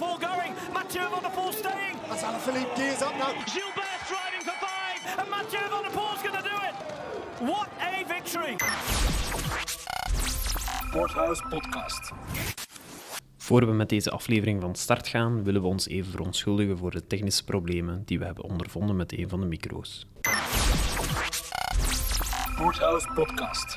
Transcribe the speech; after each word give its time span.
Poel 0.00 0.18
going. 0.18 0.52
Mathieu 0.72 1.08
van 1.10 1.22
der 1.22 1.30
Poel 1.30 1.52
staying. 1.52 1.96
As 2.10 2.22
Alaphilippe 2.22 2.74
gears 2.76 3.02
up 3.02 3.14
now. 3.18 3.32
Gilbert 3.54 4.00
driving 4.10 4.42
for 4.48 4.56
five. 4.66 5.00
And 5.20 5.28
Mathieu 5.30 5.68
van 5.68 5.82
der 5.82 5.90
Poel's 5.90 6.22
going 6.22 6.36
to 6.36 6.42
do 6.42 6.56
it. 6.68 6.74
What 7.50 7.68
a 7.80 8.04
victory. 8.14 8.56
Sporthouse 10.88 11.42
Podcast. 11.48 12.10
Voor 13.36 13.66
we 13.66 13.72
met 13.72 13.88
deze 13.88 14.10
aflevering 14.10 14.60
van 14.60 14.74
start 14.74 15.08
gaan, 15.08 15.44
willen 15.44 15.60
we 15.60 15.66
ons 15.66 15.88
even 15.88 16.10
verontschuldigen 16.10 16.78
voor 16.78 16.90
de 16.90 17.06
technische 17.06 17.44
problemen 17.44 18.02
die 18.04 18.18
we 18.18 18.24
hebben 18.24 18.44
ondervonden 18.44 18.96
met 18.96 19.12
een 19.18 19.28
van 19.28 19.40
de 19.40 19.46
micro's. 19.46 20.06
Sporthouse 22.54 23.08
Podcast. 23.14 23.76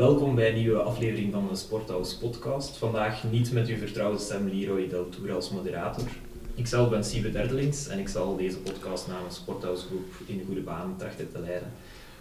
Welkom 0.00 0.34
bij 0.34 0.48
een 0.48 0.54
nieuwe 0.54 0.78
aflevering 0.78 1.32
van 1.32 1.48
de 1.48 1.56
Sporthouse 1.56 2.18
Podcast. 2.18 2.76
Vandaag 2.76 3.24
niet 3.30 3.52
met 3.52 3.68
uw 3.68 3.76
vertrouwde 3.76 4.18
stem 4.18 4.48
Leroy 4.48 4.88
Deltour 4.88 5.32
als 5.32 5.50
moderator. 5.50 6.04
Ikzelf 6.54 6.90
ben 6.90 7.04
Siebe 7.04 7.30
Derdelings 7.30 7.88
en 7.88 7.98
ik 7.98 8.08
zal 8.08 8.36
deze 8.36 8.58
podcast 8.58 9.08
namens 9.08 9.36
Sporthouse 9.36 9.86
Groep 9.86 10.04
in 10.26 10.38
de 10.38 10.44
goede 10.44 10.60
baan 10.60 10.94
trachten 10.98 11.32
te 11.32 11.40
leiden. 11.40 11.68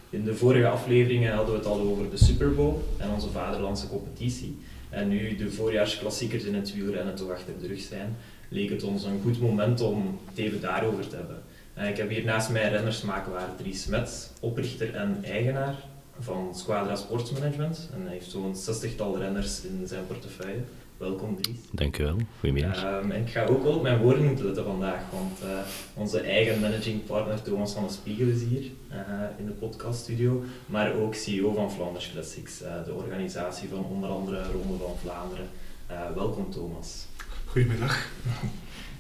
In 0.10 0.24
de 0.24 0.36
vorige 0.36 0.68
afleveringen 0.68 1.34
hadden 1.34 1.54
we 1.54 1.60
het 1.60 1.70
al 1.70 1.80
over 1.80 2.10
de 2.10 2.18
Super 2.18 2.56
Bowl 2.56 2.82
en 2.98 3.10
onze 3.10 3.30
vaderlandse 3.30 3.88
competitie. 3.88 4.58
En 4.90 5.08
nu 5.08 5.36
de 5.36 5.52
voorjaarsklassiekers 5.52 6.44
in 6.44 6.56
het 6.56 6.74
wielrennen 6.74 7.16
toch 7.16 7.32
achter 7.32 7.54
de 7.62 7.68
rug 7.68 7.82
zijn, 7.82 8.16
leek 8.50 8.70
het 8.70 8.84
ons 8.84 9.04
een 9.04 9.22
goed 9.24 9.42
moment 9.42 9.82
om 9.82 10.20
het 10.30 10.38
even 10.38 10.62
daarover 10.62 11.08
te 11.08 11.16
hebben. 11.16 11.42
Eh, 11.74 11.90
Ik 11.90 11.98
heb 11.98 12.10
hier 12.10 12.24
naast 12.26 12.50
mij 12.50 12.70
rennersmakelaar 12.70 13.56
Dries 13.58 13.82
Smets, 13.82 14.30
oprichter 14.40 14.96
en 14.96 15.20
eigenaar 15.24 15.76
van 16.20 16.56
Squadra 16.56 16.96
Sportsmanagement. 16.96 17.90
En 17.94 18.02
hij 18.02 18.12
heeft 18.12 18.30
zo'n 18.32 18.56
zestigtal 18.56 19.18
renners 19.18 19.62
in 19.64 19.88
zijn 19.88 20.08
portefeuille. 20.08 20.62
Welkom 20.98 21.42
Dries. 21.42 21.58
Dank 21.72 21.98
u 21.98 22.04
wel. 22.04 22.18
Goedemiddag. 22.40 22.84
Ehm, 22.84 23.12
en 23.12 23.22
ik 23.22 23.30
ga 23.30 23.46
ook 23.46 23.64
wel 23.64 23.76
op 23.76 23.82
mijn 23.82 23.98
woorden 23.98 24.26
moeten 24.26 24.46
letten 24.46 24.64
vandaag, 24.64 25.02
want 25.12 25.42
eh, 25.42 25.48
onze 25.94 26.20
eigen 26.20 26.60
managing 26.60 27.06
partner 27.06 27.42
Thomas 27.42 27.74
van 27.74 27.84
de 27.84 27.94
Spiegel 27.94 28.28
is 28.28 28.42
hier 28.42 28.72
eh, 28.88 28.98
in 29.38 29.46
de 29.46 29.52
podcaststudio, 29.52 30.44
maar 30.66 30.94
ook 30.94 31.16
CEO 31.16 31.54
van 31.54 31.72
Flanders 31.72 32.12
Classics, 32.12 32.62
eh, 32.62 32.86
de 32.86 32.94
organisatie 32.94 33.70
van 33.70 33.86
onder 33.86 34.10
andere 34.10 34.44
Ronde 34.52 34.84
van 34.84 34.96
Vlaanderen. 35.02 35.48
Eh, 35.88 35.98
welkom 36.16 36.52
Thomas. 36.52 37.06
Goedemiddag. 37.46 38.08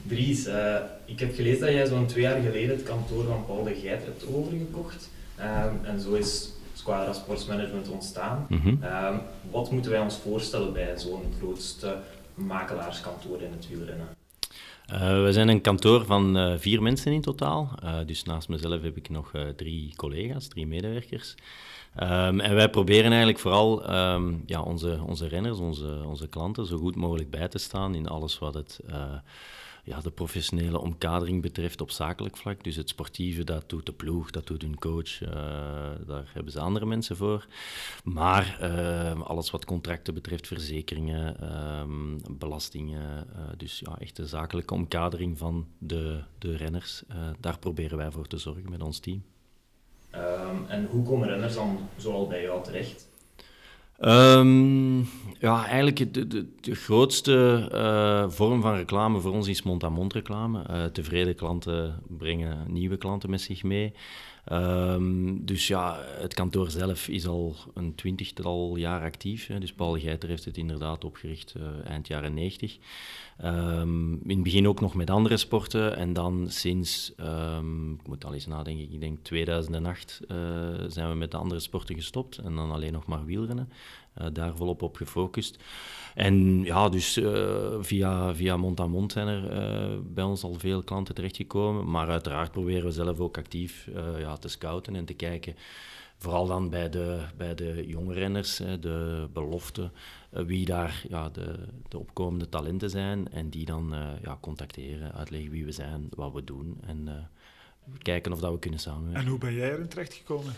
Dries, 0.07 0.45
eh, 0.45 0.75
ik 1.05 1.19
heb 1.19 1.35
gelezen 1.35 1.59
dat 1.59 1.69
jij 1.69 1.85
zo'n 1.85 2.05
twee 2.05 2.23
jaar 2.23 2.41
geleden 2.41 2.75
het 2.75 2.83
kantoor 2.83 3.23
van 3.23 3.45
Paul 3.45 3.63
de 3.63 3.75
Geit 3.75 4.03
hebt 4.03 4.25
overgekocht. 4.33 5.09
Ehm, 5.35 5.73
en 5.83 5.99
zo 5.99 6.13
is 6.13 6.49
Squadra 6.79 7.13
Sportsmanagement 7.13 7.89
ontstaan. 7.89 8.45
Mhm. 8.49 8.83
Ehm, 8.83 9.17
wat 9.51 9.71
moeten 9.71 9.91
wij 9.91 9.99
ons 9.99 10.17
voorstellen 10.17 10.73
bij 10.73 10.97
zo'n 10.97 11.33
grootste 11.39 11.97
makelaarskantoor 12.33 13.41
in 13.41 13.51
het 13.51 13.67
wielrennen? 13.67 14.07
Eh, 14.85 15.23
we 15.23 15.33
zijn 15.33 15.47
een 15.49 15.61
kantoor 15.61 16.05
van 16.05 16.37
eh, 16.37 16.53
vier 16.57 16.81
mensen 16.81 17.11
in 17.11 17.21
totaal. 17.21 17.71
Eh, 17.83 17.95
dus 18.05 18.23
naast 18.23 18.49
mezelf 18.49 18.81
heb 18.81 18.97
ik 18.97 19.09
nog 19.09 19.31
drie 19.55 19.93
collega's, 19.95 20.47
drie 20.47 20.67
medewerkers. 20.67 21.35
Ehm, 21.95 22.39
en 22.39 22.55
wij 22.55 22.69
proberen 22.69 23.09
eigenlijk 23.09 23.39
vooral 23.39 23.85
ehm, 23.85 24.33
ja, 24.45 24.61
onze, 24.61 24.99
onze 25.05 25.27
renners, 25.27 25.57
onze, 25.57 26.01
onze 26.05 26.27
klanten, 26.27 26.65
zo 26.65 26.77
goed 26.77 26.95
mogelijk 26.95 27.29
bij 27.29 27.47
te 27.47 27.57
staan 27.57 27.95
in 27.95 28.07
alles 28.07 28.39
wat 28.39 28.53
het, 28.53 28.79
ja, 29.83 29.99
de 29.99 30.11
professionele 30.11 30.79
omkadering 30.79 31.41
betreft 31.41 31.81
op 31.81 31.91
zakelijk 31.91 32.37
vlak. 32.37 32.63
Dus 32.63 32.75
het 32.75 32.89
sportieve, 32.89 33.43
dat 33.43 33.69
doet 33.69 33.85
de 33.85 33.91
ploeg, 33.91 34.31
dat 34.31 34.47
doet 34.47 34.61
hun 34.61 34.79
coach, 34.79 35.21
eh, 35.21 35.31
daar 36.07 36.29
hebben 36.33 36.51
ze 36.51 36.59
andere 36.59 36.85
mensen 36.85 37.15
voor. 37.15 37.47
Maar 38.03 38.57
eh, 38.59 39.21
alles 39.21 39.51
wat 39.51 39.65
contracten 39.65 40.13
betreft, 40.13 40.47
verzekeringen, 40.47 41.39
ehm, 41.39 42.37
belastingen, 42.37 43.27
eh, 43.35 43.41
dus 43.57 43.79
ja, 43.79 43.97
echt 43.99 44.15
de 44.15 44.27
zakelijke 44.27 44.73
omkadering 44.73 45.37
van 45.37 45.67
de, 45.77 46.23
de 46.37 46.55
renners, 46.55 47.03
daar 47.39 47.59
proberen 47.59 47.97
wij 47.97 48.11
voor 48.11 48.27
te 48.27 48.37
zorgen 48.37 48.69
met 48.69 48.83
ons 48.83 48.99
team. 48.99 49.23
Ehm, 50.09 50.65
en 50.67 50.85
hoe 50.85 51.03
komen 51.03 51.27
renners 51.27 51.53
dan 51.53 51.87
zoal 51.97 52.27
bij 52.27 52.41
jou 52.41 52.63
terecht? 52.63 53.08
Ehm, 53.99 54.99
ja, 55.39 55.65
eigenlijk 55.65 56.13
de, 56.13 56.27
de, 56.27 56.45
de 56.61 56.75
grootste 56.75 57.67
eh, 57.71 58.29
vorm 58.29 58.61
van 58.61 58.75
reclame 58.75 59.19
voor 59.19 59.33
ons 59.33 59.47
is 59.47 59.63
mond-aan-mond 59.63 60.13
reclame. 60.13 60.63
Eh, 60.63 60.85
tevreden 60.85 61.35
klanten 61.35 62.03
brengen 62.07 62.65
nieuwe 62.67 62.97
klanten 62.97 63.29
met 63.29 63.41
zich 63.41 63.63
mee. 63.63 63.93
Ehm, 64.49 65.35
dus 65.45 65.67
ja, 65.67 65.99
het 66.05 66.33
kantoor 66.33 66.69
zelf 66.69 67.07
is 67.07 67.27
al 67.27 67.55
een 67.73 67.95
twintigtal 67.95 68.75
jaar 68.75 69.01
actief. 69.01 69.47
Hè. 69.47 69.59
Dus 69.59 69.73
Paul 69.73 69.99
Geiter 69.99 70.29
heeft 70.29 70.45
het 70.45 70.57
inderdaad 70.57 71.03
opgericht 71.03 71.53
eh, 71.57 71.89
eind 71.89 72.07
jaren 72.07 72.33
90. 72.33 72.77
Ehm, 73.37 74.13
in 74.13 74.35
het 74.35 74.43
begin 74.43 74.67
ook 74.67 74.81
nog 74.81 74.93
met 74.93 75.09
andere 75.09 75.37
sporten. 75.37 75.95
En 75.95 76.13
dan 76.13 76.45
sinds, 76.49 77.13
ehm, 77.17 77.91
ik 77.91 78.07
moet 78.07 78.25
al 78.25 78.33
eens 78.33 78.47
nadenken, 78.47 78.93
ik 78.93 78.99
denk 78.99 79.17
2008 79.21 80.21
eh, 80.27 80.37
zijn 80.87 81.09
we 81.09 81.15
met 81.15 81.31
de 81.31 81.37
andere 81.37 81.59
sporten 81.59 81.95
gestopt. 81.95 82.37
En 82.37 82.55
dan 82.55 82.71
alleen 82.71 82.93
nog 82.93 83.05
maar 83.05 83.25
wielrennen. 83.25 83.69
Eh, 84.13 84.27
daar 84.33 84.55
volop 84.55 84.81
op 84.81 84.95
gefocust. 84.95 85.57
En 86.15 86.63
ja, 86.63 86.89
dus 86.89 87.17
eh, 87.17 87.75
via, 87.79 88.35
via 88.35 88.57
mond-aan-mond 88.57 89.11
zijn 89.11 89.27
er 89.27 89.49
eh, 89.51 89.97
bij 90.03 90.23
ons 90.23 90.43
al 90.43 90.53
veel 90.53 90.83
klanten 90.83 91.15
terechtgekomen. 91.15 91.91
Maar 91.91 92.09
uiteraard 92.09 92.51
proberen 92.51 92.83
we 92.83 92.91
zelf 92.91 93.19
ook 93.19 93.37
actief 93.37 93.87
ja, 94.17 94.37
te 94.37 94.47
scouten 94.47 94.95
en 94.95 95.05
te 95.05 95.13
kijken. 95.13 95.55
Vooral 96.17 96.47
dan 96.47 96.69
bij 96.69 96.89
de, 96.89 97.19
bij 97.37 97.55
de 97.55 97.83
jonge 97.87 98.13
renners, 98.13 98.57
de 98.57 99.27
belofte, 99.33 99.91
wie 100.29 100.65
daar 100.65 101.03
ja, 101.09 101.29
de, 101.29 101.55
de 101.87 101.99
opkomende 101.99 102.49
talenten 102.49 102.89
zijn. 102.89 103.31
En 103.31 103.49
die 103.49 103.65
dan 103.65 103.93
ja, 104.23 104.37
contacteren, 104.41 105.13
uitleggen 105.13 105.51
wie 105.51 105.65
we 105.65 105.71
zijn, 105.71 106.07
wat 106.09 106.33
we 106.33 106.43
doen. 106.43 106.77
En 106.85 107.29
kijken 107.97 108.31
of 108.31 108.39
dat 108.39 108.51
we 108.51 108.59
kunnen 108.59 108.79
samenwerken. 108.79 109.21
En 109.21 109.27
hoe 109.27 109.39
ben 109.39 109.53
jij 109.53 109.71
erin 109.71 109.87
terechtgekomen? 109.87 110.53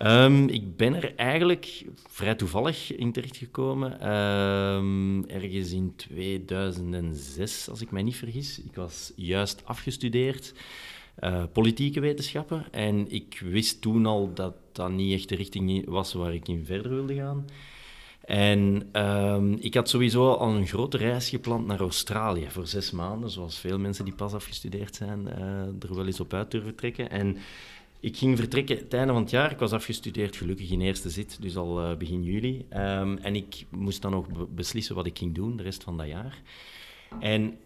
Ehm, 0.00 0.48
ik 0.48 0.76
ben 0.76 0.94
er 0.94 1.14
eigenlijk 1.14 1.84
vrij 2.08 2.34
toevallig 2.34 2.96
in 2.96 3.12
terechtgekomen. 3.12 4.00
Ehm, 4.00 5.22
ergens 5.22 5.72
in 5.72 5.92
2006, 5.96 7.68
als 7.68 7.80
ik 7.80 7.90
mij 7.90 8.02
niet 8.02 8.16
vergis. 8.16 8.62
Ik 8.62 8.74
was 8.74 9.12
juist 9.16 9.62
afgestudeerd, 9.64 10.54
eh, 11.14 11.44
politieke 11.52 12.00
wetenschappen. 12.00 12.66
En 12.70 13.12
ik 13.12 13.42
wist 13.44 13.80
toen 13.80 14.06
al 14.06 14.34
dat 14.34 14.54
dat 14.72 14.90
niet 14.90 15.12
echt 15.12 15.28
de 15.28 15.36
richting 15.36 15.88
was 15.88 16.12
waar 16.12 16.34
ik 16.34 16.48
in 16.48 16.64
verder 16.64 16.90
wilde 16.90 17.14
gaan. 17.14 17.44
En 18.24 18.88
ehm, 18.92 19.52
ik 19.52 19.74
had 19.74 19.88
sowieso 19.88 20.32
al 20.32 20.54
een 20.54 20.66
grote 20.66 20.96
reis 20.96 21.28
gepland 21.28 21.66
naar 21.66 21.80
Australië 21.80 22.46
voor 22.48 22.66
zes 22.66 22.90
maanden, 22.90 23.30
zoals 23.30 23.58
veel 23.58 23.78
mensen 23.78 24.04
die 24.04 24.14
pas 24.14 24.32
afgestudeerd 24.32 24.94
zijn 24.94 25.28
eh, 25.28 25.42
er 25.88 25.94
wel 25.94 26.06
eens 26.06 26.20
op 26.20 26.34
uit 26.34 26.50
durven 26.50 26.74
trekken. 26.74 27.10
En 27.10 27.36
ik 28.00 28.16
ging 28.16 28.38
vertrekken 28.38 28.76
het 28.76 28.94
einde 28.94 29.12
van 29.12 29.22
het 29.22 29.30
jaar. 29.30 29.50
Ik 29.50 29.58
was 29.58 29.72
afgestudeerd, 29.72 30.36
gelukkig 30.36 30.70
in 30.70 30.80
eerste 30.80 31.10
zit, 31.10 31.42
dus 31.42 31.56
al 31.56 31.80
eh, 31.80 31.96
begin 31.96 32.22
juli. 32.22 32.66
Ehm, 32.68 33.16
en 33.16 33.36
ik 33.36 33.64
moest 33.70 34.02
dan 34.02 34.10
nog 34.10 34.28
be- 34.28 34.46
beslissen 34.54 34.94
wat 34.94 35.06
ik 35.06 35.18
ging 35.18 35.34
doen 35.34 35.56
de 35.56 35.62
rest 35.62 35.82
van 35.82 35.96
dat 35.96 36.06
jaar. 36.06 36.42
En 37.20 37.56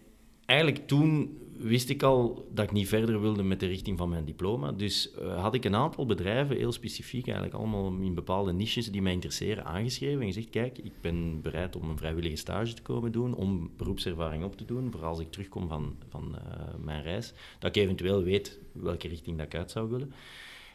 eigenlijk 0.45 0.87
toen 0.87 1.39
wist 1.57 1.89
ik 1.89 2.03
al 2.03 2.47
dat 2.53 2.65
ik 2.65 2.71
niet 2.71 2.87
verder 2.87 3.21
wilde 3.21 3.43
met 3.43 3.59
de 3.59 3.65
richting 3.65 3.97
van 3.97 4.09
mijn 4.09 4.25
diploma. 4.25 4.71
Dus 4.71 5.13
eh, 5.13 5.41
had 5.41 5.53
ik 5.53 5.65
een 5.65 5.75
aantal 5.75 6.05
bedrijven, 6.05 6.55
heel 6.55 6.71
specifiek 6.71 7.25
eigenlijk 7.25 7.55
allemaal 7.55 7.93
in 8.01 8.13
bepaalde 8.13 8.53
niches 8.53 8.91
die 8.91 9.01
mij 9.01 9.11
interesseren, 9.11 9.65
aangeschreven 9.65 10.19
en 10.19 10.27
gezegd, 10.27 10.49
kijk, 10.49 10.77
ik 10.77 11.01
ben 11.01 11.41
bereid 11.41 11.75
om 11.75 11.89
een 11.89 11.97
vrijwillige 11.97 12.35
stage 12.35 12.73
te 12.73 12.81
komen 12.81 13.11
doen, 13.11 13.35
om 13.35 13.71
beroepservaring 13.77 14.43
op 14.43 14.57
te 14.57 14.65
doen, 14.65 14.91
voor 14.91 15.05
als 15.05 15.19
ik 15.19 15.31
terugkom 15.31 15.67
van, 15.67 15.95
van 16.09 16.35
eh, 16.35 16.41
mijn 16.83 17.03
reis, 17.03 17.33
dat 17.59 17.75
ik 17.75 17.83
eventueel 17.83 18.23
weet 18.23 18.59
welke 18.71 19.07
richting 19.07 19.37
dat 19.37 19.45
ik 19.45 19.55
uit 19.55 19.71
zou 19.71 19.89
willen. 19.89 20.13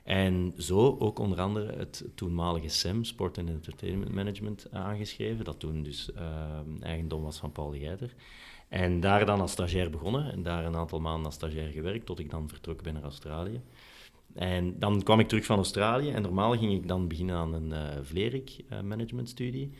En 0.04 0.52
zo 0.58 0.96
ook 0.98 1.18
onder 1.18 1.40
andere 1.40 1.72
het 1.76 2.04
toenmalige 2.14 2.68
SEM, 2.68 3.04
Sport 3.04 3.38
and 3.38 3.48
Entertainment 3.48 4.12
Management, 4.12 4.66
aangeschreven, 4.70 5.44
dat 5.44 5.60
toen 5.60 5.82
dus 5.82 6.12
eh, 6.12 6.60
eigendom 6.80 7.22
was 7.22 7.38
van 7.38 7.52
Paul 7.52 7.70
de 7.70 7.78
Geiter. 7.78 8.14
En 8.70 9.00
daar 9.00 9.26
dan 9.26 9.40
als 9.40 9.52
stagiair 9.52 9.90
begonnen 9.90 10.32
en 10.32 10.42
daar 10.42 10.64
een 10.64 10.76
aantal 10.76 11.00
maanden 11.00 11.24
als 11.24 11.34
stagiair 11.34 11.70
gewerkt, 11.70 12.06
tot 12.06 12.18
ik 12.18 12.30
dan 12.30 12.48
vertrokken 12.48 12.84
ben 12.84 12.94
naar 12.94 13.02
Australië. 13.02 13.60
En 14.34 14.78
dan 14.78 15.02
kwam 15.02 15.20
ik 15.20 15.28
terug 15.28 15.44
van 15.44 15.56
Australië 15.56 16.10
en 16.10 16.22
normaal 16.22 16.56
ging 16.56 16.72
ik 16.72 16.88
dan 16.88 17.08
beginnen 17.08 17.36
aan 17.36 17.52
een 17.52 17.70
uh, 17.70 18.02
Vlerik 18.02 18.56
uh, 18.72 18.80
managementstudie. 18.80 19.72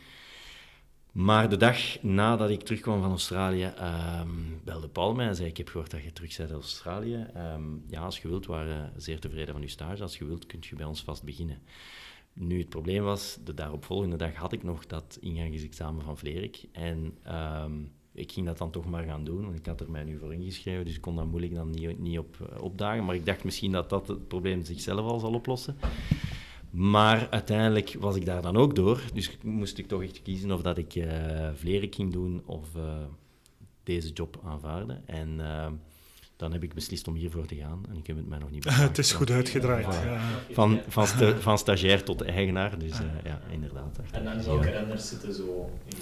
Maar 1.12 1.48
de 1.48 1.56
dag 1.56 2.02
nadat 2.02 2.50
ik 2.50 2.62
terugkwam 2.62 3.00
van 3.00 3.10
Australië, 3.10 3.72
um, 4.20 4.60
belde 4.64 4.88
Paul 4.88 5.14
mij 5.14 5.26
en 5.26 5.36
zei: 5.36 5.48
Ik 5.48 5.56
heb 5.56 5.68
gehoord 5.68 5.90
dat 5.90 6.02
je 6.02 6.12
terug 6.12 6.36
bent 6.36 6.50
uit 6.50 6.60
Australië. 6.60 7.26
Um, 7.54 7.84
ja, 7.88 8.00
als 8.00 8.18
je 8.18 8.28
wilt, 8.28 8.46
waren 8.46 8.92
zeer 8.96 9.20
tevreden 9.20 9.52
van 9.52 9.62
je 9.62 9.68
stage. 9.68 10.02
Als 10.02 10.18
je 10.18 10.24
wilt, 10.24 10.46
kunt 10.46 10.66
je 10.66 10.76
bij 10.76 10.86
ons 10.86 11.02
vast 11.02 11.22
beginnen. 11.22 11.58
Nu, 12.32 12.58
het 12.58 12.68
probleem 12.68 13.02
was, 13.02 13.38
de 13.44 13.54
daaropvolgende 13.54 14.16
dag 14.16 14.34
had 14.34 14.52
ik 14.52 14.62
nog 14.62 14.86
dat 14.86 15.18
ingangsexamen 15.20 16.04
van 16.04 16.18
Vlerik. 16.18 16.64
En 16.72 17.18
um, 17.62 17.92
ik 18.12 18.32
ging 18.32 18.46
dat 18.46 18.58
dan 18.58 18.70
toch 18.70 18.86
maar 18.86 19.04
gaan 19.04 19.24
doen, 19.24 19.44
want 19.44 19.56
ik 19.58 19.66
had 19.66 19.80
er 19.80 19.90
mij 19.90 20.04
nu 20.04 20.18
voor 20.18 20.34
ingeschreven, 20.34 20.84
dus 20.84 20.94
ik 20.94 21.00
kon 21.00 21.16
dat 21.16 21.26
moeilijk 21.26 21.54
dan 21.54 21.70
niet, 21.70 21.98
niet 21.98 22.18
op 22.18 22.36
uh, 22.56 22.62
opdagen. 22.62 23.04
Maar 23.04 23.14
ik 23.14 23.26
dacht 23.26 23.44
misschien 23.44 23.72
dat 23.72 23.90
dat 23.90 24.08
het 24.08 24.28
probleem 24.28 24.64
zichzelf 24.64 25.00
al 25.06 25.18
zal 25.18 25.32
oplossen. 25.32 25.76
Maar 26.70 27.28
uiteindelijk 27.30 27.96
was 27.98 28.16
ik 28.16 28.24
daar 28.24 28.42
dan 28.42 28.56
ook 28.56 28.74
door, 28.74 29.02
dus 29.14 29.30
moest 29.42 29.78
ik 29.78 29.86
toch 29.88 30.02
echt 30.02 30.22
kiezen 30.22 30.52
of 30.52 30.62
dat 30.62 30.78
ik 30.78 30.94
uh, 30.94 31.48
Vlerik 31.54 31.94
ging 31.94 32.12
doen 32.12 32.42
of 32.44 32.68
uh, 32.76 32.82
deze 33.82 34.12
job 34.12 34.40
aanvaarden. 34.44 35.02
En 35.08 35.40
ehm, 35.40 35.72
dan 36.36 36.52
heb 36.52 36.62
ik 36.62 36.74
beslist 36.74 37.08
om 37.08 37.14
hiervoor 37.14 37.46
te 37.46 37.54
gaan. 37.54 37.82
En 37.88 37.96
ik 37.96 38.06
heb 38.06 38.16
het 38.16 38.28
mij 38.28 38.38
nog 38.38 38.50
niet 38.50 38.64
Het 38.88 38.98
is 38.98 39.12
goed 39.12 39.30
uitgedraaid. 39.30 39.84
Ja. 39.84 40.20
Van, 40.50 40.80
van, 40.88 41.06
sta- 41.06 41.36
van 41.48 41.58
stagiair 41.58 42.02
tot 42.04 42.22
eigenaar, 42.22 42.78
dus 42.78 42.90
eh, 42.92 43.06
ja, 43.24 43.40
inderdaad. 43.50 43.98
echt. 43.98 44.12
En 44.12 44.24
dan 44.24 44.42
welke 44.44 44.70
renners 44.70 45.08
zitten 45.08 45.34
zo 45.34 45.70
in 45.84 45.96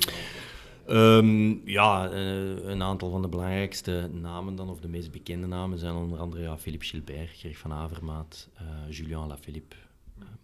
Ehm, 0.89 1.69
ja, 1.69 2.11
eh, 2.11 2.69
een 2.69 2.83
aantal 2.83 3.11
van 3.11 3.23
de 3.23 3.29
belangrijkste 3.29 4.09
namen 4.13 4.55
dan, 4.55 4.71
of 4.71 4.81
de 4.81 4.89
meest 4.89 5.11
bekende 5.11 5.47
namen, 5.47 5.79
zijn 5.79 5.95
onder 5.95 6.19
andere 6.19 6.43
ja, 6.43 6.59
Philippe 6.59 6.85
Gilbert, 6.85 7.39
Greg 7.39 7.59
van 7.59 7.73
Avermaat, 7.73 8.49
eh, 8.55 8.65
Julien 8.89 9.27
Lafilippe, 9.27 9.77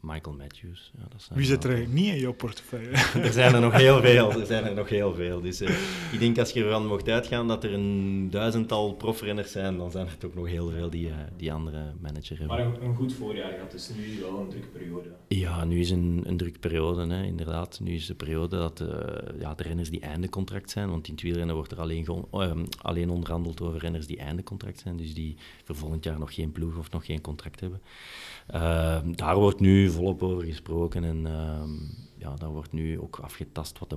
Michael 0.04 0.36
Matthews. 0.36 0.92
Ja, 0.98 1.02
dat 1.08 1.22
zijn 1.22 1.38
Wie 1.38 1.46
zit 1.48 1.64
er 1.64 1.70
eigenlijk 1.70 2.00
niet 2.00 2.14
in 2.14 2.20
jouw 2.20 2.32
portefeuille? 2.32 2.90
Er 3.26 3.32
zijn 3.32 3.54
er 3.54 3.60
nog 3.60 3.72
heel 3.72 4.00
veel. 4.00 4.40
Er 4.40 4.46
zijn 4.46 4.64
er 4.64 4.74
nog 4.74 4.88
heel 4.88 5.14
veel. 5.14 5.40
Dus 5.40 5.60
eh, 5.60 5.74
ik 6.12 6.18
denk 6.18 6.38
als 6.38 6.50
je 6.50 6.64
ervan 6.64 6.86
mocht 6.86 7.08
uitgaan 7.08 7.48
dat 7.48 7.64
er 7.64 7.72
een 7.74 8.30
duizendtal 8.30 8.92
profrenners 8.94 9.52
zijn, 9.52 9.76
dan 9.76 9.90
zijn 9.90 10.06
er 10.06 10.18
toch 10.18 10.34
nog 10.34 10.46
heel 10.46 10.70
veel 10.70 10.90
die, 10.90 11.08
eh, 11.08 11.14
die 11.36 11.52
andere 11.52 11.92
manager 12.00 12.38
hebben. 12.38 12.56
Maar 12.56 12.66
een, 12.66 12.84
een 12.84 12.94
goed 12.94 13.12
voorjaar 13.14 13.52
gehad, 13.52 13.70
dus 13.70 13.90
nu 13.96 14.20
wel 14.20 14.38
een 14.40 14.48
drukke 14.48 14.68
periode. 14.68 15.08
Ja, 15.28 15.64
nu 15.64 15.80
is 15.80 15.90
een, 15.90 16.22
een 16.26 16.36
drukke 16.36 16.58
periode, 16.58 17.06
hè, 17.06 17.22
inderdaad. 17.24 17.80
Nu 17.82 17.94
is 17.94 18.06
de 18.06 18.14
periode 18.14 18.56
dat 18.56 18.80
eh, 18.80 18.88
ja, 19.40 19.54
de 19.54 19.62
renners 19.62 19.90
die 19.90 20.00
einde 20.00 20.28
contract 20.28 20.70
zijn, 20.70 20.88
want 20.90 21.06
in 21.06 21.12
het 21.14 21.22
wielrennen 21.22 21.54
wordt 21.54 21.72
er 21.72 21.80
alleen, 21.80 22.04
ge- 22.04 22.24
ehm, 22.32 22.64
alleen 22.82 23.10
onderhandeld 23.10 23.60
over 23.60 23.80
renners 23.80 24.06
die 24.06 24.18
einde 24.18 24.42
contract 24.42 24.80
zijn, 24.80 24.96
dus 24.96 25.14
die 25.14 25.36
voor 25.64 25.76
volgend 25.76 26.04
jaar 26.04 26.18
nog 26.18 26.34
geen 26.34 26.52
ploeg 26.52 26.76
of 26.78 26.90
nog 26.90 27.06
geen 27.06 27.20
contract 27.20 27.60
hebben. 27.60 27.80
Ehm, 28.46 29.12
daar 29.12 29.36
wordt 29.36 29.60
nu 29.60 29.90
volop 29.94 30.22
over 30.22 30.44
gesproken 30.44 31.04
en 31.04 31.26
ehm, 31.26 31.70
ja, 32.18 32.34
daar 32.36 32.50
wordt 32.50 32.72
nu 32.72 33.00
ook 33.00 33.18
afgetast 33.18 33.78
wat 33.78 33.90
de 33.90 33.96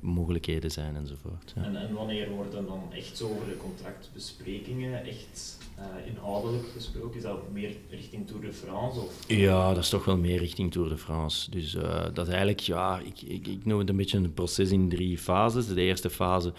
mogelijkheden 0.00 0.70
zijn 0.70 0.96
enzovoort. 0.96 1.52
Ja. 1.54 1.62
En, 1.62 1.76
en 1.76 1.94
wanneer 1.94 2.30
worden 2.30 2.66
dan 2.66 2.92
echt 2.92 3.16
zo 3.16 3.28
over 3.28 3.46
de 3.46 3.56
contractbesprekingen 3.56 5.04
echt 5.04 5.58
eh, 5.76 6.06
inhoudelijk 6.06 6.68
gesproken? 6.68 7.16
Is 7.16 7.22
dat 7.22 7.52
meer 7.52 7.76
richting 7.90 8.26
Tour 8.26 8.42
de 8.42 8.52
France? 8.52 9.00
Of? 9.00 9.24
Ja, 9.28 9.74
dat 9.74 9.82
is 9.82 9.88
toch 9.88 10.04
wel 10.04 10.16
meer 10.16 10.38
richting 10.38 10.72
Tour 10.72 10.88
de 10.88 10.98
France. 10.98 11.50
Dus 11.50 11.74
eh, 11.74 12.04
dat 12.04 12.26
is 12.26 12.28
eigenlijk, 12.32 12.60
ja, 12.60 12.98
ik, 12.98 13.22
ik, 13.22 13.46
ik 13.46 13.64
noem 13.64 13.78
het 13.78 13.88
een 13.88 13.96
beetje 13.96 14.18
een 14.18 14.34
proces 14.34 14.70
in 14.70 14.88
drie 14.88 15.18
fases. 15.18 15.66
De 15.66 15.80
eerste 15.80 16.10
fase 16.10 16.52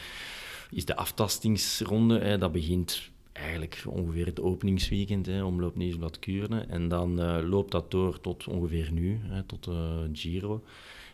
is 0.69 0.85
de 0.85 0.95
aftastingsronde. 0.95 2.19
Hè. 2.19 2.37
Dat 2.37 2.51
begint 2.51 3.09
eigenlijk 3.37 3.83
ongeveer 3.87 4.25
het 4.25 4.41
openingsweekend, 4.41 5.25
hè, 5.25 5.43
omloop 5.43 5.75
Nieuwsblad 5.75 6.19
Kuurne. 6.19 6.59
En 6.59 6.87
dan 6.87 7.21
eh, 7.21 7.37
loopt 7.43 7.71
dat 7.71 7.91
door 7.91 8.21
tot 8.21 8.47
ongeveer 8.47 8.91
nu, 8.91 9.19
hè, 9.23 9.43
tot 9.43 9.67
eh, 9.67 9.99
Giro. 10.13 10.63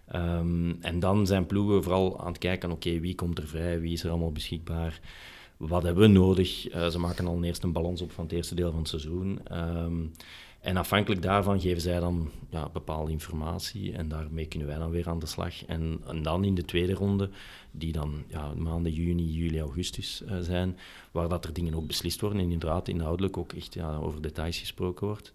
Ehm, 0.08 0.72
en 0.82 1.00
dan 1.00 1.28
zijn 1.28 1.46
ploegen 1.46 1.84
vooral 1.84 2.20
aan 2.20 2.28
het 2.28 2.38
kijken, 2.38 2.72
oké, 2.72 3.00
wie 3.00 3.16
komt 3.16 3.38
er 3.38 3.48
vrij, 3.48 3.80
wie 3.80 3.94
is 3.94 4.04
er 4.04 4.10
allemaal 4.10 4.32
beschikbaar, 4.32 5.00
wat 5.58 5.84
hebben 5.84 6.04
we 6.04 6.10
nodig? 6.10 6.68
Eh, 6.68 6.88
ze 6.88 7.00
maken 7.00 7.28
al 7.28 7.44
eerst 7.44 7.64
een 7.64 7.72
balans 7.72 8.02
op 8.02 8.12
van 8.12 8.24
het 8.24 8.34
eerste 8.34 8.56
deel 8.56 8.70
van 8.70 8.80
het 8.80 8.88
seizoen. 8.88 9.40
Ehm, 9.44 10.02
en 10.64 10.78
afhankelijk 10.78 11.22
daarvan 11.22 11.60
geven 11.62 11.82
zij 11.82 12.00
dan 12.00 12.32
ja, 12.50 12.70
bepaalde 12.70 13.12
informatie 13.12 13.94
en 13.94 14.08
daarmee 14.08 14.46
kunnen 14.46 14.68
wij 14.68 14.78
dan 14.78 14.90
weer 14.90 15.10
aan 15.10 15.20
de 15.20 15.26
slag. 15.26 15.66
En, 15.66 16.02
dan 16.22 16.44
in 16.44 16.56
de 16.56 16.66
tweede 16.66 16.94
ronde, 16.94 17.30
die 17.72 17.92
dan 17.92 18.24
ja, 18.28 18.54
maanden 18.54 18.92
juni, 18.92 19.32
juli, 19.32 19.60
augustus 19.60 20.24
eh, 20.24 20.38
zijn, 20.40 20.78
waar 21.12 21.30
dat 21.30 21.46
er 21.46 21.54
dingen 21.54 21.74
ook 21.74 21.88
beslist 21.88 22.22
worden 22.22 22.40
en 22.40 22.52
inderdaad 22.52 22.88
inhoudelijk 22.88 23.38
ook 23.38 23.54
echt 23.54 23.74
ja, 23.74 23.96
over 23.96 24.22
details 24.22 24.58
gesproken 24.60 25.08
wordt. 25.08 25.34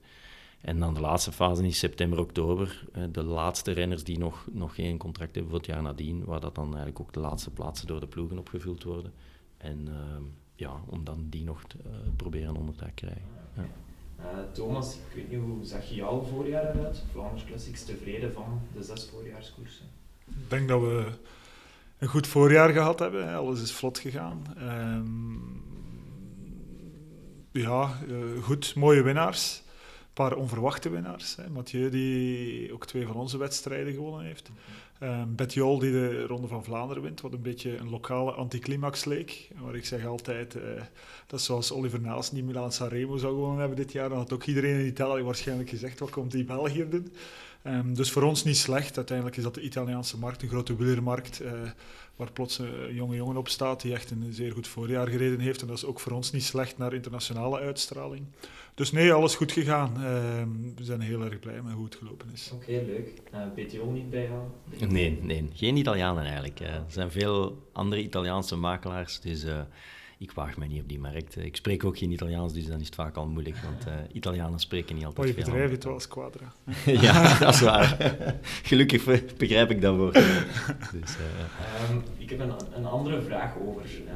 En 0.60 0.78
dan 0.78 0.94
de 0.94 1.00
laatste 1.00 1.32
fase 1.32 1.66
is 1.66 1.78
september, 1.78 2.18
oktober. 2.18 2.84
eh, 2.92 3.02
De 3.12 3.22
laatste 3.22 3.72
renners 3.72 4.04
die 4.04 4.18
nog, 4.18 4.46
nog 4.52 4.74
geen 4.74 4.98
contract 4.98 5.34
hebben 5.34 5.50
voor 5.50 5.60
het 5.60 5.68
jaar 5.68 5.82
nadien, 5.82 6.24
waar 6.24 6.40
dat 6.40 6.54
dan 6.54 6.66
eigenlijk 6.66 7.00
ook 7.00 7.12
de 7.12 7.20
laatste 7.20 7.50
plaatsen 7.50 7.86
door 7.86 8.00
de 8.00 8.06
ploegen 8.06 8.38
opgevuld 8.38 8.82
worden. 8.82 9.12
En 9.56 9.88
ehm, 9.88 10.22
ja, 10.54 10.80
om 10.86 11.04
dan 11.04 11.26
die 11.28 11.44
nog 11.44 11.64
te 11.64 11.76
eh, 11.84 11.90
proberen 12.16 12.56
onder 12.56 12.74
te 12.74 12.90
krijgen. 12.94 13.22
Ja. 13.56 13.66
Eh, 14.18 14.24
Thomas, 14.52 14.94
ik 14.94 15.14
weet 15.14 15.30
niet, 15.30 15.40
hoe 15.40 15.64
zag 15.64 15.88
je 15.88 15.94
jouw 15.94 16.22
voorjaar 16.22 16.74
eruit? 16.74 17.02
Vlaanders 17.12 17.44
Classics 17.44 17.84
tevreden 17.84 18.32
van 18.32 18.60
de 18.74 18.82
zes 18.82 19.08
voorjaarskoersen? 19.12 19.86
Ik 20.26 20.50
denk 20.50 20.68
dat 20.68 20.80
we 20.80 21.06
een 21.98 22.08
goed 22.08 22.26
voorjaar 22.26 22.70
gehad 22.70 22.98
hebben. 22.98 23.34
Alles 23.34 23.62
is 23.62 23.72
vlot 23.72 23.98
gegaan. 23.98 24.42
Ehm, 24.56 25.58
ja, 27.52 27.98
eh, 28.08 28.42
goed. 28.42 28.74
Mooie 28.74 29.02
winnaars. 29.02 29.62
Een 30.00 30.24
paar 30.24 30.36
onverwachte 30.36 30.90
winnaars. 30.90 31.36
Mathieu, 31.52 31.90
die 31.90 32.72
ook 32.72 32.86
twee 32.86 33.06
van 33.06 33.16
onze 33.16 33.38
wedstrijden 33.38 33.92
gewonnen 33.92 34.24
heeft. 34.24 34.50
Um, 35.02 35.34
Betjol, 35.36 35.78
die 35.78 35.90
de 35.90 36.26
Ronde 36.26 36.46
van 36.46 36.64
Vlaanderen 36.64 37.02
wint, 37.02 37.20
wat 37.20 37.32
een 37.32 37.42
beetje 37.42 37.76
een 37.76 37.90
lokale 37.90 38.32
anticlimax 38.32 39.04
leek. 39.04 39.48
Maar 39.62 39.74
ik 39.74 39.84
zeg 39.84 40.06
altijd, 40.06 40.54
eh, 40.54 40.62
dat 41.26 41.40
zoals 41.40 41.72
Oliver 41.72 42.00
Naas 42.00 42.32
niet 42.32 42.44
Milan 42.44 42.72
Sanremo 42.72 43.16
zou 43.16 43.34
gewonnen 43.34 43.58
hebben 43.58 43.76
dit 43.76 43.92
jaar. 43.92 44.08
Dan 44.08 44.18
had 44.18 44.32
ook 44.32 44.44
iedereen 44.44 44.80
in 44.80 44.86
Italië 44.86 45.22
waarschijnlijk 45.22 45.68
gezegd, 45.68 45.98
wat 45.98 46.10
komt 46.10 46.32
die 46.32 46.44
België 46.44 46.88
doen? 46.88 47.12
Ehm, 47.62 47.94
dus 47.94 48.10
voor 48.10 48.22
ons 48.22 48.44
niet 48.44 48.56
slecht. 48.56 48.96
Uiteindelijk 48.96 49.36
is 49.36 49.42
dat 49.42 49.54
de 49.54 49.60
Italiaanse 49.60 50.18
markt, 50.18 50.42
een 50.42 50.48
grote 50.48 50.76
wielermarkt, 50.76 51.40
eh, 51.40 51.52
waar 52.16 52.32
plots 52.32 52.58
een 52.58 52.94
jonge 52.94 53.16
jongen 53.16 53.36
op 53.36 53.48
staat 53.48 53.80
die 53.80 53.92
echt 53.92 54.10
een 54.10 54.32
zeer 54.32 54.52
goed 54.52 54.68
voorjaar 54.68 55.08
gereden 55.08 55.40
heeft. 55.40 55.60
En 55.60 55.66
dat 55.66 55.76
is 55.76 55.84
ook 55.84 56.00
voor 56.00 56.12
ons 56.12 56.32
niet 56.32 56.44
slecht 56.44 56.78
naar 56.78 56.94
internationale 56.94 57.58
uitstraling. 57.58 58.26
Dus 58.78 58.92
nee, 58.92 59.12
alles 59.12 59.34
goed 59.34 59.52
gegaan. 59.52 59.92
Ehm, 60.04 60.48
we 60.76 60.84
zijn 60.84 61.00
heel 61.00 61.22
erg 61.24 61.38
blij 61.38 61.62
met 61.62 61.72
hoe 61.72 61.84
het 61.84 61.94
gelopen 61.94 62.26
is. 62.32 62.50
Oké, 62.54 62.70
leuk. 62.70 63.08
Uh, 63.34 63.40
BTO 63.54 63.90
niet 63.90 64.10
bij 64.10 64.28
jou? 64.28 64.90
Nee, 64.92 65.18
nee, 65.22 65.48
geen 65.54 65.76
Italianen 65.76 66.24
eigenlijk. 66.24 66.60
eh. 66.60 66.74
Er 66.74 66.82
zijn 66.88 67.10
veel 67.10 67.68
andere 67.72 68.02
Italiaanse 68.02 68.56
makelaars, 68.56 69.20
dus 69.20 69.44
eh, 69.44 69.60
ik 70.18 70.30
waag 70.32 70.56
mij 70.56 70.68
niet 70.68 70.82
op 70.82 70.88
die 70.88 70.98
markt. 70.98 71.36
Eh, 71.36 71.44
Ik 71.44 71.56
spreek 71.56 71.84
ook 71.84 71.98
geen 71.98 72.10
Italiaans, 72.10 72.52
dus 72.52 72.66
dan 72.66 72.80
is 72.80 72.86
het 72.86 72.94
vaak 72.94 73.16
al 73.16 73.26
moeilijk, 73.26 73.56
want 73.56 73.86
eh, 73.86 73.92
Italianen 74.12 74.58
spreken 74.58 74.94
niet 74.94 75.04
altijd 75.04 75.26
Mooie 75.26 75.42
veel. 75.44 75.52
bedrijf, 75.52 75.70
het 75.70 75.84
was 75.84 76.08
Quadra. 76.08 76.52
ja, 77.06 77.38
dat 77.38 77.54
is 77.54 77.60
waar. 77.60 78.16
Gelukkig 78.62 79.04
begrijp 79.36 79.70
ik 79.70 79.80
dat 79.80 79.96
woord. 79.96 80.14
Dus, 81.00 81.16
eh, 81.16 81.90
Um, 81.90 82.02
ik 82.18 82.30
heb 82.30 82.40
een, 82.40 82.52
een 82.74 82.86
andere 82.86 83.22
vraag 83.22 83.52
over, 83.66 83.84
uh, 83.84 84.10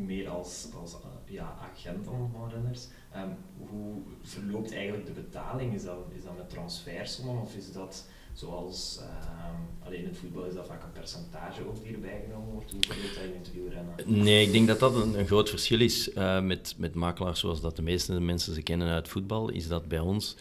meer 0.00 0.28
als, 0.28 0.68
als 0.80 0.92
uh, 0.92 0.98
ja, 1.34 1.56
agent 1.72 2.04
dan 2.04 2.30
van 2.32 2.50
renners. 2.50 2.86
Um, 3.16 3.36
hoe 3.68 4.02
verloopt 4.22 4.72
eigenlijk 4.72 5.06
de 5.06 5.12
betaling? 5.12 5.74
Is 5.74 5.84
dat, 5.84 5.96
is 6.16 6.22
dat 6.22 6.36
met 6.36 6.50
transfersommen 6.50 7.42
of 7.42 7.54
is 7.54 7.72
dat 7.72 8.08
zoals 8.32 9.00
um, 9.00 9.86
alleen 9.86 9.98
in 9.98 10.08
het 10.08 10.16
voetbal 10.18 10.44
is 10.44 10.54
dat 10.54 10.66
vaak 10.66 10.82
een 10.82 10.92
percentage 10.92 11.68
ook 11.68 11.82
die 11.84 11.94
erbij 11.94 12.24
genomen 12.26 12.52
wordt? 12.52 12.70
Hoe 12.70 12.80
verloopt 12.86 13.14
dat 13.14 13.24
in 13.24 13.38
het 13.38 13.52
wielrennen? 13.52 14.22
Nee, 14.22 14.46
ik 14.46 14.52
denk 14.52 14.66
dat 14.66 14.78
dat 14.78 14.94
een, 14.94 15.18
een 15.18 15.26
groot 15.26 15.48
verschil 15.48 15.80
is 15.80 16.14
uh, 16.14 16.40
met, 16.40 16.74
met 16.76 16.94
makelaars 16.94 17.40
zoals 17.40 17.60
dat 17.60 17.76
de 17.76 17.82
meeste 17.82 18.20
mensen 18.20 18.54
ze 18.54 18.62
kennen 18.62 18.88
uit 18.88 19.08
voetbal, 19.08 19.48
is 19.48 19.68
dat 19.68 19.88
bij 19.88 20.00
ons 20.00 20.36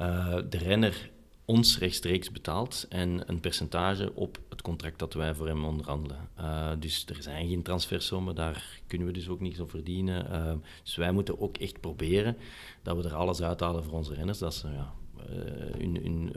uh, 0.00 0.38
de 0.50 0.58
renner 0.58 1.10
ons 1.44 1.78
rechtstreeks 1.78 2.30
betaalt 2.30 2.86
en 2.88 3.28
een 3.28 3.40
percentage 3.40 4.14
op 4.14 4.40
het 4.48 4.62
contract 4.62 4.98
dat 4.98 5.14
wij 5.14 5.34
voor 5.34 5.46
hem 5.46 5.64
onderhandelen. 5.64 6.28
Uh, 6.38 6.70
dus 6.78 7.06
er 7.06 7.22
zijn 7.22 7.48
geen 7.48 7.62
transfersommen, 7.62 8.34
daar 8.34 8.80
kunnen 8.86 9.06
we 9.06 9.12
dus 9.12 9.28
ook 9.28 9.40
niets 9.40 9.60
op 9.60 9.70
verdienen. 9.70 10.26
Uh, 10.32 10.52
dus 10.82 10.96
wij 10.96 11.12
moeten 11.12 11.40
ook 11.40 11.56
echt 11.56 11.80
proberen 11.80 12.36
dat 12.82 12.96
we 12.96 13.02
er 13.02 13.14
alles 13.14 13.42
uithalen 13.42 13.84
voor 13.84 13.92
onze 13.92 14.14
renners, 14.14 14.38
dat 14.38 14.54
ze 14.54 14.68
ja, 14.68 14.94
uh, 15.16 15.24
hun, 15.78 15.96
hun 16.02 16.32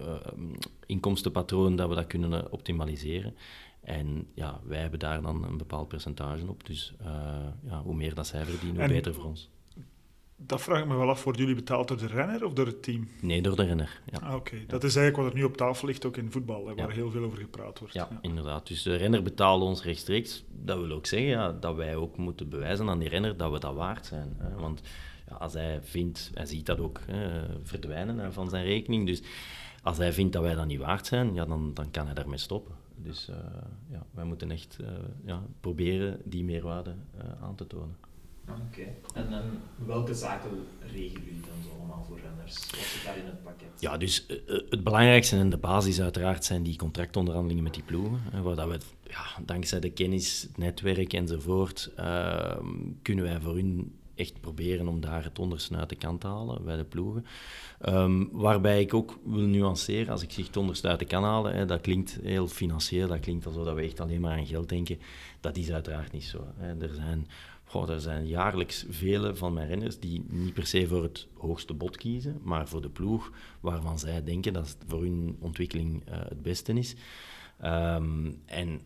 inkomstenpatroon 0.86 1.76
dat 1.76 1.90
we 1.90 1.96
dat 1.96 2.08
kunnen 2.08 2.52
optimaliseren. 2.52 3.36
En 3.82 4.28
ja, 4.34 4.60
wij 4.64 4.80
hebben 4.80 5.00
daar 5.00 5.22
dan 5.22 5.44
een 5.44 5.58
bepaald 5.58 5.88
percentage 5.88 6.48
op. 6.48 6.66
Dus 6.66 6.94
ja, 7.68 7.82
hoe 7.84 7.96
meer 7.96 8.16
dat 8.16 8.28
zij 8.28 8.46
verdienen, 8.46 8.76
hoe 8.76 8.84
en 8.84 8.90
beter 8.90 9.14
voor 9.14 9.26
ons. 9.26 9.50
Dat 10.38 10.62
vraag 10.62 10.80
ik 10.80 10.88
me 10.88 10.96
wel 10.96 11.10
af, 11.10 11.24
worden 11.24 11.42
jullie 11.42 11.56
betaald 11.56 11.88
door 11.88 11.98
de 11.98 12.08
renner 12.08 12.46
of 12.46 12.54
door 12.54 12.66
het 12.66 12.84
team? 12.84 13.08
Nee, 13.22 13.42
door 13.42 13.56
de 13.56 13.64
renner. 13.64 14.02
Ja. 14.06 14.20
Ah, 14.20 14.28
Oké, 14.28 14.36
okay. 14.36 14.66
dat 14.68 14.84
is 14.84 14.96
eigenlijk 14.96 15.26
wat 15.26 15.34
er 15.34 15.40
nu 15.40 15.46
op 15.46 15.58
tafel 15.58 15.88
ligt, 15.88 16.06
ook 16.06 16.18
in 16.18 16.32
voetbal, 16.32 16.68
hè, 16.68 16.76
waar 16.76 16.88
ja. 16.88 16.94
heel 16.94 17.12
veel 17.12 17.24
over 17.24 17.38
gepraat 17.38 17.80
wordt. 17.80 17.94
Ja, 17.94 18.10
inderdaad. 18.22 18.68
Dus 18.68 18.82
de 18.82 18.96
renner 18.96 19.24
betaalt 19.24 19.62
ons 19.62 19.84
rechtstreeks. 19.84 20.44
Dat 20.52 20.80
wil 20.80 20.92
ook 20.92 21.06
zeggen 21.06 21.30
ja, 21.30 21.52
dat 21.52 21.76
wij 21.76 21.96
ook 21.96 22.18
moeten 22.18 22.50
bewijzen 22.50 22.90
aan 22.90 23.00
die 23.00 23.10
renner 23.10 23.38
dat 23.38 23.52
we 23.52 23.60
dat 23.60 23.76
waard 23.76 24.06
zijn. 24.06 24.36
Hè. 24.38 24.56
Want 24.56 24.82
ja, 25.30 25.36
als 25.36 25.54
hij 25.54 25.80
vindt, 25.82 26.32
hij 26.34 26.46
ziet 26.46 26.66
dat 26.66 26.80
ook 26.80 27.00
hè, 27.06 27.46
verdwijnen 27.64 28.18
hè, 28.18 28.32
van 28.32 28.50
zijn 28.50 28.66
rekening. 28.66 29.06
Dus 29.06 29.22
als 29.84 29.98
hij 29.98 30.14
vindt 30.14 30.34
dat 30.34 30.42
wij 30.42 30.56
dat 30.56 30.66
niet 30.66 30.80
waard 30.80 31.06
zijn, 31.08 31.34
ja, 31.34 31.46
dan, 31.46 31.74
dan 31.74 31.92
kan 31.92 32.06
hij 32.06 32.14
daarmee 32.14 32.38
stoppen. 32.38 32.76
Dus 32.96 33.30
uh, 33.30 33.36
ja, 33.90 34.06
wij 34.12 34.26
moeten 34.26 34.52
echt 34.52 34.78
uh, 34.82 34.88
ja, 35.26 35.44
proberen 35.60 36.22
die 36.24 36.44
meerwaarde 36.44 36.96
uh, 37.16 37.44
aan 37.44 37.56
te 37.56 37.68
tonen. 37.68 37.96
Oké. 38.50 38.62
Okay. 38.72 38.96
En, 39.14 39.34
en, 39.34 39.62
welke 39.86 40.14
zaken 40.14 40.50
regelen 40.80 41.24
jullie 41.24 41.42
dan 41.42 41.64
zo 41.64 41.78
allemaal 41.78 42.06
voor 42.08 42.20
renners? 42.20 42.56
Wat 42.56 42.80
zit 42.80 43.06
daar 43.06 43.18
in 43.18 43.26
het 43.26 43.44
pakket? 43.44 43.68
Ja, 43.80 43.98
dus 43.98 44.26
uh, 44.28 44.38
het 44.70 44.84
belangrijkste 44.84 45.36
en 45.36 45.50
de 45.50 45.58
basis 45.58 46.02
uiteraard 46.02 46.46
zijn 46.46 46.64
die 46.64 46.78
contractonderhandelingen 46.78 47.64
met 47.64 47.74
die 47.74 47.84
ploegen. 47.84 48.20
Hè, 48.32 48.42
waar 48.42 48.56
dat 48.56 48.68
we, 48.68 48.80
ja, 49.10 49.26
dankzij 49.46 49.80
de 49.80 49.92
kennis, 49.92 50.42
het 50.42 50.58
netwerk 50.58 51.14
enzovoort, 51.14 51.92
uh, 52.00 52.58
kunnen 53.02 53.24
wij 53.24 53.40
voor 53.40 53.56
hun 53.56 53.94
echt 54.16 54.42
proberen 54.42 54.88
om 54.88 55.02
daar 55.02 55.24
het 55.24 55.40
onderste 55.40 55.76
uit 55.76 55.90
de 55.90 55.96
kant 55.96 56.22
te 56.22 56.28
halen 56.28 56.64
bij 56.64 56.76
de 56.76 56.84
ploegen. 56.84 57.26
Ehm, 57.80 58.24
waarbij 58.32 58.82
ik 58.82 58.94
ook 58.94 59.20
wil 59.24 59.48
nuanceren, 59.48 60.12
als 60.12 60.22
ik 60.22 60.32
zeg 60.32 60.46
het 60.46 60.58
onderste 60.58 60.88
uit 60.88 61.00
de 61.00 61.06
kant 61.06 61.26
halen, 61.26 61.56
hè, 61.56 61.66
dat 61.66 61.82
klinkt 61.82 62.20
heel 62.22 62.48
financieel, 62.48 63.08
dat 63.08 63.20
klinkt 63.20 63.46
alsof 63.46 63.74
we 63.74 63.82
echt 63.82 64.00
alleen 64.00 64.22
maar 64.22 64.38
aan 64.38 64.46
geld 64.46 64.70
denken. 64.70 65.00
Dat 65.40 65.58
is 65.58 65.72
uiteraard 65.72 66.12
niet 66.12 66.24
zo. 66.24 66.48
Hè. 66.58 66.82
Er 66.82 66.94
zijn 66.94 67.28
Goh, 67.66 67.90
er 67.90 68.00
zijn 68.02 68.28
jaarlijks 68.28 68.86
vele 68.90 69.36
van 69.36 69.54
mijn 69.54 69.68
renners 69.68 70.00
die 70.00 70.26
niet 70.28 70.54
per 70.54 70.68
se 70.68 70.88
voor 70.88 71.04
het 71.04 71.28
hoogste 71.34 71.74
bod 71.74 71.98
kiezen, 71.98 72.40
maar 72.44 72.68
voor 72.68 72.82
de 72.82 72.90
ploeg 72.90 73.32
waarvan 73.60 74.00
zij 74.00 74.24
denken 74.24 74.54
dat 74.54 74.68
het 74.68 74.78
voor 74.88 75.02
hun 75.02 75.38
ontwikkeling 75.40 76.10
uh, 76.10 76.16
het 76.18 76.42
beste 76.42 76.74
is. 76.74 76.96
Um, 77.64 78.42
en 78.46 78.82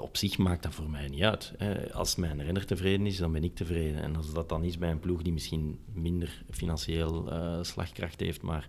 op 0.00 0.16
zich 0.16 0.38
maakt 0.38 0.62
dat 0.62 0.74
voor 0.74 0.90
mij 0.90 1.08
niet 1.08 1.22
uit. 1.22 1.54
Als 1.92 2.16
mijn 2.16 2.42
renner 2.42 2.66
tevreden 2.66 3.06
is, 3.06 3.16
dan 3.16 3.32
ben 3.32 3.44
ik 3.44 3.54
tevreden. 3.54 4.02
En 4.02 4.16
als 4.16 4.32
dat 4.32 4.48
dan 4.48 4.64
is 4.64 4.78
bij 4.78 4.90
een 4.90 5.00
ploeg 5.00 5.22
die 5.22 5.32
misschien 5.32 5.78
minder 5.92 6.42
financieel 6.50 7.32
uh, 7.32 7.62
slagkracht 7.62 8.20
heeft, 8.20 8.42
maar 8.42 8.68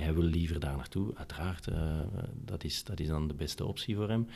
hij 0.00 0.14
wil 0.14 0.22
liever 0.22 0.60
daar 0.60 0.76
naartoe, 0.76 1.12
uiteraard. 1.14 1.66
Uh, 1.66 1.76
dat, 2.44 2.64
is, 2.64 2.84
dat 2.84 3.00
is 3.00 3.08
dan 3.08 3.28
de 3.28 3.34
beste 3.34 3.64
optie 3.64 3.96
voor 3.96 4.08
hem. 4.08 4.28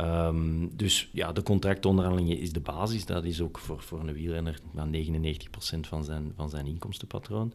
Um, 0.00 0.76
dus 0.76 1.08
ja, 1.12 1.32
de 1.32 1.42
contractonderhandelingen 1.42 2.38
is 2.38 2.52
de 2.52 2.60
basis. 2.60 3.06
Dat 3.06 3.24
is 3.24 3.40
ook 3.40 3.58
voor, 3.58 3.82
voor 3.82 4.00
een 4.00 4.12
wielrenner 4.12 4.58
99% 4.76 5.80
van 5.80 6.04
zijn, 6.04 6.32
van 6.36 6.50
zijn 6.50 6.66
inkomstenpatroon. 6.66 7.52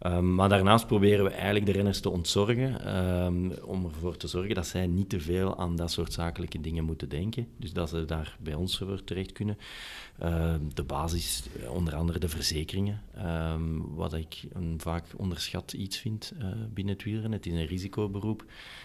Um, 0.00 0.34
maar 0.34 0.48
daarnaast 0.48 0.86
proberen 0.86 1.24
we 1.24 1.30
eigenlijk 1.30 1.66
de 1.66 1.72
renners 1.72 2.00
te 2.00 2.10
ontzorgen, 2.10 2.96
um, 3.24 3.52
om 3.52 3.84
ervoor 3.84 4.16
te 4.16 4.26
zorgen 4.26 4.54
dat 4.54 4.66
zij 4.66 4.86
niet 4.86 5.08
te 5.08 5.20
veel 5.20 5.58
aan 5.58 5.76
dat 5.76 5.90
soort 5.90 6.12
zakelijke 6.12 6.60
dingen 6.60 6.84
moeten 6.84 7.08
denken. 7.08 7.48
Dus 7.56 7.72
dat 7.72 7.88
ze 7.88 8.04
daar 8.04 8.36
bij 8.40 8.54
ons 8.54 8.78
voor 8.78 9.04
terecht 9.04 9.32
kunnen. 9.32 9.58
De 10.74 10.84
basis, 10.86 11.42
onder 11.68 11.94
andere 11.94 12.18
de 12.18 12.28
verzekeringen, 12.28 13.02
wat 13.94 14.14
ik 14.14 14.44
een 14.52 14.74
vaak 14.80 15.04
onderschat 15.16 15.72
iets 15.72 15.98
vind 15.98 16.32
uh, 16.38 16.44
binnen 16.76 16.96
het. 16.96 17.32
Het 17.32 17.46
is 17.46 17.52
een 17.52 17.66
risicoberoep 17.66 18.44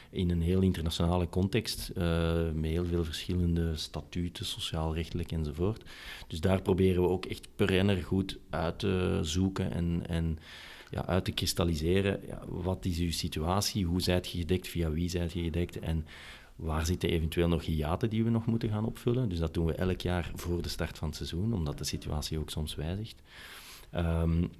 in 0.09 0.29
een 0.29 0.41
heel 0.41 0.61
internationale 0.61 1.29
context, 1.29 1.91
uh, 1.97 2.51
met 2.53 2.71
heel 2.71 2.85
veel 2.85 3.03
verschillende 3.03 3.75
statuten, 3.75 4.45
sociaal-rechtelijk 4.45 5.31
enzovoort. 5.31 5.83
Dus 6.27 6.41
daar 6.41 6.61
proberen 6.61 7.01
we 7.01 7.09
ook 7.09 7.25
echt 7.25 7.47
per 7.55 7.67
renner 7.67 8.03
goed 8.03 8.37
uit 8.49 8.79
te 8.79 9.19
zoeken 9.21 9.71
en, 9.71 10.03
en 10.07 10.39
ja, 10.89 11.05
uit 11.05 11.25
te 11.25 11.31
kristalliseren. 11.31 12.19
Ja, 12.27 12.41
wat 12.47 12.85
is 12.85 12.99
uw 12.99 13.11
situatie? 13.11 13.85
Hoe 13.85 14.01
zijt 14.01 14.31
je 14.31 14.37
gedekt? 14.37 14.67
Via 14.67 14.91
wie 14.91 15.09
zijt 15.09 15.33
je 15.33 15.43
gedekt? 15.43 15.79
En 15.79 16.05
waar 16.55 16.85
zitten 16.85 17.09
eventueel 17.09 17.47
nog 17.47 17.65
hiaten 17.65 18.09
die 18.09 18.23
we 18.23 18.29
nog 18.29 18.45
moeten 18.45 18.69
gaan 18.69 18.85
opvullen? 18.85 19.29
Dus 19.29 19.39
dat 19.39 19.53
doen 19.53 19.65
we 19.65 19.73
elk 19.73 20.01
jaar 20.01 20.31
voor 20.35 20.61
de 20.61 20.69
start 20.69 20.97
van 20.97 21.07
het 21.07 21.17
seizoen, 21.17 21.53
omdat 21.53 21.77
de 21.77 21.83
situatie 21.83 22.39
ook 22.39 22.49
soms 22.49 22.75
wijzigt. 22.75 23.21
Um, 23.95 24.51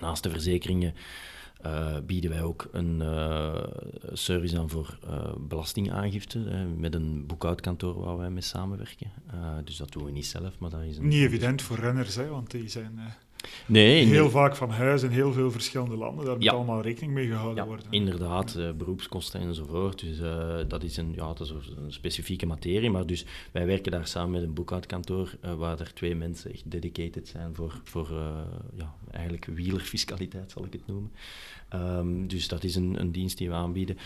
naast 0.00 0.22
de 0.22 0.30
verzekeringen 0.30 0.94
uh, 1.66 1.96
bieden 2.06 2.30
wij 2.30 2.42
ook 2.42 2.68
een 2.72 3.00
uh, 3.00 3.62
service 4.12 4.58
aan 4.58 4.70
voor 4.70 4.98
uh, 5.04 5.32
belastingaangifte 5.38 6.38
met 6.76 6.94
een 6.94 7.26
boekhoudkantoor 7.26 8.00
waar 8.00 8.16
wij 8.16 8.30
mee 8.30 8.42
samenwerken. 8.42 9.10
dus 9.64 9.76
dat 9.76 9.92
doen 9.92 10.04
we 10.04 10.10
niet 10.10 10.26
zelf, 10.26 10.58
maar 10.58 10.70
dat 10.70 10.80
is 10.80 10.96
een... 10.96 11.08
Niet 11.08 11.22
evident 11.22 11.62
voor 11.62 11.78
renners, 11.78 12.14
hè, 12.14 12.28
want 12.28 12.50
die 12.50 12.68
zijn 12.68 12.98
Nee, 13.66 14.04
heel 14.04 14.30
vaak 14.30 14.56
van 14.56 14.70
huis 14.70 15.02
in 15.02 15.10
heel 15.10 15.32
veel 15.32 15.50
verschillende 15.50 15.96
landen. 15.96 16.24
Daar 16.24 16.36
moet 16.36 16.48
allemaal 16.48 16.82
rekening 16.82 17.12
mee 17.12 17.26
gehouden 17.26 17.56
ja, 17.56 17.66
worden. 17.68 17.86
Inderdaad, 17.90 18.54
uh, 18.58 18.70
beroepskosten 18.70 19.40
enzovoort. 19.40 20.00
Dus 20.00 20.18
uh, 20.18 20.56
dat 20.68 20.82
is, 20.82 20.96
een, 20.96 21.12
ja, 21.16 21.26
dat 21.26 21.40
is 21.40 21.50
een 21.50 21.92
specifieke 21.92 22.46
materie. 22.46 22.90
Maar 22.90 23.06
dus 23.06 23.24
wij 23.52 23.66
werken 23.66 23.92
daar 23.92 24.06
samen 24.06 24.30
met 24.30 24.42
een 24.42 24.54
boekhoudkantoor 24.54 25.34
uh, 25.44 25.54
waar 25.54 25.80
er 25.80 25.94
twee 25.94 26.14
mensen 26.14 26.52
echt 26.52 26.70
dedicated 26.70 27.28
zijn 27.28 27.54
voor, 27.54 27.80
voor 27.84 28.08
ja, 28.74 28.94
eigenlijk 29.10 29.44
wielerfiscaliteit, 29.44 30.50
zal 30.50 30.64
ik 30.64 30.72
het 30.72 30.86
noemen. 30.86 31.12
Um, 31.74 32.28
dus 32.28 32.48
dat 32.48 32.64
is 32.64 32.74
een, 32.74 33.00
een, 33.00 33.12
dienst 33.12 33.38
die 33.38 33.48
we 33.48 33.54
aanbieden. 33.54 33.98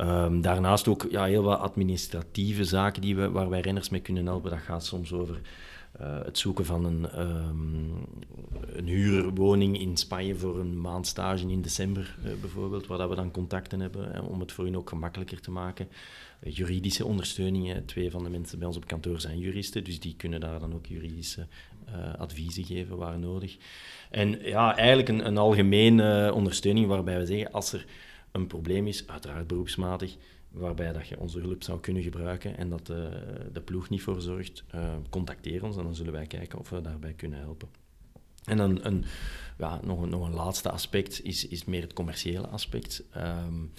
Um, 0.00 0.40
daarnaast 0.40 0.88
ook 0.88 1.06
ja, 1.10 1.24
heel 1.24 1.42
wat 1.42 1.58
administratieve 1.58 2.64
zaken 2.64 3.02
die 3.02 3.16
we, 3.16 3.30
waar 3.30 3.48
wij 3.48 3.60
renners 3.60 3.88
mee 3.88 4.00
kunnen 4.00 4.26
helpen. 4.26 4.50
Dat 4.50 4.60
gaat 4.60 4.84
soms 4.84 5.12
over 5.12 5.40
uh, 6.00 6.24
het 6.24 6.38
zoeken 6.38 6.64
van 6.64 6.84
een, 6.84 7.20
um, 7.20 8.06
een 8.72 8.86
huurwoning 8.86 9.80
in 9.80 9.96
Spanje 9.96 10.34
voor 10.34 10.58
een 10.58 10.80
maand 10.80 11.06
stage 11.06 11.48
in 11.48 11.62
december 11.62 12.16
uh, 12.24 12.32
bijvoorbeeld, 12.40 12.86
waar 12.86 12.98
dat 12.98 13.08
we 13.08 13.14
dan 13.14 13.30
contacten 13.30 13.80
hebben 13.80 14.14
uh, 14.14 14.28
om 14.28 14.40
het 14.40 14.52
voor 14.52 14.64
hun 14.64 14.76
ook 14.76 14.88
gemakkelijker 14.88 15.40
te 15.40 15.50
maken. 15.50 15.88
juridische 16.40 17.04
ondersteuningen, 17.04 17.84
twee 17.84 18.10
van 18.10 18.22
de 18.22 18.30
mensen 18.30 18.58
bij 18.58 18.66
ons 18.66 18.76
op 18.76 18.86
kantoor 18.86 19.20
zijn 19.20 19.38
juristen, 19.38 19.84
dus 19.84 20.00
die 20.00 20.14
kunnen 20.16 20.40
daar 20.40 20.58
dan 20.58 20.74
ook 20.74 20.86
juridische 20.86 21.46
adviezen 22.18 22.64
geven 22.64 22.96
waar 22.96 23.18
nodig. 23.18 23.56
En 24.10 24.38
ja, 24.42 24.76
eigenlijk 24.76 25.08
een, 25.08 25.26
een 25.26 25.38
algemene 25.38 26.32
ondersteuning 26.34 26.86
waarbij 26.86 27.18
we 27.18 27.26
zeggen, 27.26 27.52
als 27.52 27.72
er 27.72 27.86
een 28.32 28.46
probleem 28.46 28.86
is, 28.86 29.06
uiteraard 29.06 29.46
beroepsmatig, 29.46 30.16
waarbij 30.50 30.92
dat 30.92 31.08
je 31.08 31.18
onze 31.18 31.40
hulp 31.40 31.62
zou 31.62 31.80
kunnen 31.80 32.02
gebruiken 32.02 32.56
en 32.56 32.68
dat 32.68 32.86
de, 32.86 33.20
de 33.52 33.60
ploeg 33.60 33.88
niet 33.88 34.02
voor 34.02 34.20
zorgt, 34.20 34.64
uh, 34.74 34.94
contacteer 35.10 35.64
ons 35.64 35.76
en 35.76 35.82
dan 35.82 35.94
zullen 35.94 36.12
wij 36.12 36.26
kijken 36.26 36.58
of 36.58 36.70
we 36.70 36.80
daarbij 36.80 37.12
kunnen 37.12 37.38
helpen. 37.38 37.68
En 38.44 38.56
dan 38.56 38.84
een, 38.84 39.04
ja, 39.58 39.80
nog, 39.82 40.02
een, 40.02 40.08
nog 40.08 40.26
een 40.26 40.34
laatste 40.34 40.70
aspect 40.70 41.24
is, 41.24 41.46
is 41.46 41.64
meer 41.64 41.82
het 41.82 41.92
commerciële 41.92 42.46
aspect. 42.46 43.04
Um, 43.16 43.72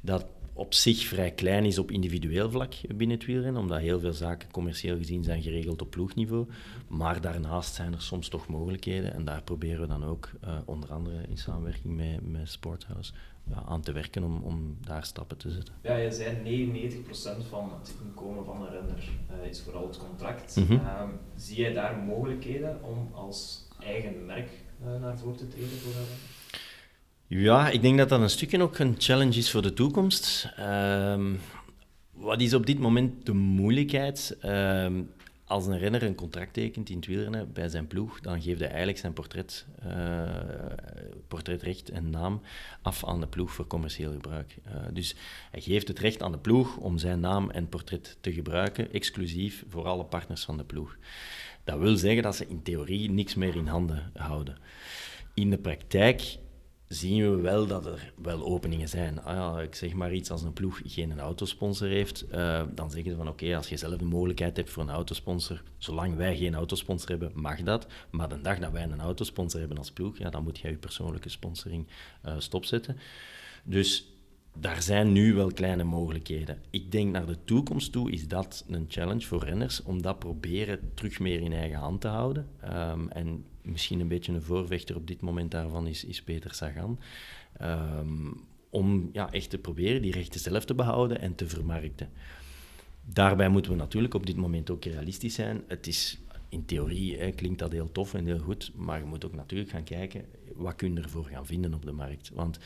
dat 0.00 0.26
op 0.54 0.74
zich 0.74 1.06
vrij 1.06 1.30
klein 1.30 1.64
is 1.64 1.78
op 1.78 1.90
individueel 1.90 2.50
vlak 2.50 2.74
binnen 2.94 3.16
het 3.16 3.26
wielrennen, 3.26 3.62
omdat 3.62 3.80
heel 3.80 4.00
veel 4.00 4.12
zaken 4.12 4.50
commercieel 4.50 4.96
gezien 4.96 5.24
zijn 5.24 5.42
geregeld 5.42 5.82
op 5.82 5.90
ploegniveau. 5.90 6.46
Maar 6.88 7.20
daarnaast 7.20 7.74
zijn 7.74 7.92
er 7.92 8.02
soms 8.02 8.28
toch 8.28 8.48
mogelijkheden 8.48 9.14
en 9.14 9.24
daar 9.24 9.42
proberen 9.42 9.80
we 9.80 9.86
dan 9.86 10.04
ook, 10.04 10.30
uh, 10.44 10.58
onder 10.64 10.92
andere 10.92 11.22
in 11.28 11.38
samenwerking 11.38 11.96
met, 11.96 12.30
met 12.30 12.50
Sporthouse, 12.50 13.12
ja, 13.50 13.62
aan 13.66 13.80
te 13.80 13.92
werken 13.92 14.24
om, 14.24 14.42
om 14.42 14.76
daar 14.80 15.04
stappen 15.04 15.36
te 15.36 15.50
zetten. 15.50 15.74
Ja, 15.82 15.96
je 15.96 16.10
zei 16.10 16.36
99% 17.42 17.48
van 17.48 17.72
het 17.78 17.94
inkomen 18.04 18.44
van 18.44 18.62
een 18.62 18.70
renner 18.70 19.08
uh, 19.30 19.48
is 19.48 19.60
vooral 19.60 19.86
het 19.86 19.98
contract. 19.98 20.56
Mm 20.56 20.66
-hmm. 20.66 20.80
um, 21.02 21.18
zie 21.36 21.60
jij 21.60 21.72
daar 21.72 21.96
mogelijkheden 21.96 22.82
om 22.82 23.08
als 23.12 23.68
eigen 23.80 24.26
merk 24.26 24.50
uh, 24.84 25.00
naar 25.00 25.18
voren 25.18 25.36
te 25.36 25.48
treden 25.48 25.78
voor 25.78 25.92
een 25.92 25.98
renner? 25.98 26.42
Ja, 27.36 27.70
ik 27.70 27.82
denk 27.82 27.98
dat 27.98 28.08
dat 28.08 28.20
een 28.20 28.30
stukje 28.30 28.62
ook 28.62 28.78
een 28.78 28.94
challenge 28.98 29.38
is 29.38 29.50
voor 29.50 29.62
de 29.62 29.72
toekomst. 29.72 30.52
Um, 30.60 31.40
wat 32.12 32.40
is 32.40 32.54
op 32.54 32.66
dit 32.66 32.78
moment 32.78 33.26
de 33.26 33.32
moeilijkheid? 33.32 34.36
Um, 34.44 35.10
als 35.44 35.66
een 35.66 35.78
renner 35.78 36.02
een 36.02 36.14
contract 36.14 36.52
tekent 36.52 36.88
in 36.88 36.96
het 36.96 37.06
wielrennen 37.06 37.52
bij 37.52 37.68
zijn 37.68 37.86
ploeg, 37.86 38.20
dan 38.20 38.42
geeft 38.42 38.58
hij 38.58 38.68
eigenlijk 38.68 38.98
zijn 38.98 39.12
portret, 39.12 39.66
uh, 39.86 40.22
portretrecht 41.28 41.90
en 41.90 42.10
naam 42.10 42.40
af 42.82 43.04
aan 43.04 43.20
de 43.20 43.26
ploeg 43.26 43.52
voor 43.52 43.66
commercieel 43.66 44.12
gebruik. 44.12 44.56
Uh, 44.66 44.72
dus 44.92 45.14
hij 45.50 45.60
geeft 45.60 45.88
het 45.88 45.98
recht 45.98 46.22
aan 46.22 46.32
de 46.32 46.38
ploeg 46.38 46.76
om 46.76 46.98
zijn 46.98 47.20
naam 47.20 47.50
en 47.50 47.68
portret 47.68 48.16
te 48.20 48.32
gebruiken, 48.32 48.92
exclusief 48.92 49.64
voor 49.68 49.84
alle 49.84 50.04
partners 50.04 50.44
van 50.44 50.56
de 50.56 50.64
ploeg. 50.64 50.96
Dat 51.64 51.78
wil 51.78 51.96
zeggen 51.96 52.22
dat 52.22 52.36
ze 52.36 52.48
in 52.48 52.62
theorie 52.62 53.10
niks 53.10 53.34
meer 53.34 53.56
in 53.56 53.66
handen 53.66 54.10
houden. 54.14 54.56
In 55.34 55.50
de 55.50 55.58
praktijk 55.58 56.36
zien 56.94 57.30
we 57.30 57.40
wel 57.40 57.66
dat 57.66 57.86
er 57.86 58.12
wel 58.22 58.44
openingen 58.44 58.88
zijn. 58.88 59.22
Ah 59.22 59.34
ja, 59.34 59.60
ik 59.60 59.74
zeg 59.74 59.94
maar 59.94 60.12
iets, 60.12 60.30
als 60.30 60.42
een 60.42 60.52
ploeg 60.52 60.80
geen 60.84 61.20
autosponsor 61.20 61.88
heeft, 61.88 62.24
uh, 62.32 62.62
dan 62.74 62.90
zeggen 62.90 63.10
ze 63.10 63.16
van 63.16 63.28
oké, 63.28 63.56
als 63.56 63.68
je 63.68 63.76
zelf 63.76 63.96
de 63.96 64.04
mogelijkheid 64.04 64.56
hebt 64.56 64.70
voor 64.70 64.82
een 64.82 64.90
autosponsor, 64.90 65.62
zolang 65.78 66.16
wij 66.16 66.36
geen 66.36 66.54
autosponsor 66.54 67.08
hebben, 67.08 67.30
mag 67.34 67.62
dat. 67.62 67.86
Maar 68.10 68.28
de 68.28 68.40
dag 68.40 68.58
dat 68.58 68.72
wij 68.72 68.82
een 68.82 69.00
autosponsor 69.00 69.60
hebben 69.60 69.78
als 69.78 69.92
ploeg, 69.92 70.18
ja, 70.18 70.30
dan 70.30 70.42
moet 70.42 70.58
je 70.58 70.68
je 70.68 70.76
persoonlijke 70.76 71.28
sponsoring 71.28 71.86
uh, 72.26 72.34
stopzetten. 72.38 72.96
Dus 73.64 74.08
daar 74.58 74.82
zijn 74.82 75.12
nu 75.12 75.34
wel 75.34 75.52
kleine 75.52 75.84
mogelijkheden. 75.84 76.62
Ik 76.70 76.92
denk 76.92 77.12
naar 77.12 77.26
de 77.26 77.44
toekomst 77.44 77.92
toe 77.92 78.10
is 78.10 78.28
dat 78.28 78.64
een 78.68 78.86
challenge 78.88 79.26
voor 79.26 79.44
renners 79.44 79.82
om 79.82 80.02
dat 80.02 80.18
proberen 80.18 80.90
terug 80.94 81.18
meer 81.18 81.40
in 81.40 81.52
eigen 81.52 81.78
hand 81.78 82.00
te 82.00 82.08
houden. 82.08 82.48
Um, 82.64 83.08
en 83.08 83.44
misschien 83.64 84.00
een 84.00 84.08
beetje 84.08 84.32
een 84.32 84.42
voorvechter 84.42 84.96
op 84.96 85.06
dit 85.06 85.20
moment 85.20 85.50
daarvan 85.50 85.86
is, 85.86 86.04
is 86.04 86.22
Peter 86.22 86.54
Sagan. 86.54 86.98
Um, 87.62 88.46
om 88.70 89.10
ja, 89.12 89.32
echt 89.32 89.50
te 89.50 89.58
proberen 89.58 90.02
die 90.02 90.12
rechten 90.12 90.40
zelf 90.40 90.64
te 90.64 90.74
behouden 90.74 91.20
en 91.20 91.34
te 91.34 91.48
vermarkten. 91.48 92.08
Daarbij 93.04 93.48
moeten 93.48 93.70
we 93.70 93.76
natuurlijk 93.76 94.14
op 94.14 94.26
dit 94.26 94.36
moment 94.36 94.70
ook 94.70 94.84
realistisch 94.84 95.34
zijn. 95.34 95.62
Het 95.66 95.86
is 95.86 96.18
in 96.48 96.64
theorie 96.64 97.32
klinkt 97.32 97.58
dat 97.58 97.72
heel 97.72 97.92
tof 97.92 98.14
en 98.14 98.26
heel 98.26 98.38
goed, 98.38 98.72
maar 98.74 98.98
je 98.98 99.04
moet 99.04 99.24
ook 99.24 99.34
natuurlijk 99.34 99.70
gaan 99.70 99.84
kijken 99.84 100.24
wat 100.54 100.74
kun 100.74 100.94
je 100.94 101.00
ervoor 101.00 101.24
gaan 101.24 101.46
vinden 101.46 101.74
op 101.74 101.84
de 101.84 101.92
markt. 101.92 102.30
Want 102.34 102.58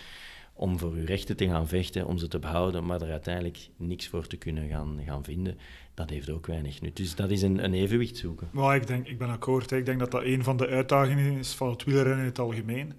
om 0.59 0.79
voor 0.79 0.93
uw 0.93 1.05
rechten 1.05 1.37
te 1.37 1.47
gaan 1.47 1.69
vechten, 1.69 2.07
om 2.07 2.19
ze 2.19 2.29
te 2.29 2.39
behouden, 2.39 2.87
maar 2.87 3.03
er 3.03 3.11
uiteindelijk 3.11 3.69
niks 3.77 4.09
voor 4.09 4.27
te 4.27 4.37
kunnen 4.37 4.69
gaan, 4.69 5.01
gaan 5.07 5.25
vinden, 5.25 5.59
dat 5.95 6.11
heeft 6.11 6.31
ook 6.31 6.47
weinig 6.47 6.81
nut. 6.81 6.97
Dus 6.97 7.15
dat 7.15 7.31
is 7.31 7.43
een, 7.43 7.65
een 7.65 7.75
evenwicht 7.75 8.17
zoeken. 8.17 8.49
Maar 8.53 8.77
ik, 8.77 8.87
denk, 8.87 9.07
ik 9.07 9.19
ben 9.19 9.29
akkoord. 9.29 9.71
Ik 9.71 9.87
denk 9.87 9.99
dat 9.99 10.11
dat 10.11 10.23
een 10.25 10.45
van 10.45 10.57
de 10.57 10.67
uitdagingen 10.67 11.39
is 11.39 11.55
van 11.55 11.71
het 11.71 11.85
wielrennen 11.85 12.19
in 12.19 12.25
het 12.25 12.39
algemeen. 12.39 12.93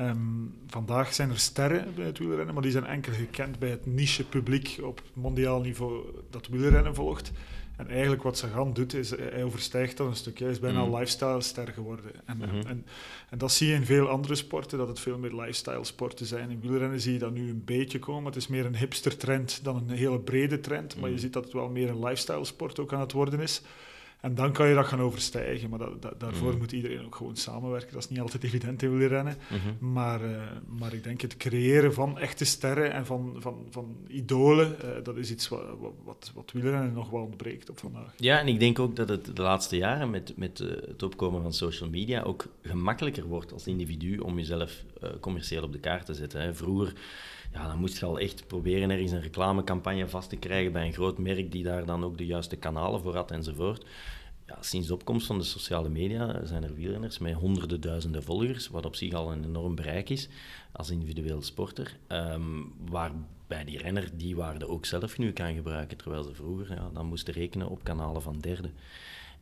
Um, 0.00 0.54
vandaag 0.66 1.14
zijn 1.14 1.30
er 1.30 1.38
sterren 1.38 1.94
bij 1.94 2.06
het 2.06 2.18
wielrennen, 2.18 2.54
maar 2.54 2.62
die 2.62 2.72
zijn 2.72 2.84
enkel 2.84 3.12
gekend 3.12 3.58
bij 3.58 3.70
het 3.70 3.86
niche 3.86 4.24
publiek 4.24 4.78
op 4.82 5.02
mondiaal 5.12 5.60
niveau 5.60 6.04
dat 6.30 6.48
wielrennen 6.48 6.94
volgt. 6.94 7.32
En 7.76 7.88
eigenlijk 7.88 8.22
wat 8.22 8.38
Sagan 8.38 8.72
doet, 8.72 8.94
is 8.94 9.10
hij 9.10 9.44
overstijgt 9.44 9.96
dat 9.96 10.06
een 10.06 10.16
stukje. 10.16 10.44
Hij 10.44 10.52
is 10.52 10.60
bijna 10.60 10.84
Mm. 10.84 10.94
lifestyle-ster 10.96 11.68
geworden. 11.68 12.10
En, 12.24 12.36
Mhm. 12.36 12.66
en, 12.66 12.86
en 13.30 13.38
dat 13.38 13.52
zie 13.52 13.68
je 13.68 13.74
in 13.74 13.84
veel 13.84 14.08
andere 14.08 14.34
sporten, 14.34 14.78
dat 14.78 14.88
het 14.88 15.00
veel 15.00 15.18
meer 15.18 15.34
lifestyle-sporten 15.34 16.26
zijn. 16.26 16.50
In 16.50 16.60
wielrennen 16.60 17.00
zie 17.00 17.12
je 17.12 17.18
dat 17.18 17.32
nu 17.32 17.48
een 17.48 17.62
beetje 17.64 17.98
komen. 17.98 18.24
Het 18.24 18.36
is 18.36 18.46
meer 18.46 18.64
een 18.66 18.76
hipster-trend 18.76 19.60
dan 19.64 19.76
een 19.76 19.96
hele 19.96 20.20
brede 20.20 20.60
trend. 20.60 20.96
Maar 20.96 21.08
je 21.08 21.14
Mm. 21.14 21.20
ziet 21.20 21.32
dat 21.32 21.44
het 21.44 21.52
wel 21.52 21.68
meer 21.68 21.88
een 21.88 22.04
lifestyle-sport 22.04 22.78
ook 22.78 22.92
aan 22.92 23.00
het 23.00 23.12
worden 23.12 23.40
is. 23.40 23.62
En 24.20 24.34
dan 24.34 24.52
kan 24.52 24.68
je 24.68 24.74
dat 24.74 24.86
gaan 24.86 25.00
overstijgen. 25.00 25.70
Maar 25.70 25.78
dat, 25.78 26.02
dat- 26.02 26.20
daarvoor 26.20 26.52
Mm. 26.52 26.58
moet 26.58 26.72
iedereen 26.72 27.04
ook 27.04 27.14
gewoon 27.14 27.36
samenwerken. 27.36 27.92
Dat 27.92 28.02
is 28.02 28.08
niet 28.08 28.20
altijd 28.20 28.44
evident 28.44 28.82
in 28.82 28.96
wielrennen. 28.98 29.36
Mhm. 29.50 29.92
Maar, 29.92 30.24
eh, 30.24 30.42
maar 30.78 30.92
ik 30.94 31.04
denk 31.04 31.20
het 31.20 31.36
creëren 31.36 31.94
van 31.94 32.18
echte 32.18 32.44
sterren 32.44 32.92
en 32.92 33.06
van, 33.06 33.36
van, 33.38 33.66
van 33.70 33.96
idolen, 34.08 34.80
eh, 34.82 35.04
dat 35.04 35.16
is 35.16 35.30
iets 35.30 35.48
wat, 35.48 35.62
wat, 36.04 36.30
wat, 36.34 36.52
wielrennen 36.52 36.92
nog 36.92 37.10
wel 37.10 37.22
ontbreekt 37.22 37.70
op 37.70 37.78
vandaag. 37.78 38.14
Ja, 38.16 38.40
en 38.40 38.48
ik 38.48 38.58
denk 38.60 38.78
ook 38.78 38.96
dat 38.96 39.08
het 39.08 39.36
de 39.36 39.42
laatste 39.42 39.76
jaren 39.76 40.10
met, 40.10 40.32
met 40.36 40.60
eh, 40.60 40.68
het 40.88 41.02
opkomen 41.02 41.42
van 41.42 41.52
social 41.52 41.88
media 41.88 42.22
ook 42.22 42.46
gemakkelijker 42.62 43.24
wordt 43.24 43.52
als 43.52 43.66
individu 43.66 44.18
om 44.18 44.36
jezelf 44.36 44.84
commercieel 45.20 45.62
op 45.62 45.72
de 45.72 45.78
kaart 45.80 46.06
te 46.06 46.14
zetten. 46.14 46.40
Hè. 46.40 46.54
Vroeger 46.54 46.92
ja, 47.52 47.66
dan 47.66 47.78
moest 47.78 47.98
je 47.98 48.06
al 48.06 48.18
echt 48.18 48.46
proberen 48.46 48.90
ergens 48.90 49.12
een 49.12 49.22
reclamecampagne 49.22 50.08
vast 50.08 50.28
te 50.28 50.36
krijgen 50.36 50.72
bij 50.72 50.86
een 50.86 50.92
groot 50.92 51.18
merk 51.18 51.52
die 51.52 51.62
daar 51.62 51.86
dan 51.86 52.04
ook 52.04 52.18
de 52.18 52.26
juiste 52.26 52.56
kanalen 52.56 53.00
voor 53.00 53.14
had 53.14 53.30
enzovoort. 53.30 53.84
Ja, 54.46 54.62
sinds 54.62 54.86
de 54.86 54.94
opkomst 54.94 55.26
van 55.26 55.38
de 55.38 55.44
sociale 55.44 55.88
media 55.88 56.44
zijn 56.44 56.64
er 56.64 56.74
wielrenners 56.74 57.18
met 57.18 57.32
honderden 57.32 57.80
duizenden 57.80 58.22
volgers, 58.22 58.68
wat 58.68 58.86
op 58.86 58.94
zich 58.94 59.12
al 59.12 59.32
een 59.32 59.44
enorm 59.44 59.74
bereik 59.74 60.10
is 60.10 60.28
als 60.72 60.90
individueel 60.90 61.42
sporter. 61.42 61.96
ehm, 62.06 62.62
waarbij 62.88 63.64
die 63.64 63.78
renner 63.78 64.10
die 64.16 64.36
waarde 64.36 64.68
ook 64.68 64.84
zelf 64.84 65.18
nu 65.18 65.32
kan 65.32 65.54
gebruiken, 65.54 65.96
terwijl 65.96 66.22
ze 66.22 66.34
vroeger 66.34 66.74
ja, 66.74 66.90
dan 66.92 67.06
moesten 67.06 67.34
rekenen 67.34 67.68
op 67.68 67.84
kanalen 67.84 68.22
van 68.22 68.38
derden. 68.40 68.72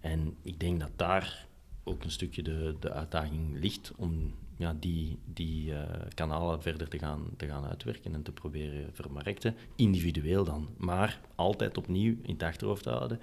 En 0.00 0.36
ik 0.42 0.60
denk 0.60 0.80
dat 0.80 0.90
daar 0.96 1.46
ook 1.84 2.04
een 2.04 2.10
stukje 2.10 2.42
de, 2.42 2.74
de 2.80 2.92
uitdaging 2.92 3.60
ligt 3.60 3.92
om 3.96 4.34
ja, 4.56 4.76
die, 4.80 5.18
die 5.24 5.74
eh, 5.74 6.00
kanalen 6.14 6.62
verder 6.62 6.88
te 6.88 6.98
gaan, 6.98 7.24
te 7.36 7.46
gaan 7.46 7.64
uitwerken 7.64 8.14
en 8.14 8.22
te 8.22 8.32
proberen 8.32 8.90
vermarkten. 8.92 9.54
Individueel 9.76 10.44
dan, 10.44 10.68
maar 10.76 11.20
altijd 11.34 11.76
opnieuw 11.76 12.16
in 12.22 12.32
het 12.32 12.42
achterhoofd 12.42 12.84
houden. 12.84 13.20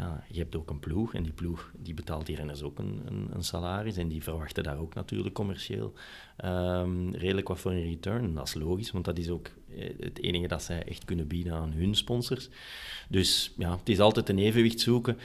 Ja, 0.00 0.24
je 0.28 0.38
hebt 0.38 0.56
ook 0.56 0.70
een 0.70 0.78
ploeg 0.78 1.14
en 1.14 1.22
die 1.22 1.32
ploeg 1.32 1.72
die 1.78 1.94
betaalt 1.94 2.26
die 2.26 2.36
renners 2.36 2.62
ook 2.62 2.78
een, 2.78 3.00
een, 3.04 3.28
een 3.32 3.44
salaris 3.44 3.96
en 3.96 4.08
die 4.08 4.22
verwachten 4.22 4.62
daar 4.62 4.78
ook 4.78 4.94
natuurlijk 4.94 5.34
commercieel 5.34 5.92
ehm, 6.36 7.10
redelijk 7.10 7.48
wat 7.48 7.58
voor 7.58 7.70
een 7.70 7.82
return. 7.82 8.24
En 8.24 8.34
dat 8.34 8.46
is 8.46 8.54
logisch, 8.54 8.90
want 8.90 9.04
dat 9.04 9.18
is 9.18 9.28
ook 9.28 9.50
eh, 9.76 9.90
het 9.98 10.22
enige 10.22 10.46
dat 10.46 10.62
zij 10.62 10.84
echt 10.84 11.04
kunnen 11.04 11.26
bieden 11.26 11.52
aan 11.52 11.72
hun 11.72 11.94
sponsors. 11.94 12.48
Dus 13.08 13.54
ja, 13.56 13.76
het 13.76 13.88
is 13.88 14.00
altijd 14.00 14.28
een 14.28 14.38
evenwicht 14.38 14.80
zoeken 14.80 15.18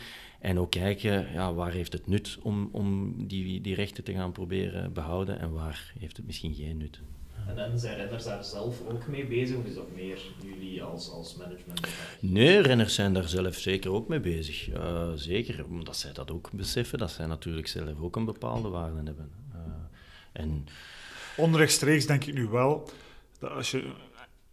en 0.46 0.60
ook 0.60 0.72
kijken 0.72 1.34
ja, 1.34 1.54
waar 1.54 1.72
heeft 1.72 1.94
het 1.94 2.08
nut 2.08 2.38
om, 2.42 2.70
om 2.72 3.14
die, 3.28 3.62
die 3.62 3.75
rechten 3.75 4.04
te 4.04 4.14
gaan 4.14 4.32
proberen 4.32 4.94
behouden 4.94 5.40
en 5.40 5.52
waar 5.52 5.94
heeft 6.00 6.18
het 6.18 6.25
misschien 6.25 6.54
geen 6.54 6.78
nut. 6.78 7.00
En, 7.48 7.58
en 7.58 7.80
zijn 7.80 7.96
renners 7.98 8.24
daar 8.24 8.44
zelf 8.44 8.82
ook 8.88 9.08
mee 9.08 9.25
bezig, 9.25 9.58
of 9.58 9.66
is 9.66 9.74
dat 9.74 9.96
meer 9.96 10.22
jullie 10.44 10.84
als, 10.84 11.10
als 11.10 11.36
management? 11.36 11.88
Nee, 12.20 12.60
renners 12.60 12.96
zijn 12.96 13.14
daar 13.14 13.28
zelf 13.28 13.56
zeker 13.56 13.92
ook 13.92 14.08
mee 14.08 14.20
bezig. 14.20 14.70
Eh, 14.70 15.12
zeker, 15.16 15.66
omdat 15.66 15.98
zij 15.98 16.14
dat 16.14 16.32
ook 16.32 16.52
beseffen, 16.52 17.00
dat 17.00 17.12
zij 17.12 17.25
natuurlijk 17.25 17.68
zelf 17.68 18.00
ook 18.02 18.16
een 18.16 18.25
bepaalde 18.25 18.70
waarde 18.70 19.02
hebben. 19.04 19.32
Eh, 19.54 19.60
en 20.32 20.66
Onrechtstreeks 21.38 22.06
denk 22.06 22.25
ik 22.25 22.34
nu 22.34 22.48
wel 22.48 22.90
dat, 23.40 23.52
als 23.52 23.72
je, 23.72 23.92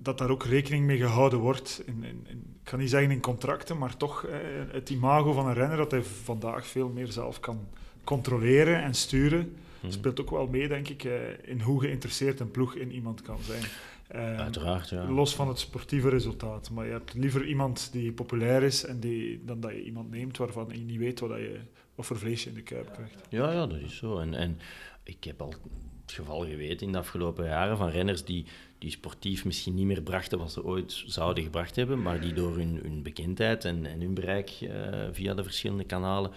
dat 0.02 0.18
daar 0.18 0.30
ook 0.30 0.44
rekening 0.44 0.86
mee 0.86 0.98
gehouden 0.98 1.38
wordt. 1.38 1.82
In, 1.86 2.04
in, 2.04 2.26
in- 2.28 2.50
ik 2.64 2.68
kan 2.70 2.78
niet 2.78 2.90
zeggen 2.90 3.10
in 3.10 3.20
contracten, 3.20 3.78
maar 3.78 3.96
toch 3.96 4.24
eh, 4.24 4.36
het 4.70 4.90
imago 4.90 5.32
van 5.32 5.46
een 5.46 5.54
renner 5.54 5.76
dat 5.76 5.90
hij 5.90 6.02
vandaag 6.02 6.66
veel 6.66 6.88
meer 6.88 7.12
zelf 7.12 7.40
kan 7.40 7.66
controleren 8.04 8.82
en 8.82 8.94
sturen. 8.94 9.56
Mhm. 9.80 9.92
Speelt 9.92 10.20
ook 10.20 10.30
wel 10.30 10.46
mee, 10.46 10.68
denk 10.68 10.88
ik, 10.88 11.04
eh, 11.04 11.12
in 11.42 11.60
hoe 11.60 11.80
geïnteresseerd 11.80 12.40
een 12.40 12.50
ploeg 12.50 12.74
in 12.74 12.92
iemand 12.92 13.22
kan 13.22 13.38
zijn. 13.42 13.62
Eh, 14.08 14.36
uiteraard, 14.40 14.88
ja. 14.88 15.10
Los 15.10 15.34
van 15.34 15.48
het 15.48 15.58
sportieve 15.58 16.08
resultaat. 16.08 16.70
Maar 16.70 16.84
je 16.86 16.90
hebt 16.92 17.14
liever 17.14 17.46
iemand 17.46 17.88
die 17.92 18.12
populair 18.12 18.62
is 18.62 18.84
en 18.84 19.00
die, 19.00 19.42
dan 19.44 19.60
dat 19.60 19.70
je 19.70 19.84
iemand 19.84 20.10
neemt 20.10 20.36
waarvan 20.36 20.66
je 20.72 20.78
niet 20.84 20.98
weet 20.98 21.20
wat, 21.20 21.30
je, 21.30 21.58
wat 21.94 22.06
voor 22.06 22.18
vlees 22.18 22.42
je 22.44 22.48
in 22.48 22.54
de 22.54 22.62
kuip 22.62 22.92
krijgt. 22.92 23.14
Ja, 23.28 23.52
ja, 23.52 23.66
dat 23.66 23.78
is 23.78 23.96
zo. 23.96 24.18
En, 24.18 24.34
en 24.34 24.58
ik 25.02 25.24
heb 25.24 25.40
al 25.40 25.54
het 26.02 26.12
geval 26.12 26.40
geweten 26.40 26.86
in 26.86 26.92
de 26.92 26.98
afgelopen 26.98 27.44
jaren 27.44 27.76
van 27.76 27.88
renners 27.88 28.24
die, 28.24 28.46
die 28.78 28.90
sportief 28.90 29.44
misschien 29.44 29.74
niet 29.74 29.86
meer 29.86 30.02
brachten 30.02 30.38
wat 30.38 30.52
ze 30.52 30.64
ooit 30.64 31.02
zouden 31.06 31.44
gebracht 31.44 31.76
hebben, 31.76 32.02
maar 32.02 32.20
die 32.20 32.32
door 32.32 32.56
hun, 32.56 32.78
hun 32.82 33.02
bekendheid 33.02 33.64
en, 33.64 33.86
en 33.86 34.00
hun 34.00 34.14
bereik 34.14 34.50
eh, 34.60 34.68
via 35.12 35.34
de 35.34 35.42
verschillende 35.42 35.84
kanalen 35.84 36.30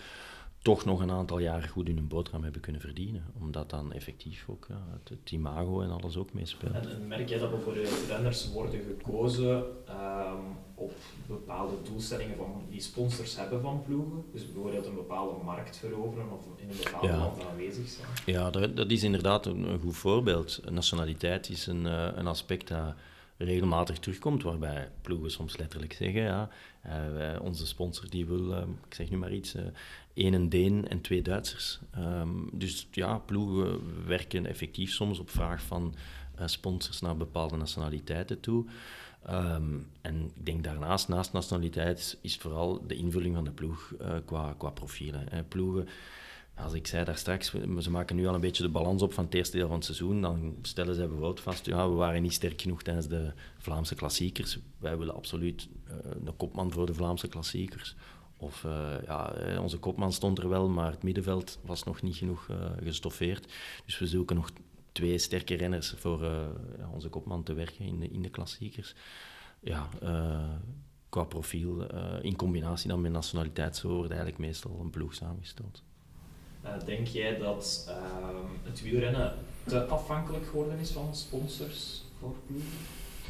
toch 0.66 0.86
nog 0.86 1.02
een 1.02 1.12
aantal 1.12 1.40
jaren 1.40 1.70
goed 1.70 1.88
hun 1.88 2.08
boterham 2.08 2.44
hebben 2.44 2.62
kunnen 2.62 2.82
verdienen. 2.82 3.26
Omdat 3.40 3.70
dan 3.70 3.94
effectief 3.94 4.46
ook 4.50 4.68
het 5.04 5.32
imago 5.32 5.82
en 5.82 5.90
alles 5.90 6.18
ook 6.18 6.34
meespeelt. 6.34 6.74
En, 6.74 6.90
en 6.90 7.08
merk 7.08 7.30
jij 7.30 7.40
dat 7.40 7.52
bijvoorbeeld 7.52 8.06
renners 8.10 8.52
worden 8.52 8.82
gekozen 8.84 9.64
ehm, 9.88 10.40
op 10.76 10.94
bepaalde 11.28 11.76
doelstellingen 11.84 12.36
van 12.38 12.62
die 12.70 12.82
sponsors 12.82 13.36
hebben 13.38 13.62
van 13.62 13.84
ploegen? 13.86 14.24
Dus 14.34 14.46
bijvoorbeeld 14.52 14.86
een 14.86 14.96
bepaalde 14.96 15.44
markt 15.44 15.78
veroveren 15.78 16.32
of 16.32 16.46
in 16.62 16.70
een 16.70 16.78
bepaald 16.84 17.04
Ja. 17.04 17.18
land 17.18 17.44
aanwezig 17.52 17.88
zijn? 17.90 18.08
Ja, 18.26 18.50
dat, 18.50 18.78
dat 18.78 18.92
is 18.92 19.04
inderdaad 19.04 19.46
een, 19.46 19.64
een 19.70 19.80
goed 19.80 19.96
voorbeeld. 19.98 20.62
Nationaliteit 20.70 21.50
is 21.50 21.68
een, 21.68 21.86
eh, 21.88 22.08
een 22.16 22.28
aspect 22.28 22.68
dat 22.68 22.94
regelmatig 23.38 24.00
terugkomt, 24.00 24.44
waarbij 24.44 24.92
ploegen 25.02 25.32
soms 25.32 25.58
letterlijk 25.58 25.94
zeggen, 25.94 26.22
ja, 26.22 26.50
eh, 26.82 26.92
wij- 27.14 27.40
onze 27.40 27.68
sponsor 27.68 28.10
die 28.10 28.26
wil, 28.26 28.54
eh, 28.56 28.62
ik 28.88 28.94
zeg 28.94 29.10
nu 29.10 29.18
maar 29.18 29.34
iets, 29.34 29.56
eh 29.56 29.64
één 30.14 30.34
een 30.34 30.50
Deen 30.50 30.88
en 30.88 31.02
twee 31.02 31.22
Duitsers. 31.22 31.80
Ehm, 31.92 32.30
dus 32.52 32.88
ja, 32.92 33.18
ploegen 33.18 33.80
werken 34.08 34.46
effectief 34.46 34.92
soms 34.92 35.20
op 35.20 35.30
vraag 35.30 35.62
van 35.62 35.96
eh, 36.36 36.48
sponsors 36.48 37.02
naar 37.02 37.18
bepaalde 37.18 37.56
nationaliteiten 37.58 38.40
toe. 38.40 38.66
Ehm, 39.26 39.78
en 40.02 40.32
ik 40.36 40.46
denk 40.46 40.64
daarnaast, 40.64 41.08
naast 41.08 41.34
nationaliteit, 41.34 42.18
is 42.22 42.38
vooral 42.38 42.88
de 42.88 42.96
invulling 42.96 43.36
van 43.36 43.44
de 43.44 43.52
ploeg 43.52 43.94
eh, 44.00 44.16
qua, 44.26 44.56
qua 44.58 44.70
profielen. 44.70 45.26
Hè. 45.30 45.44
Ploegen 45.44 45.88
als 46.56 46.74
ik 46.74 46.88
zei 46.88 47.06
daar 47.06 47.18
straks, 47.18 47.54
ze 47.80 47.92
maken 47.92 48.16
nu 48.16 48.28
al 48.28 48.34
een 48.34 48.42
beetje 48.42 48.64
de 48.64 48.70
balans 48.70 49.02
op 49.02 49.14
van 49.14 49.24
het 49.24 49.34
eerste 49.34 49.58
deel 49.58 49.68
van 49.68 49.76
het 49.76 49.86
seizoen. 49.86 50.22
Dan 50.22 50.56
stellen 50.62 50.96
zij 50.96 51.08
bijvoorbeeld 51.08 51.40
vast, 51.40 51.66
ja, 51.66 51.90
we 51.90 51.96
waren 51.96 52.22
niet 52.22 52.34
sterk 52.34 52.62
genoeg 52.62 52.84
tijdens 52.84 53.08
de 53.08 53.32
Vlaamse 53.58 53.96
klassiekers. 53.96 54.60
Wij 54.78 54.98
willen 54.98 55.16
absoluut 55.16 55.68
eh, 55.88 55.96
een 56.26 56.36
kopman 56.38 56.72
voor 56.72 56.86
de 56.86 56.94
Vlaamse 56.94 57.28
klassiekers. 57.28 57.96
Of 58.38 58.64
eh, 58.64 58.94
ja, 59.06 59.34
onze 59.60 59.78
kopman 59.78 60.14
stond 60.14 60.38
er 60.38 60.50
wel, 60.50 60.70
maar 60.70 60.92
het 60.92 61.04
middenveld 61.04 61.60
was 61.62 61.84
nog 61.84 62.02
niet 62.02 62.16
genoeg 62.16 62.50
gestoffeerd. 62.84 63.54
Dus 63.86 64.00
we 64.00 64.08
zoeken 64.08 64.36
nog 64.36 64.52
twee 64.96 65.18
sterke 65.18 65.56
renners 65.56 65.94
voor 65.98 66.24
eh, 66.24 66.48
onze 66.94 67.10
kopman 67.10 67.44
te 67.44 67.54
werken 67.54 67.86
in 67.86 68.00
de, 68.00 68.10
in 68.10 68.22
de 68.22 68.30
klassiekers. 68.30 68.96
Ja, 69.60 69.90
eh, 70.02 70.50
qua 71.10 71.24
profiel, 71.24 71.88
eh, 71.88 72.14
in 72.22 72.36
combinatie 72.36 72.90
dan 72.90 73.02
met 73.02 73.12
nationaliteit, 73.12 73.76
zo 73.76 73.88
wordt 73.88 74.10
eigenlijk 74.10 74.40
meestal 74.40 74.80
een 74.82 74.90
ploeg 74.90 75.14
samengesteld. 75.14 75.84
Denk 76.86 77.08
jij 77.08 77.38
dat 77.38 77.86
ehm, 77.90 78.46
het 78.64 78.82
wielrennen 78.82 79.34
te 79.64 79.86
afhankelijk 79.86 80.46
geworden 80.46 80.80
is 80.80 80.92
van 80.92 81.16
sponsors 81.16 82.04
voor 82.20 82.36
ploegen? 82.46 82.70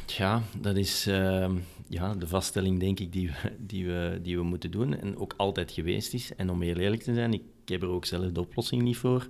Ja, 0.06 0.42
dat 0.60 0.76
is 0.76 1.06
ehm, 1.06 1.56
ja, 1.88 2.14
de 2.14 2.28
vaststelling, 2.28 2.80
denk 2.80 3.00
ik, 3.00 3.12
die 3.12 3.28
we, 3.28 3.52
die, 3.58 3.86
we, 3.86 4.18
die 4.22 4.36
we 4.36 4.42
moeten 4.42 4.70
doen. 4.70 5.00
En 5.00 5.18
ook 5.18 5.34
altijd 5.36 5.72
geweest 5.72 6.14
is. 6.14 6.34
En 6.34 6.50
om 6.50 6.62
heel 6.62 6.76
eerlijk 6.76 7.02
te 7.02 7.14
zijn, 7.14 7.32
ik 7.32 7.42
heb 7.64 7.82
er 7.82 7.88
ook 7.88 8.04
zelf 8.04 8.32
de 8.32 8.40
oplossing 8.40 8.82
niet 8.82 8.96
voor. 8.96 9.28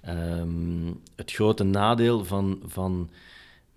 Ehm, 0.00 0.92
het 1.14 1.32
grote 1.32 1.64
nadeel 1.64 2.24
van, 2.24 2.62
van 2.64 3.10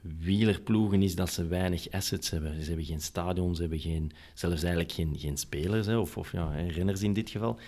wielerploegen 0.02 1.02
is 1.02 1.16
dat 1.16 1.30
ze 1.30 1.48
weinig 1.48 1.92
assets 1.92 2.30
hebben. 2.30 2.62
Ze 2.62 2.68
hebben 2.68 2.86
geen 2.86 3.02
stadions, 3.02 3.56
ze 3.56 3.62
hebben 3.62 3.80
geen, 3.80 4.12
zelfs 4.34 4.64
eigenlijk 4.64 4.94
geen, 4.94 5.16
geen 5.18 5.38
spelers, 5.38 5.88
hè, 5.88 5.98
of, 5.98 6.18
of 6.18 6.32
ja, 6.32 6.52
renners 6.52 7.02
in 7.02 7.14
dit 7.14 7.30
geval. 7.30 7.60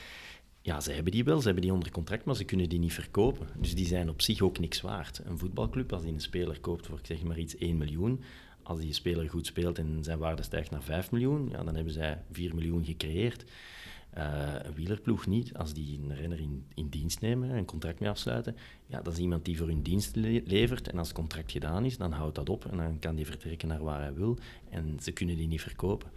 Ja, 0.61 0.79
ze 0.81 0.91
hebben 0.91 1.11
die 1.11 1.23
wel, 1.23 1.37
ze 1.37 1.45
hebben 1.45 1.63
die 1.63 1.73
onder 1.73 1.91
contract, 1.91 2.25
maar 2.25 2.35
ze 2.35 2.43
kunnen 2.43 2.69
die 2.69 2.79
niet 2.79 2.93
verkopen. 2.93 3.47
Dus 3.57 3.75
die 3.75 3.85
zijn 3.85 4.09
op 4.09 4.21
zich 4.21 4.41
ook 4.41 4.59
niks 4.59 4.81
waard. 4.81 5.21
Een 5.25 5.37
voetbalclub, 5.37 5.93
als 5.93 6.03
die 6.03 6.13
een 6.13 6.19
speler 6.19 6.59
koopt 6.59 6.85
voor, 6.85 6.97
ik 6.97 7.05
zeg 7.05 7.23
maar 7.23 7.39
iets, 7.39 7.57
1 7.57 7.77
miljoen, 7.77 8.23
als 8.63 8.79
die 8.79 8.93
speler 8.93 9.29
goed 9.29 9.45
speelt 9.45 9.77
en 9.77 9.97
zijn 10.01 10.17
waarde 10.17 10.43
stijgt 10.43 10.71
naar 10.71 10.83
5 10.83 11.11
miljoen, 11.11 11.49
ja, 11.51 11.63
dan 11.63 11.75
hebben 11.75 11.93
zij 11.93 12.21
4 12.31 12.55
miljoen 12.55 12.85
gecreëerd. 12.85 13.43
Eh, 14.13 14.53
een 14.63 14.73
wielerploeg 14.73 15.27
niet. 15.27 15.53
Als 15.53 15.73
die 15.73 15.99
een 16.03 16.15
renner 16.15 16.39
in, 16.75 16.89
dienst 16.89 17.21
nemen, 17.21 17.49
een 17.49 17.65
contract 17.65 17.99
mee 17.99 18.09
afsluiten, 18.09 18.55
ja, 18.85 19.01
dat 19.01 19.13
is 19.13 19.19
iemand 19.19 19.45
die 19.45 19.57
voor 19.57 19.67
hun 19.67 19.81
dienst 19.81 20.15
le- 20.15 20.41
levert. 20.45 20.89
En 20.89 20.97
als 20.97 21.07
het 21.07 21.17
contract 21.17 21.51
gedaan 21.51 21.85
is, 21.85 21.97
dan 21.97 22.11
houdt 22.11 22.35
dat 22.35 22.49
op 22.49 22.65
en 22.65 22.77
dan 22.77 22.99
kan 22.99 23.15
die 23.15 23.25
vertrekken 23.25 23.67
naar 23.67 23.83
waar 23.83 24.01
hij 24.01 24.13
wil. 24.13 24.37
En 24.69 24.97
ze 25.01 25.11
kunnen 25.11 25.37
die 25.37 25.47
niet 25.47 25.61
verkopen. 25.61 26.11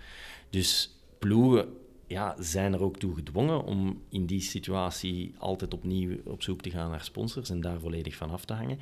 Dus 0.51 0.91
ploegen 1.19 1.69
ja, 2.07 2.37
zijn 2.39 2.73
er 2.73 2.83
ook 2.83 2.99
toe 2.99 3.15
gedwongen 3.15 3.65
om 3.65 4.03
in 4.09 4.27
die 4.27 4.41
situatie 4.41 5.35
altijd 5.39 5.75
opnieuw 5.75 6.17
op 6.25 6.43
zoek 6.43 6.61
te 6.61 6.71
gaan 6.71 6.91
naar 6.91 7.05
sponsors 7.05 7.51
en 7.51 7.61
daar 7.61 7.81
volledig 7.81 8.15
van 8.15 8.31
af 8.31 8.45
te 8.45 8.53
hangen. 8.53 8.79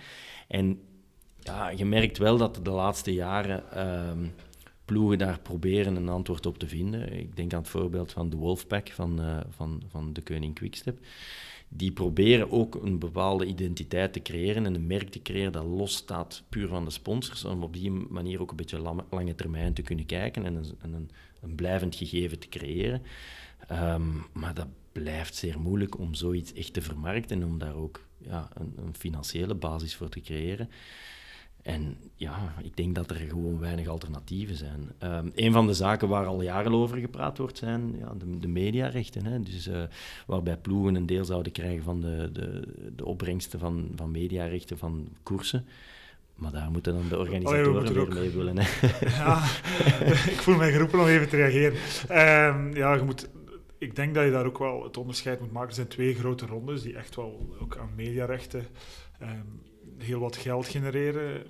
En 0.48 0.81
ja, 1.40 1.68
je 1.68 1.85
merkt 1.85 2.18
wel 2.18 2.37
dat 2.37 2.61
de 2.62 2.70
laatste 2.70 3.12
jaren 3.12 3.70
ehm, 3.72 4.27
ploegen 4.85 5.18
daar 5.18 5.40
proberen 5.40 5.97
een 5.97 6.09
antwoord 6.09 6.47
op 6.47 6.59
te 6.59 6.68
vinden. 6.68 7.12
Ik 7.12 7.37
denk 7.37 7.53
aan 7.53 7.61
het 7.61 7.68
voorbeeld 7.68 8.12
van 8.12 8.31
de 8.31 8.37
Wolfpack 8.37 8.90
van, 8.90 9.20
uh, 9.20 9.40
van, 9.49 9.83
van 9.88 10.12
de 10.12 10.23
Koning 10.23 10.55
Quickstep. 10.55 10.99
Die 11.68 11.92
proberen 11.92 12.51
ook 12.51 12.75
een 12.75 12.99
bepaalde 12.99 13.47
identiteit 13.47 14.12
te 14.12 14.23
creëren 14.23 14.66
en 14.66 14.75
een 14.75 14.87
merk 14.87 15.09
te 15.09 15.23
creëren 15.23 15.53
dat 15.53 15.64
losstaat 15.64 16.42
puur 16.49 16.68
van 16.68 16.85
de 16.85 16.90
sponsors, 16.90 17.44
om 17.44 17.62
op 17.62 17.73
die 17.73 17.90
manier 17.90 18.40
ook 18.40 18.51
een 18.51 18.57
beetje 18.57 18.79
lange 19.11 19.35
termijn 19.35 19.75
te 19.75 19.83
kunnen 19.83 20.07
kijken 20.07 20.44
en 20.44 20.55
een, 20.55 20.77
een, 20.83 21.11
een 21.40 21.55
blijvend 21.55 21.97
gegeven 21.97 22.38
te 22.38 22.49
creëren. 22.49 23.03
Um, 23.73 24.27
maar 24.33 24.55
dat 24.55 24.66
blijft 24.92 25.35
zeer 25.35 25.61
moeilijk 25.61 25.99
om 25.99 26.14
zoiets 26.14 26.53
echt 26.53 26.73
te 26.73 26.83
vermarkten 26.83 27.40
en 27.42 27.47
om 27.47 27.59
daar 27.59 27.75
ook 27.75 28.07
ja, 28.18 28.49
een, 28.55 28.73
een 28.77 28.94
financiële 28.94 29.55
basis 29.55 29.97
voor 29.97 30.09
te 30.09 30.20
creëren. 30.20 30.70
En 31.64 31.96
ja, 32.14 32.55
ik 32.62 32.77
denk 32.77 32.94
dat 32.94 33.11
er 33.11 33.16
gewoon 33.16 33.59
weinig 33.59 33.88
alternatieven 33.88 34.57
zijn. 34.57 34.92
Um, 35.03 35.33
een 35.35 35.53
van 35.53 35.66
de 35.66 35.74
zaken 35.74 36.09
waar 36.09 36.27
al 36.27 36.42
jaren 36.42 36.72
over 36.72 36.98
gepraat 36.98 37.38
wordt, 37.38 37.59
zijn 37.59 37.94
ja, 37.98 38.14
de, 38.18 38.38
de 38.38 38.48
mediarechten. 38.48 39.24
Hè? 39.24 39.40
Dus, 39.40 39.68
uh, 39.68 39.83
waarbij 40.27 40.57
ploegen 40.57 40.94
een 40.94 41.07
deel 41.07 41.24
zouden 41.24 41.53
krijgen 41.53 41.83
van 41.83 42.00
de, 42.00 42.31
de, 42.33 42.62
de 42.96 43.05
opbrengsten 43.05 43.59
van, 43.59 43.90
van 43.96 44.11
mediarechten 44.11 44.79
van 44.79 45.09
koersen. 45.22 45.66
Maar 46.35 46.53
daar 46.53 46.70
moeten 46.70 46.94
dan 46.94 47.09
de 47.09 47.18
organisatoren 47.18 47.92
weer 47.92 48.00
ook... 48.00 48.14
mee 48.14 48.31
willen. 48.31 48.59
Hè? 48.59 48.88
Ja, 49.24 49.44
ik 50.31 50.40
voel 50.40 50.57
mij 50.57 50.72
geroepen 50.72 51.00
om 51.00 51.07
even 51.07 51.29
te 51.29 51.37
reageren. 51.37 51.79
Um, 52.55 52.74
ja, 52.74 52.94
je 52.94 53.03
moet 53.03 53.29
ik 53.79 53.96
denk 53.96 54.14
dat 54.14 54.24
je 54.24 54.31
daar 54.31 54.46
ook 54.46 54.59
wel 54.59 54.85
het 54.85 54.96
onderscheid 54.96 55.40
moet 55.40 55.53
maken. 55.53 55.68
Er 55.68 55.74
zijn 55.74 55.88
twee 55.88 56.14
grote 56.14 56.46
rondes 56.46 56.83
die 56.83 56.96
echt 56.96 57.16
wel 57.16 57.57
ook 57.61 57.77
aan 57.77 57.90
mediarechten 57.96 58.66
um, 59.22 59.62
heel 59.98 60.20
wat 60.20 60.37
geld 60.37 60.66
genereren. 60.66 61.46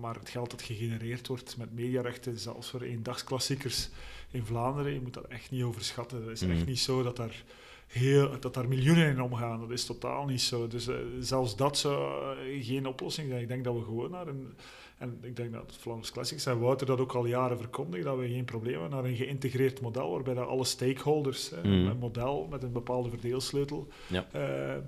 Maar 0.00 0.14
het 0.14 0.28
geld 0.28 0.50
dat 0.50 0.62
gegenereerd 0.62 1.26
wordt 1.26 1.56
met 1.56 1.74
mediarechten, 1.74 2.38
zelfs 2.38 2.70
voor 2.70 2.80
eendagsklassiekers 2.80 3.88
in 4.30 4.44
Vlaanderen, 4.44 4.92
je 4.92 5.00
moet 5.00 5.14
dat 5.14 5.26
echt 5.26 5.50
niet 5.50 5.62
overschatten. 5.62 6.22
Het 6.22 6.42
is 6.42 6.48
echt 6.48 6.58
mhm. 6.58 6.68
niet 6.68 6.78
zo 6.78 7.02
dat 7.02 7.16
daar, 7.16 7.44
heel, 7.86 8.40
dat 8.40 8.54
daar 8.54 8.68
miljoenen 8.68 9.10
in 9.10 9.22
omgaan. 9.22 9.60
Dat 9.60 9.70
is 9.70 9.84
totaal 9.84 10.24
niet 10.24 10.40
zo. 10.40 10.66
Dus 10.66 10.88
uh, 10.88 10.96
zelfs 11.20 11.56
dat 11.56 11.78
zou 11.78 12.36
uh, 12.36 12.64
geen 12.64 12.86
oplossing 12.86 13.28
zijn. 13.28 13.42
Ik 13.42 13.48
denk 13.48 13.64
dat 13.64 13.74
we 13.74 13.82
gewoon 13.82 14.10
naar 14.10 14.26
een... 14.26 14.54
En 14.98 15.18
ik 15.22 15.36
denk 15.36 15.52
dat 15.52 15.76
Vlaams 15.80 16.12
Classics 16.12 16.46
en 16.46 16.58
Wouter 16.58 16.86
dat 16.86 17.00
ook 17.00 17.12
al 17.12 17.26
jaren 17.26 17.58
verkondigen, 17.58 18.06
dat 18.06 18.18
we 18.18 18.28
geen 18.28 18.44
probleem 18.44 18.72
hebben 18.72 18.90
naar 18.90 19.04
een 19.04 19.16
geïntegreerd 19.16 19.80
model, 19.80 20.10
waarbij 20.10 20.34
dat 20.34 20.48
alle 20.48 20.64
stakeholders, 20.64 21.50
mm. 21.62 21.86
een 21.86 21.98
model 21.98 22.46
met 22.50 22.62
een 22.62 22.72
bepaalde 22.72 23.08
verdeelsleutel, 23.08 23.88
ja. 24.06 24.26
Uh, 24.34 24.82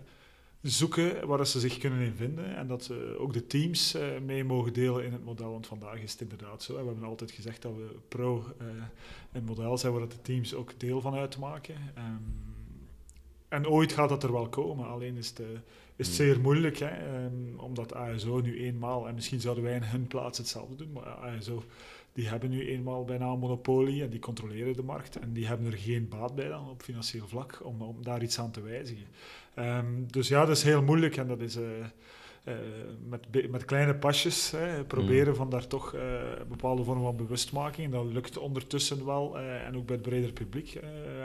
zoeken 0.63 1.27
waar 1.27 1.47
ze 1.47 1.61
zich 1.61 1.79
kunnen 1.79 2.01
in 2.01 2.15
vinden 2.15 2.57
en 2.57 2.67
dat 2.67 2.85
ze 2.85 3.17
ook 3.19 3.33
de 3.33 3.47
teams 3.47 3.95
uh, 3.95 4.03
mee 4.25 4.45
mogen 4.45 4.73
delen 4.73 5.05
in 5.05 5.13
het 5.13 5.25
model. 5.25 5.51
Want 5.51 5.67
vandaag 5.67 6.01
is 6.01 6.13
het 6.13 6.21
inderdaad 6.21 6.63
zo. 6.63 6.73
We 6.73 6.87
hebben 6.87 7.05
altijd 7.05 7.31
gezegd 7.31 7.63
dat 7.63 7.75
we 7.75 7.97
pro 8.09 8.45
uh, 8.61 8.67
een 9.33 9.45
model 9.45 9.79
zijn 9.79 9.93
waar 9.93 10.09
de 10.09 10.23
teams 10.23 10.55
ook 10.55 10.81
deel 10.81 11.01
van 11.01 11.15
uitmaken. 11.15 11.75
Um, 11.99 12.59
en 13.49 13.69
ooit 13.69 13.93
gaat 13.93 14.09
dat 14.09 14.23
er 14.23 14.33
wel 14.33 14.49
komen, 14.49 14.89
alleen 14.89 15.17
is 15.17 15.29
het, 15.29 15.41
uh, 15.41 15.47
is 15.97 16.07
het 16.07 16.17
zeer 16.17 16.41
moeilijk, 16.41 16.79
hè, 16.79 17.25
um, 17.25 17.55
omdat 17.57 17.95
ASO 17.95 18.41
nu 18.41 18.65
eenmaal, 18.65 19.09
en 19.09 19.15
misschien 19.15 19.41
zouden 19.41 19.65
wij 19.65 19.75
in 19.75 19.83
hun 19.83 20.07
plaats 20.07 20.39
hetzelfde 20.39 20.77
doen, 20.77 20.93
maar 20.93 21.05
ASO 21.05 21.63
die 22.13 22.29
hebben 22.29 22.51
nu 22.51 22.69
eenmaal 22.69 23.05
bijna 23.05 23.27
een 23.27 23.39
monopolie 23.39 24.03
en 24.03 24.11
die 24.11 24.21
controleren 24.21 24.77
de 24.77 24.83
markt 24.83 25.19
en 25.19 25.33
die 25.33 25.47
hebben 25.47 25.67
er 25.67 25.79
geen 25.79 26.09
baat 26.09 26.35
bij 26.35 26.49
dan 26.49 26.69
op 26.69 26.83
financieel 26.83 27.29
vlak 27.29 27.61
om, 27.63 27.83
om 27.83 28.03
daar 28.03 28.23
iets 28.23 28.39
aan 28.39 28.51
te 28.51 28.63
wijzigen. 28.63 29.07
Um, 29.59 30.07
dus 30.11 30.29
ja, 30.29 30.45
dat 30.45 30.57
is 30.57 30.63
heel 30.63 30.83
moeilijk 30.83 31.17
en 31.17 31.27
dat 31.27 31.41
is 31.41 31.57
uh, 31.57 31.63
uh, 32.45 32.55
met, 33.09 33.51
met 33.51 33.65
kleine 33.65 33.95
pasjes 33.95 34.51
hè, 34.51 34.85
proberen 34.85 35.29
mm. 35.29 35.35
van 35.35 35.51
daar 35.51 35.67
toch 35.67 35.95
uh, 35.95 36.01
een 36.39 36.49
bepaalde 36.49 36.85
vorm 36.85 37.03
van 37.03 37.17
bewustmaking. 37.17 37.93
Dat 37.93 38.05
lukt 38.05 38.39
ondertussen 38.39 39.07
wel 39.07 39.39
en 39.39 39.77
ook 39.77 39.87
bij 39.87 39.97
het 39.97 40.05
breder 40.05 40.33
publiek. 40.33 40.79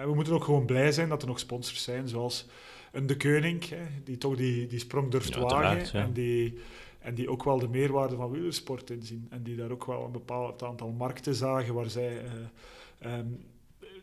we 0.04 0.12
moeten 0.13 0.34
ook 0.34 0.43
gewoon 0.43 0.65
blij 0.65 0.91
zijn 0.91 1.10
dat 1.10 1.21
er 1.21 1.28
nog 1.28 1.39
sponsors 1.39 1.84
zijn, 1.84 2.08
zoals 2.08 2.48
een 2.91 3.08
De 3.08 3.17
Keuning, 3.17 3.69
hè, 3.69 3.86
die 4.04 4.17
toch 4.17 4.36
die, 4.36 4.67
die 4.67 4.80
sprong 4.80 5.12
durft 5.12 5.34
ja, 5.34 5.39
wagen 5.39 6.00
en 6.00 6.13
die 6.13 6.58
en 7.05 7.15
die 7.15 7.29
ook 7.29 7.43
wel 7.43 7.59
de 7.59 7.67
meerwaarde 7.67 8.15
van 8.15 8.31
wielersport 8.31 8.89
inzien. 8.89 9.27
En 9.29 9.43
die 9.43 9.55
daar 9.55 9.71
ook 9.71 9.85
wel 9.85 10.05
een 10.05 10.11
bepaald 10.11 10.63
aantal 10.63 10.91
markten 10.91 11.35
zagen 11.35 11.73
waar 11.73 11.89
zij, 11.89 12.23
uh, 12.23 13.17
um, 13.17 13.45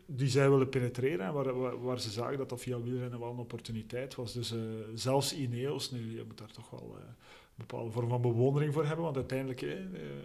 die 0.05 0.29
zij 0.29 0.49
willen 0.49 0.69
penetreren. 0.69 1.25
En 1.25 1.33
waar, 1.33 1.81
waar, 1.83 1.99
ze 1.99 2.09
zagen 2.09 2.37
dat 2.37 2.49
dat 2.49 2.61
via 2.61 2.81
wielrennen 2.81 3.19
wel 3.19 3.31
een 3.31 3.37
opportuniteit 3.37 4.15
was. 4.15 4.33
Dus 4.33 4.51
uh, 4.51 4.61
zelfs 4.93 5.35
Ineos, 5.35 5.91
nu, 5.91 6.15
je 6.15 6.23
moet 6.27 6.37
daar 6.37 6.51
toch 6.51 6.69
wel 6.69 6.95
uh, 6.97 7.03
een 7.05 7.65
bepaalde 7.67 7.91
vorm 7.91 8.09
van 8.09 8.21
bewondering 8.21 8.73
voor 8.73 8.85
hebben. 8.85 9.05
Want 9.05 9.15
uiteindelijk, 9.15 9.65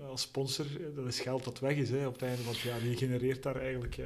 als 0.08 0.20
sponsor, 0.20 0.66
dat 0.94 1.06
is 1.06 1.20
geld 1.20 1.44
dat 1.44 1.58
weg 1.58 1.76
is 1.76 1.90
hè, 1.90 2.06
op 2.06 2.12
het 2.12 2.22
einde. 2.22 2.44
Want 2.44 2.58
ja, 2.58 2.78
wie 2.78 2.96
genereert 2.96 3.42
daar 3.42 3.56
eigenlijk... 3.56 3.98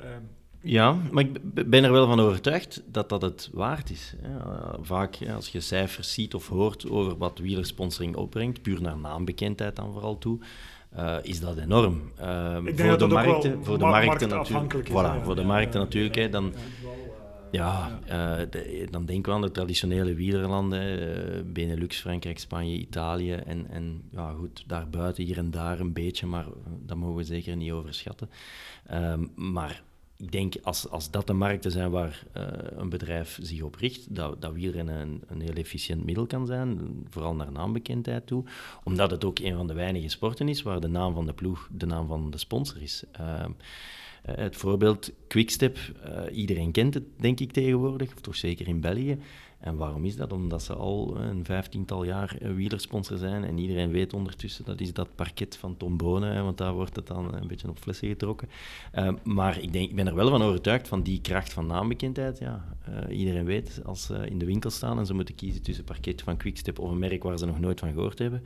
Um, 0.00 0.28
ja, 0.60 0.98
maar 1.10 1.24
ik 1.24 1.70
ben 1.70 1.84
er 1.84 1.92
wel 1.92 2.06
van 2.06 2.20
overtuigd 2.20 2.82
dat 2.86 3.08
dat 3.08 3.22
het 3.22 3.50
waard 3.52 3.90
is. 3.90 4.14
Vaak, 4.80 5.18
als 5.34 5.48
je 5.48 5.60
cijfers 5.60 6.12
ziet 6.12 6.34
of 6.34 6.48
hoort 6.48 6.90
over 6.90 7.16
wat 7.16 7.38
wielersponsoring 7.38 8.16
opbrengt, 8.16 8.62
puur 8.62 8.82
naar 8.82 8.98
naambekendheid 8.98 9.76
dan 9.76 9.92
vooral 9.92 10.18
toe, 10.18 10.38
uh, 10.98 11.16
is 11.22 11.40
dat 11.40 11.58
enorm. 11.58 12.12
Uh, 12.20 12.56
voor, 12.64 12.98
de 12.98 13.06
markten, 13.06 13.64
voor 13.64 13.78
de 13.78 13.84
markten 13.84 14.28
natuurlijk. 14.28 14.88
Voilà, 14.88 15.24
voor 15.24 15.34
de 15.34 15.44
markten 15.44 15.80
natuurlijk. 15.80 16.14
Hè, 16.14 16.28
dan, 16.28 16.52
ja, 17.50 18.00
uh, 18.04 18.10
de, 18.50 18.86
dan 18.90 19.06
denken 19.06 19.30
we 19.30 19.36
aan 19.36 19.44
de 19.44 19.50
traditionele 19.50 20.14
wielerlanden, 20.14 21.52
Benelux, 21.52 22.00
Frankrijk, 22.00 22.38
Spanje, 22.38 22.78
Italië 22.78 23.32
en, 23.32 23.66
en 23.70 24.02
ja, 24.10 24.32
goed, 24.32 24.64
daarbuiten 24.66 25.24
hier 25.24 25.38
en 25.38 25.50
daar 25.50 25.80
een 25.80 25.92
beetje, 25.92 26.26
maar 26.26 26.46
dat 26.78 26.96
mogen 26.96 27.16
we 27.16 27.24
zeker 27.24 27.56
niet 27.56 27.72
overschatten. 27.72 28.30
Ehm, 28.86 29.26
maar 29.34 29.82
ik 30.16 30.32
denk 30.32 30.54
als, 30.62 30.88
als 30.88 31.10
dat 31.10 31.26
de 31.26 31.32
markten 31.32 31.70
zijn 31.70 31.90
waar 31.90 32.24
uh, 32.36 32.42
een 32.76 32.88
bedrijf 32.88 33.38
zich 33.42 33.62
op 33.62 33.74
richt, 33.74 34.14
dat, 34.14 34.42
dat 34.42 34.52
wielrennen 34.52 35.00
een, 35.00 35.22
een 35.26 35.40
heel 35.40 35.54
efficiënt 35.54 36.04
middel 36.04 36.26
kan 36.26 36.46
zijn, 36.46 36.80
vooral 37.08 37.34
naar 37.34 37.52
naambekendheid 37.52 38.26
toe, 38.26 38.44
omdat 38.84 39.10
het 39.10 39.24
ook 39.24 39.38
een 39.38 39.56
van 39.56 39.66
de 39.66 39.74
weinige 39.74 40.08
sporten 40.08 40.48
is 40.48 40.62
waar 40.62 40.80
de 40.80 40.88
naam 40.88 41.14
van 41.14 41.26
de 41.26 41.32
ploeg 41.32 41.68
de 41.72 41.86
naam 41.86 42.06
van 42.06 42.30
de 42.30 42.38
sponsor 42.38 42.82
is. 42.82 43.04
Uh, 43.20 43.44
het 44.22 44.56
voorbeeld 44.56 45.12
Quickstep, 45.26 45.78
uh, 46.06 46.36
iedereen 46.36 46.72
kent 46.72 46.94
het 46.94 47.04
denk 47.16 47.40
ik 47.40 47.52
tegenwoordig, 47.52 48.14
of 48.14 48.20
toch 48.20 48.36
zeker 48.36 48.68
in 48.68 48.80
België. 48.80 49.18
En 49.66 49.76
waarom 49.76 50.04
is 50.04 50.16
dat? 50.16 50.32
Omdat 50.32 50.62
ze 50.62 50.74
al 50.74 51.16
een 51.16 51.44
vijftiental 51.44 52.04
jaar 52.04 52.36
wielersponsor 52.54 53.18
zijn 53.18 53.44
en 53.44 53.58
iedereen 53.58 53.90
weet 53.90 54.12
ondertussen 54.12 54.64
dat 54.64 54.80
is 54.80 54.92
dat 54.92 55.14
parket 55.14 55.56
van 55.56 55.76
Tom 55.76 55.96
Bonen, 55.96 56.44
want 56.44 56.58
daar 56.58 56.72
wordt 56.72 56.96
het 56.96 57.06
dan 57.06 57.34
een 57.34 57.46
beetje 57.46 57.68
op 57.68 57.78
flessen 57.78 58.08
getrokken. 58.08 58.48
Uh, 58.94 59.12
maar 59.22 59.60
ik, 59.60 59.72
denk, 59.72 59.88
ik 59.88 59.96
ben 59.96 60.06
er 60.06 60.14
wel 60.14 60.28
van 60.28 60.42
overtuigd 60.42 60.88
van 60.88 61.02
die 61.02 61.20
kracht 61.20 61.52
van 61.52 61.66
naambekendheid. 61.66 62.38
Ja, 62.38 62.76
uh, 62.88 63.18
iedereen 63.18 63.44
weet 63.44 63.80
als 63.84 64.02
ze 64.02 64.26
in 64.28 64.38
de 64.38 64.44
winkel 64.44 64.70
staan 64.70 64.98
en 64.98 65.06
ze 65.06 65.14
moeten 65.14 65.34
kiezen 65.34 65.62
tussen 65.62 65.84
parket 65.84 66.22
van 66.22 66.36
Quickstep 66.36 66.78
of 66.78 66.90
een 66.90 66.98
merk 66.98 67.22
waar 67.22 67.38
ze 67.38 67.46
nog 67.46 67.60
nooit 67.60 67.80
van 67.80 67.92
gehoord 67.92 68.18
hebben 68.18 68.42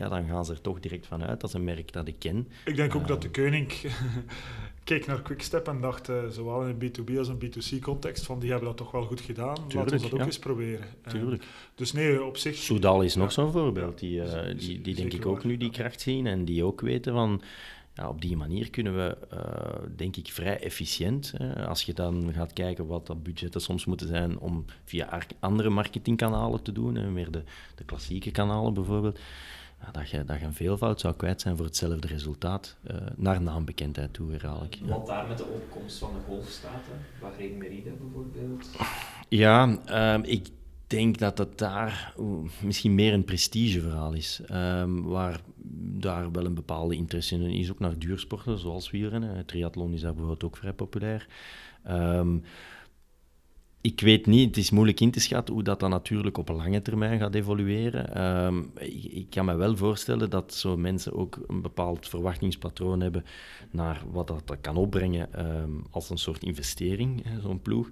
ja, 0.00 0.08
dan 0.08 0.26
gaan 0.26 0.44
ze 0.44 0.52
er 0.52 0.60
toch 0.60 0.80
direct 0.80 1.06
van 1.06 1.24
uit. 1.24 1.40
Dat 1.40 1.48
is 1.48 1.54
een 1.54 1.64
merk 1.64 1.92
dat 1.92 2.08
ik 2.08 2.18
ken. 2.18 2.48
Ik 2.64 2.76
denk 2.76 2.94
ook 2.94 3.08
dat 3.08 3.22
de 3.22 3.30
Koning 3.30 3.72
keek 4.84 5.06
naar 5.06 5.22
Quickstep 5.22 5.68
en 5.68 5.80
dacht, 5.80 6.08
uh, 6.08 6.16
zowel 6.30 6.62
in 6.62 6.76
een 6.78 6.90
B2B 6.90 7.18
als 7.18 7.28
een 7.28 7.38
B2C-context, 7.38 8.24
van 8.24 8.38
die 8.38 8.50
hebben 8.50 8.68
dat 8.68 8.76
toch 8.76 8.90
wel 8.90 9.04
goed 9.04 9.20
gedaan. 9.20 9.54
Tuurlijk, 9.54 9.74
Laten 9.74 9.96
we 9.96 10.02
dat 10.02 10.20
ook 10.20 10.26
eens 10.26 10.38
proberen. 10.38 10.86
Eh, 11.02 11.12
Tuurlijk. 11.12 11.44
dus 11.74 11.92
nee, 11.92 12.24
op 12.24 12.36
zich... 12.36 12.56
Soudal 12.56 13.02
is 13.02 13.14
nog 13.14 13.32
zo'n 13.32 13.52
voorbeeld. 13.52 13.98
Die, 13.98 14.20
uh, 14.20 14.58
die, 14.58 14.80
die 14.80 14.94
denk 14.94 15.12
ik 15.12 15.26
ook 15.26 15.44
nu 15.44 15.56
die 15.56 15.70
kracht 15.70 16.00
zien 16.00 16.26
en 16.26 16.44
die 16.44 16.64
ook 16.64 16.80
weten 16.80 17.12
van... 17.12 17.42
Ja, 17.94 18.08
op 18.08 18.20
die 18.20 18.36
manier 18.36 18.70
kunnen 18.70 18.96
we, 18.96 19.16
denk 19.96 20.16
ik, 20.16 20.28
vrij 20.28 20.60
efficiënt. 20.60 21.32
als 21.66 21.82
je 21.82 21.92
dan 21.92 22.32
gaat 22.32 22.52
kijken 22.52 22.86
wat 22.86 23.06
dat 23.06 23.22
budgetten 23.22 23.60
soms 23.60 23.84
moeten 23.84 24.08
zijn 24.08 24.38
om 24.38 24.64
via 24.84 25.22
andere 25.40 25.70
marketingkanalen 25.70 26.62
te 26.62 26.72
doen, 26.72 27.12
meer 27.12 27.30
de, 27.30 27.42
de 27.74 27.84
klassieke 27.84 28.30
kanalen 28.30 28.74
bijvoorbeeld 28.74 29.18
dat, 29.92 30.10
je, 30.10 30.24
dat 30.24 30.38
je 30.38 30.44
een 30.44 30.54
veelvoud 30.54 31.00
zou 31.00 31.14
kwijt 31.14 31.40
zijn 31.40 31.56
voor 31.56 31.66
hetzelfde 31.66 32.06
resultaat, 32.06 32.76
uh, 32.90 32.96
naar 33.16 33.42
naambekendheid 33.42 34.12
toe 34.12 34.30
herhaal. 34.30 34.66
Wat 34.82 35.06
daar 35.06 35.28
met 35.28 35.38
de 35.38 35.44
opkomst 35.44 35.98
van 35.98 36.10
de 36.14 36.20
golfstaten, 36.26 36.92
Bahrein 37.20 37.58
Merida 37.58 37.90
bijvoorbeeld? 38.00 38.70
Ja, 39.28 39.78
uh, 39.88 40.30
ik 40.30 40.48
denk 40.86 41.18
dat 41.18 41.38
het 41.38 41.58
daar 41.58 42.14
misschien 42.62 42.94
meer 42.94 43.12
een 43.12 43.24
prestigeverhaal 43.24 44.12
is. 44.12 44.40
Um, 44.52 45.02
waar 45.02 45.40
daar 45.98 46.32
wel 46.32 46.44
een 46.44 46.54
bepaalde 46.54 46.94
interesse 46.94 47.34
in 47.34 47.42
is, 47.42 47.70
ook 47.70 47.78
naar 47.78 47.98
duursporten, 47.98 48.58
zoals 48.58 48.90
wielrennen. 48.90 49.46
Triathlon 49.46 49.92
is 49.92 50.00
daar 50.00 50.12
bijvoorbeeld 50.12 50.44
ook 50.44 50.56
vrij 50.56 50.72
populair. 50.72 51.26
Um, 51.88 52.42
ik 53.80 54.00
weet 54.00 54.26
niet, 54.26 54.46
het 54.46 54.56
is 54.56 54.70
moeilijk 54.70 55.00
in 55.00 55.10
te 55.10 55.20
schatten 55.20 55.54
hoe 55.54 55.62
dat 55.62 55.80
dan 55.80 55.90
natuurlijk 55.90 56.38
op 56.38 56.48
lange 56.48 56.82
termijn 56.82 57.18
gaat 57.18 57.34
evolueren. 57.34 58.22
Um, 58.44 58.70
ik, 59.10 59.26
kan 59.30 59.44
me 59.44 59.54
wel 59.54 59.76
voorstellen 59.76 60.30
dat 60.30 60.54
zo 60.54 60.76
mensen 60.76 61.12
ook 61.12 61.38
een 61.46 61.62
bepaald 61.62 62.08
verwachtingspatroon 62.08 63.00
hebben 63.00 63.24
naar 63.70 64.02
wat 64.10 64.26
dat, 64.26 64.56
kan 64.60 64.76
opbrengen 64.76 65.46
um, 65.46 65.84
als 65.90 66.10
een 66.10 66.18
soort 66.18 66.42
investering, 66.42 67.24
zo'n 67.42 67.62
ploeg. 67.62 67.90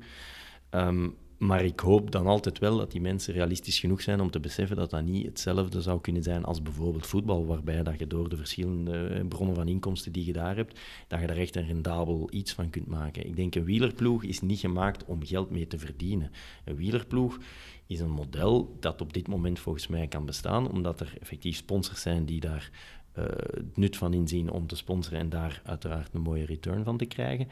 Um, 0.70 1.16
Maar 1.38 1.64
ik 1.64 1.80
hoop 1.80 2.10
dan 2.10 2.26
altijd 2.26 2.58
wel 2.58 2.76
dat 2.76 2.90
die 2.90 3.00
mensen 3.00 3.34
realistisch 3.34 3.78
genoeg 3.78 4.00
zijn 4.00 4.20
om 4.20 4.30
te 4.30 4.40
beseffen 4.40 4.76
dat 4.76 4.90
dat 4.90 5.04
niet 5.04 5.26
hetzelfde 5.26 5.82
zou 5.82 6.00
kunnen 6.00 6.22
zijn 6.22 6.44
als 6.44 6.62
bijvoorbeeld 6.62 7.06
voetbal, 7.06 7.46
waarbij 7.46 7.82
dat 7.82 7.98
je 7.98 8.06
door 8.06 8.28
de 8.28 8.36
verschillende 8.36 9.24
bronnen 9.28 9.54
van 9.54 9.68
inkomsten 9.68 10.12
die 10.12 10.24
je 10.24 10.32
daar 10.32 10.56
hebt, 10.56 10.80
dat 11.08 11.20
je 11.20 11.26
daar 11.26 11.36
echt 11.36 11.56
een 11.56 11.66
rendabel 11.66 12.28
iets 12.30 12.52
van 12.52 12.70
kunt 12.70 12.86
maken. 12.86 13.26
Ik 13.26 13.36
denk 13.36 13.54
een 13.54 13.64
wielerploeg 13.64 14.24
is 14.24 14.40
niet 14.40 14.58
gemaakt 14.58 15.04
om 15.04 15.24
geld 15.24 15.50
mee 15.50 15.66
te 15.66 15.78
verdienen. 15.78 16.30
Een 16.64 16.76
wielerploeg 16.76 17.38
is 17.86 18.00
een 18.00 18.10
model 18.10 18.76
dat 18.80 19.00
op 19.00 19.12
dit 19.12 19.28
moment 19.28 19.58
volgens 19.58 19.86
mij 19.86 20.06
kan 20.06 20.24
bestaan, 20.24 20.70
omdat 20.70 21.00
er 21.00 21.14
effectief 21.20 21.56
sponsors 21.56 22.02
zijn 22.02 22.24
die 22.24 22.40
daar 22.40 22.70
het 23.18 23.76
nut 23.76 23.96
van 23.96 24.12
inzien 24.12 24.50
om 24.50 24.66
te 24.66 24.76
sponsoren 24.76 25.18
en 25.18 25.28
daar 25.28 25.62
uiteraard 25.64 26.14
een 26.14 26.20
mooie 26.20 26.44
return 26.44 26.84
van 26.84 26.96
te 26.96 27.04
krijgen. 27.04 27.48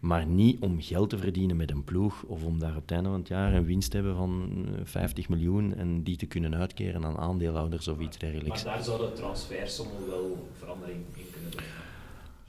Maar 0.00 0.26
niet 0.26 0.60
om 0.60 0.80
geld 0.80 1.10
te 1.10 1.18
verdienen 1.18 1.56
met 1.56 1.70
een 1.70 1.84
ploeg 1.84 2.22
of 2.22 2.44
om 2.44 2.58
daar 2.58 2.76
op 2.76 2.82
het 2.82 2.90
einde 2.90 3.08
van 3.08 3.18
het 3.18 3.28
jaar 3.28 3.54
een 3.54 3.64
winst 3.64 3.90
te 3.90 3.96
hebben 3.96 4.16
van 4.16 4.66
50 4.84 5.24
eh, 5.24 5.30
miljoen 5.30 5.74
en 5.76 6.02
die 6.02 6.16
te 6.16 6.26
kunnen 6.26 6.54
uitkeren 6.54 7.04
aan 7.04 7.18
aandeelhouders 7.18 7.88
of 7.88 7.98
iets 7.98 8.18
dergelijks. 8.18 8.64
Maar 8.64 8.74
daar 8.74 8.84
zouden 8.84 9.14
transfersommen 9.14 10.06
wel 10.06 10.48
verandering 10.58 10.98
in 11.14 11.30
kunnen 11.32 11.50
brengen. 11.50 11.78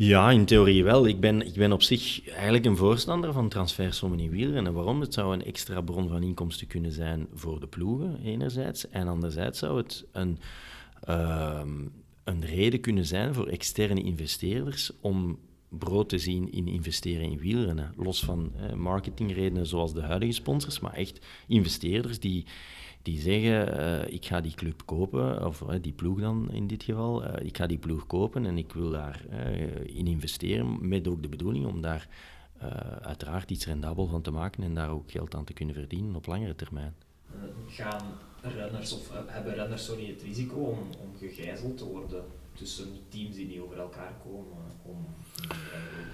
Ja, 0.01 0.31
in 0.31 0.45
theorie 0.45 0.83
wel. 0.83 1.07
Ik 1.07 1.19
ben, 1.19 1.45
ik 1.45 1.53
ben 1.53 1.71
op 1.71 1.81
zich 1.81 2.29
eigenlijk 2.29 2.65
een 2.65 2.77
voorstander 2.77 3.33
van 3.33 3.49
transfersommen 3.49 4.19
in 4.19 4.29
wielrennen. 4.29 4.73
Waarom? 4.73 5.01
Het 5.01 5.13
zou 5.13 5.33
een 5.33 5.43
extra 5.43 5.81
bron 5.81 6.09
van 6.09 6.23
inkomsten 6.23 6.67
kunnen 6.67 6.91
zijn 6.91 7.27
voor 7.33 7.59
de 7.59 7.67
ploegen, 7.67 8.19
enerzijds. 8.23 8.89
En 8.89 9.07
anderzijds 9.07 9.59
zou 9.59 9.77
het 9.77 10.05
een, 10.11 10.39
ehm, 11.01 11.69
een 12.29 12.45
reden 12.45 12.79
kunnen 12.79 13.05
zijn 13.05 13.33
voor 13.33 13.47
externe 13.47 14.01
investeerders 14.01 14.91
om 15.01 15.39
brood 15.69 16.09
te 16.09 16.17
zien 16.17 16.51
in 16.51 16.67
investeren 16.67 17.31
in 17.31 17.37
wielrennen. 17.37 17.93
Los 17.97 18.23
van 18.23 18.51
eh, 18.55 18.73
marketingredenen 18.73 19.65
zoals 19.65 19.93
de 19.93 20.01
huidige 20.01 20.31
sponsors, 20.31 20.79
maar 20.79 20.93
echt 20.93 21.25
investeerders 21.47 22.19
die, 22.19 22.45
die 23.01 23.19
zeggen: 23.19 23.79
uh, 23.79 24.13
Ik 24.13 24.25
ga 24.25 24.41
die 24.41 24.53
club 24.53 24.81
kopen, 24.85 25.45
of 25.45 25.63
die 25.81 25.93
ploeg 25.93 26.19
dan 26.19 26.51
in 26.51 26.67
dit 26.67 26.83
geval. 26.83 27.23
Uh, 27.23 27.45
ik 27.45 27.57
ga 27.57 27.67
die 27.67 27.77
ploeg 27.77 28.07
kopen 28.07 28.45
en 28.45 28.57
ik 28.57 28.73
wil 28.73 28.89
daarin 28.89 29.87
in 29.87 30.07
investeren. 30.07 30.87
Met 30.87 31.07
ook 31.07 31.21
de 31.21 31.29
bedoeling 31.29 31.65
om 31.65 31.81
daar 31.81 32.07
uiteraard 33.01 33.51
iets 33.51 33.65
rendabel 33.65 34.07
van 34.07 34.21
te 34.21 34.31
maken 34.31 34.63
en 34.63 34.73
daar 34.73 34.89
ook 34.89 35.11
geld 35.11 35.35
aan 35.35 35.43
te 35.43 35.53
kunnen 35.53 35.75
verdienen 35.75 36.15
op 36.15 36.25
langere 36.25 36.55
termijn. 36.55 36.95
gaan 37.67 38.28
renners, 38.41 38.93
of 38.93 39.11
hebben 39.25 39.53
renners 39.53 39.85
sorry, 39.85 40.07
het 40.07 40.21
risico 40.21 40.55
om, 40.55 40.79
om 40.79 41.17
gegijzeld 41.17 41.77
te 41.77 41.85
worden 41.85 42.23
tussen 42.53 42.87
teams 43.09 43.35
die 43.35 43.47
niet 43.47 43.59
over 43.59 43.79
elkaar 43.79 44.13
komen 44.23 44.57
om 44.83 45.05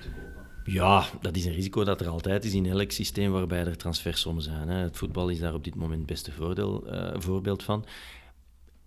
te 0.01 0.09
kopen? 0.09 0.45
Ja, 0.73 1.05
dat 1.21 1.35
is 1.35 1.45
een 1.45 1.53
risico 1.53 1.83
dat 1.83 2.01
er 2.01 2.07
altijd 2.07 2.45
is 2.45 2.53
in 2.53 2.65
elk 2.65 2.91
systeem 2.91 3.31
waarbij 3.31 3.65
er 3.65 3.77
transfersommen 3.77 4.43
zijn. 4.43 4.67
Hè. 4.67 4.77
Het 4.77 4.97
voetbal 4.97 5.29
is 5.29 5.39
daar 5.39 5.53
op 5.53 5.63
dit 5.63 5.75
moment 5.75 5.97
het 5.97 6.07
beste 6.07 6.31
voordeel, 6.31 6.93
uh, 6.93 7.11
voorbeeld 7.15 7.63
van. 7.63 7.85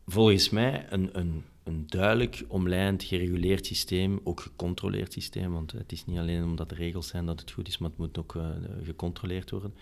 Volgens 0.07 0.51
mij 0.51 0.87
een, 0.91 1.19
een, 1.19 1.45
een 1.63 1.85
duidelijk 1.87 2.45
omlijnd, 2.49 3.03
gereguleerd 3.03 3.67
systeem, 3.67 4.21
ook 4.25 4.41
gecontroleerd 4.41 5.13
systeem, 5.13 5.53
want 5.53 5.73
het 5.73 5.93
is 5.93 6.07
niet 6.07 6.19
alleen 6.19 6.45
omdat 6.45 6.71
er 6.71 6.77
regels 6.77 7.09
zijn 7.09 7.27
dat 7.27 7.41
het 7.41 7.51
goed 7.51 7.69
is, 7.69 7.79
maar 7.79 7.91
het 7.91 7.99
moet 7.99 8.19
ook 8.19 8.35
uh, 8.35 8.47
gecontroleerd 8.83 9.51
worden 9.51 9.75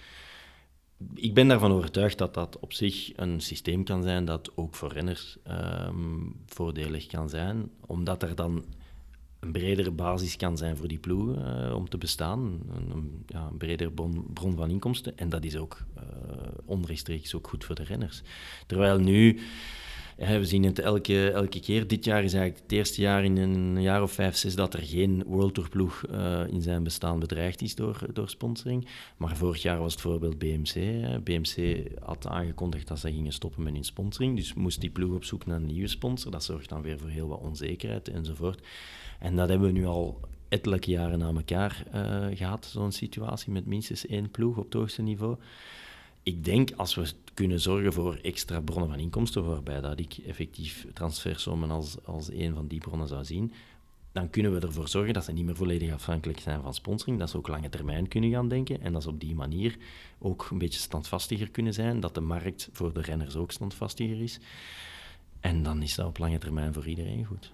ik 1.15 1.35
ben 1.35 1.49
daarvan 1.49 1.73
overtuigd 1.73 2.19
dat 2.19 2.35
dat 2.35 2.59
op 2.59 2.73
zich 2.73 3.13
een 3.17 3.41
systeem 3.41 3.85
kan 3.85 4.03
zijn 4.03 4.25
dat 4.25 4.51
ook 4.55 4.75
voor 4.75 4.93
renners 4.93 5.37
um, 5.89 6.37
voordelig 6.47 7.07
kan 7.07 7.29
zijn, 7.29 7.71
omdat 7.87 8.23
er 8.23 8.35
dan 8.35 8.65
een 9.41 9.53
bredere 9.53 9.91
basis 9.91 10.37
kan 10.37 10.57
zijn 10.57 10.77
voor 10.77 10.89
die 10.89 10.99
ploegen 10.99 11.67
uh, 11.67 11.75
om 11.75 11.89
te 11.89 11.99
bestaan, 11.99 12.61
een, 12.75 12.91
een, 12.91 13.25
ja, 13.27 13.47
een 13.51 13.57
bredere 13.57 13.91
bron, 13.91 14.27
bron, 14.33 14.57
van 14.57 14.71
inkomsten. 14.71 15.19
En 15.19 15.29
dat 15.29 15.45
is 15.45 15.57
ook 15.57 15.79
uh, 15.97 16.03
onrechtstreeks 16.65 17.35
ook 17.35 17.49
goed 17.49 17.65
voor 17.65 17.75
de 17.75 17.85
renners. 17.85 18.23
Terwijl 18.67 18.99
nu 18.99 19.41
we 20.17 20.45
zien 20.45 20.63
het 20.63 20.79
elke, 20.79 21.31
elke 21.31 21.61
keer. 21.61 21.87
Dit 21.87 22.05
jaar 22.05 22.25
is 22.25 22.33
eigenlijk 22.33 22.63
het 22.63 22.73
eerste 22.73 23.01
jaar 23.01 23.25
in 23.25 23.37
een 23.37 23.83
jaar 23.83 24.03
of 24.03 24.13
vijf, 24.13 24.37
zes 24.37 24.55
dat 24.55 24.75
er 24.75 24.83
geen 24.83 25.23
World 25.27 25.55
Tour 25.55 25.69
ploeg 25.69 26.05
uh, 26.11 26.41
in 26.49 26.63
zijn 26.63 26.83
bestaan 26.83 27.19
bedreigd 27.19 27.63
is 27.63 27.75
door, 27.75 27.99
door 28.13 28.29
sponsoring. 28.29 28.87
Maar 29.17 29.37
vorig 29.37 29.63
jaar 29.63 29.79
was 29.79 29.93
het 29.93 30.01
voorbeeld 30.01 30.39
BMC. 30.39 30.75
BMC 31.25 31.87
had 32.05 32.27
aangekondigd 32.27 32.89
dat 32.89 32.99
ze 32.99 33.13
gingen 33.13 33.33
stoppen 33.33 33.63
met 33.63 33.73
hun 33.73 33.85
sponsoring. 33.85 34.37
Dus 34.37 34.55
moest 34.55 34.81
die 34.81 34.91
ploeg 34.91 35.15
op 35.15 35.25
zoek 35.25 35.47
naar 35.47 35.57
een 35.57 35.67
nieuwe 35.67 35.89
sponsor. 35.89 36.31
Dat 36.31 36.45
zorgt 36.45 36.69
dan 36.69 36.83
weer 36.83 36.99
voor 36.99 37.09
heel 37.09 37.29
wat 37.29 37.41
onzekerheid 37.41 38.09
enzovoort. 38.09 38.67
En 39.19 39.37
dat 39.37 39.49
hebben 39.49 39.67
we 39.67 39.79
nu 39.79 39.87
al 39.87 40.21
ettelijke 40.49 40.91
jaren 40.91 41.19
na 41.19 41.33
elkaar 41.35 41.85
uh, 41.95 42.27
gehad, 42.37 42.67
zo'n 42.67 42.93
situatie 42.93 43.53
met 43.53 43.67
minstens 43.67 44.07
één 44.07 44.31
ploeg 44.31 44.57
op 44.57 44.65
het 44.65 44.75
hoogste 44.75 45.03
niveau 45.03 45.37
ik 46.27 46.45
denk 46.45 46.71
als 46.77 46.95
we 46.95 47.13
kunnen 47.35 47.61
zorgen 47.61 47.93
voor 47.93 48.15
extra 48.15 48.61
bronnen 48.61 48.89
van 48.89 48.99
inkomsten, 48.99 49.45
waarbij 49.45 49.81
dat 49.81 49.99
ik 49.99 50.17
effectief 50.27 50.87
transfersommen 50.93 51.71
als, 51.71 51.97
als 52.05 52.31
een 52.31 52.55
van 52.55 52.67
die 52.67 52.81
bronnen 52.81 53.09
zou 53.09 53.25
zien, 53.25 53.53
dan 54.13 54.31
kunnen 54.31 54.55
we 54.55 54.67
ervoor 54.67 54.89
zorgen 54.89 55.15
dat 55.15 55.25
ze 55.25 55.33
niet 55.33 55.45
meer 55.45 55.57
volledig 55.57 55.93
afhankelijk 55.93 56.41
zijn 56.41 56.63
van 56.63 56.75
sponsoring, 56.75 57.19
dat 57.19 57.31
ze 57.31 57.37
ook 57.37 57.49
lange 57.49 57.69
termijn 57.69 58.09
kunnen 58.09 58.31
gaan 58.31 58.49
denken 58.49 58.81
en 58.81 58.93
dat 58.93 59.03
ze 59.03 59.09
op 59.09 59.21
die 59.21 59.35
manier 59.35 59.77
ook 60.19 60.49
een 60.51 60.59
beetje 60.59 60.79
standvastiger 60.79 61.51
kunnen 61.51 61.75
zijn, 61.75 62.01
dat 62.01 62.15
de 62.15 62.21
markt 62.21 62.69
voor 62.73 62.93
de 62.93 63.01
renners 63.01 63.37
ook 63.37 63.53
standvastiger 63.53 64.23
is. 64.23 64.39
En 65.41 65.63
dan 65.63 65.83
is 65.83 65.95
dat 65.95 66.07
op 66.07 66.19
lange 66.19 66.39
termijn 66.39 66.73
voor 66.73 66.87
iedereen 66.87 67.25
goed. 67.25 67.53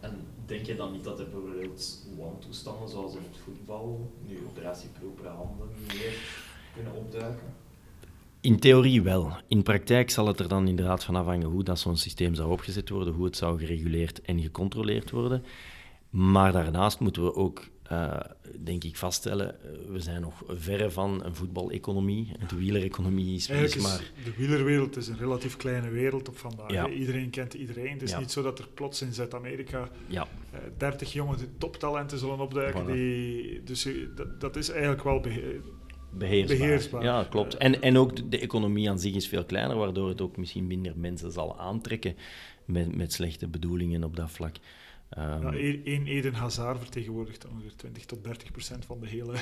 En 0.00 0.26
denk 0.46 0.66
je 0.66 0.76
dan 0.76 0.92
niet 0.92 1.04
dat 1.04 1.18
er 1.18 1.28
bijvoorbeeld 1.28 2.06
wantoestanden 2.18 2.88
zoals 2.88 3.14
in 3.14 3.22
het 3.22 3.36
voetbal, 3.44 4.12
nu 4.26 4.38
operatie 4.46 4.88
propere 4.88 5.28
handen, 5.28 5.68
meer 5.86 6.14
kunnen 6.74 6.94
opduiken? 6.94 7.63
In 8.44 8.58
theorie 8.58 9.02
wel. 9.02 9.36
In 9.48 9.62
praktijk 9.62 10.10
zal 10.10 10.26
het 10.26 10.40
er 10.40 10.48
dan 10.48 10.68
inderdaad 10.68 11.04
van 11.04 11.16
afhangen 11.16 11.48
hoe 11.48 11.64
dat 11.64 11.78
zo'n 11.78 11.96
systeem 11.96 12.34
zou 12.34 12.50
opgezet 12.50 12.88
worden, 12.88 13.14
hoe 13.14 13.24
het 13.24 13.36
zou 13.36 13.58
gereguleerd 13.58 14.22
en 14.22 14.40
gecontroleerd 14.40 15.10
worden. 15.10 15.44
Maar 16.10 16.52
daarnaast 16.52 17.00
moeten 17.00 17.24
we 17.24 17.34
ook, 17.34 17.68
uh, 17.92 18.20
denk 18.64 18.84
ik, 18.84 18.96
vaststellen, 18.96 19.56
uh, 19.64 19.92
we 19.92 20.00
zijn 20.00 20.20
nog 20.20 20.42
verre 20.48 20.90
van 20.90 21.24
een 21.24 21.34
voetbaleconomie. 21.34 22.32
De 22.48 22.56
wielereconomie 22.56 23.34
is, 23.34 23.48
is 23.48 23.76
maar... 23.76 24.12
De 24.24 24.34
wielerwereld 24.36 24.96
is 24.96 25.08
een 25.08 25.18
relatief 25.18 25.56
kleine 25.56 25.88
wereld 25.88 26.28
op 26.28 26.38
vandaag. 26.38 26.70
Ja. 26.70 26.88
Iedereen 26.88 27.30
kent 27.30 27.54
iedereen. 27.54 27.92
Het 27.92 28.02
is 28.02 28.10
ja. 28.10 28.18
niet 28.18 28.30
zo 28.30 28.42
dat 28.42 28.58
er 28.58 28.68
plots 28.74 29.02
in 29.02 29.12
Zuid-Amerika 29.12 29.88
ja. 30.06 30.26
uh, 30.54 30.60
30 30.76 31.12
jonge 31.12 31.36
toptalenten 31.58 32.18
zullen 32.18 32.38
opduiken. 32.38 32.84
Voilà. 32.84 32.92
Die, 32.92 33.62
dus 33.62 33.88
dat, 34.14 34.40
dat 34.40 34.56
is 34.56 34.68
eigenlijk 34.68 35.02
wel 35.02 35.20
beheersbaar. 36.18 36.58
beheersbaar. 36.58 37.02
Ja, 37.02 37.26
klopt. 37.30 37.56
En, 37.56 37.82
en 37.82 37.96
ook 37.96 38.16
de, 38.16 38.28
de, 38.28 38.38
economie 38.38 38.90
aan 38.90 38.98
zich 38.98 39.14
is 39.14 39.28
veel 39.28 39.44
kleiner, 39.44 39.76
waardoor 39.76 40.08
het 40.08 40.20
ook 40.20 40.36
misschien 40.36 40.66
minder 40.66 40.92
mensen 40.96 41.32
zal 41.32 41.58
aantrekken 41.58 42.16
met, 42.64 42.96
met 42.96 43.12
slechte 43.12 43.48
bedoelingen 43.48 44.04
op 44.04 44.16
dat 44.16 44.30
vlak. 44.30 44.56
Um, 45.18 45.42
ja, 45.42 45.52
één 45.84 46.06
Eden 46.06 46.34
Hazard 46.34 46.78
vertegenwoordigt 46.78 47.46
ongeveer 47.46 47.76
20 47.76 48.04
tot 48.04 48.24
30 48.24 48.50
procent 48.50 48.84
van 48.84 49.00
de 49.00 49.06
hele, 49.06 49.32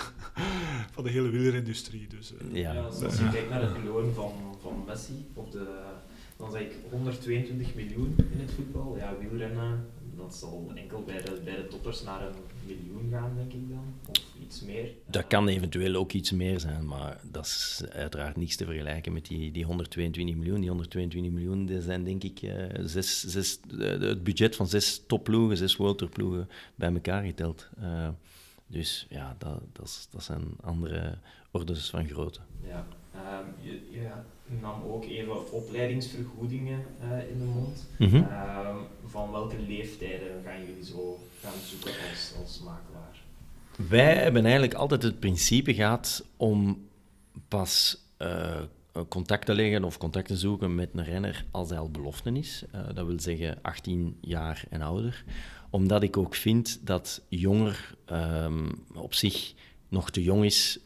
van 0.94 1.04
de 1.04 1.10
hele 1.10 1.28
wielerindustrie. 1.28 2.06
Dus, 2.06 2.32
uh, 2.32 2.62
ja. 2.62 2.72
ja 2.72 2.80
als 2.82 3.18
je 3.18 3.28
kijkt 3.32 3.50
naar 3.50 3.62
het 3.62 3.84
loon 3.84 4.12
van, 4.12 4.32
van 4.60 4.84
Messi, 4.86 5.26
op 5.34 5.52
de, 5.52 5.82
dan 6.36 6.50
zeg 6.50 6.60
ik 6.60 6.72
122 6.90 7.74
miljoen 7.74 8.14
in 8.32 8.40
het 8.40 8.50
voetbal. 8.50 8.96
Ja, 8.96 9.14
wielrennen, 9.20 9.86
dat 10.16 10.34
zal 10.34 10.72
enkel 10.74 11.02
bij 11.02 11.22
de, 11.22 11.40
bij 11.44 11.56
de 11.56 11.66
toppers 11.66 12.02
naar 12.02 12.26
een 12.26 12.34
miljoen 12.66 13.10
gaan, 13.10 13.34
denk 13.36 13.52
ik 13.52 13.68
dan. 13.68 13.94
Of 14.08 14.24
iets 14.42 14.60
meer. 14.60 14.90
Dat 15.06 15.26
kan 15.26 15.48
eventueel 15.48 15.94
ook 15.94 16.12
iets 16.12 16.30
meer 16.30 16.60
zijn, 16.60 16.86
maar 16.86 17.20
dat 17.30 17.44
is 17.44 17.82
uiteraard 17.90 18.36
niets 18.36 18.56
te 18.56 18.64
vergelijken 18.64 19.12
met 19.12 19.26
die, 19.26 19.50
die 19.50 19.64
122 19.64 20.36
miljoen. 20.36 20.60
Die 20.60 20.68
122 20.68 21.32
miljoen 21.32 21.66
dat 21.66 21.82
zijn 21.82 22.04
denk 22.04 22.22
ik 22.22 22.42
uh, 22.42 22.64
zes, 22.84 23.20
zes, 23.20 23.60
uh, 23.70 23.88
het 23.88 24.24
budget 24.24 24.56
van 24.56 24.68
zes 24.68 25.02
topploegen, 25.06 25.56
zes 25.56 25.76
World 25.76 26.08
bij 26.74 26.92
elkaar 26.92 27.24
geteld. 27.24 27.68
Uh, 27.80 28.08
dus 28.66 29.06
ja, 29.10 29.36
dat, 29.38 29.60
dat, 29.72 30.08
dat 30.10 30.22
zijn 30.22 30.42
andere 30.60 31.18
orders 31.50 31.90
van 31.90 32.08
grootte. 32.08 32.40
Ja, 32.66 32.86
um, 33.14 33.54
je, 33.60 33.70
je 33.90 34.08
nam 34.60 34.82
ook 34.82 35.04
even 35.04 35.52
opleidingsvergoedingen 35.52 36.84
uh, 37.02 37.30
in 37.30 37.38
de 37.38 37.44
mond. 37.44 37.86
Mm 37.98 38.08
-hmm. 38.08 38.22
uh, 38.22 38.76
van 39.04 39.30
welke 39.30 39.56
leeftijden 39.68 40.42
gaan 40.44 40.64
jullie 40.66 40.84
zo 40.84 41.18
gaan 41.40 41.60
zoeken 41.64 41.92
als, 42.10 42.32
als 42.42 42.60
makelaar? 42.64 43.22
Wij 43.88 44.14
hebben 44.14 44.42
eigenlijk 44.42 44.74
altijd 44.74 45.02
het 45.02 45.20
principe 45.20 45.74
gehad 45.74 46.24
om 46.36 46.88
pas 47.48 47.98
uh, 48.18 48.60
contact 49.08 49.46
te 49.46 49.54
leggen 49.54 49.84
of 49.84 49.98
contact 49.98 50.26
te 50.26 50.36
zoeken 50.36 50.74
met 50.74 50.90
een 50.94 51.04
renner 51.04 51.44
als 51.50 51.68
hij 51.68 51.78
al 51.78 51.90
belofte 51.90 52.32
is. 52.32 52.64
dat 52.94 53.06
wil 53.06 53.20
zeggen 53.20 53.58
18 53.62 54.16
jaar 54.20 54.64
en 54.70 54.82
ouder. 54.82 55.24
Omdat 55.70 56.02
ik 56.02 56.16
ook 56.16 56.34
vind 56.34 56.80
dat 56.86 57.22
jonger 57.28 57.94
um, 58.12 58.84
op 58.94 59.14
zich 59.14 59.54
nog 59.88 60.10
te 60.10 60.22
jong 60.22 60.44
is 60.44 60.78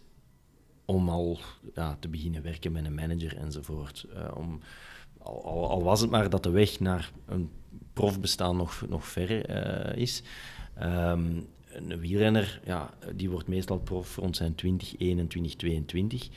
om 0.86 1.08
al 1.08 1.38
ja, 1.74 1.96
te 2.00 2.08
beginnen 2.08 2.42
werken 2.42 2.72
met 2.72 2.84
een 2.84 2.94
manager 2.94 3.36
enzovoort. 3.36 4.06
Uh, 4.14 4.36
om, 4.36 4.60
al, 5.18 5.68
al, 5.68 5.82
was 5.82 6.00
het 6.00 6.10
maar 6.10 6.30
dat 6.30 6.42
de 6.42 6.50
weg 6.50 6.80
naar 6.80 7.10
een 7.26 7.50
profbestaan 7.92 8.56
nog, 8.56 8.84
nog 8.88 9.06
ver 9.06 9.50
uh, 9.50 9.96
is. 9.96 10.22
Um, 10.82 11.46
een 11.72 11.98
wielrenner, 12.00 12.60
ja, 12.64 12.90
die 13.14 13.30
wordt 13.30 13.48
meestal 13.48 13.78
prof 13.78 14.16
rond 14.16 14.36
zijn 14.36 14.54
20, 14.54 14.98
21, 14.98 15.56
22. 15.56 16.28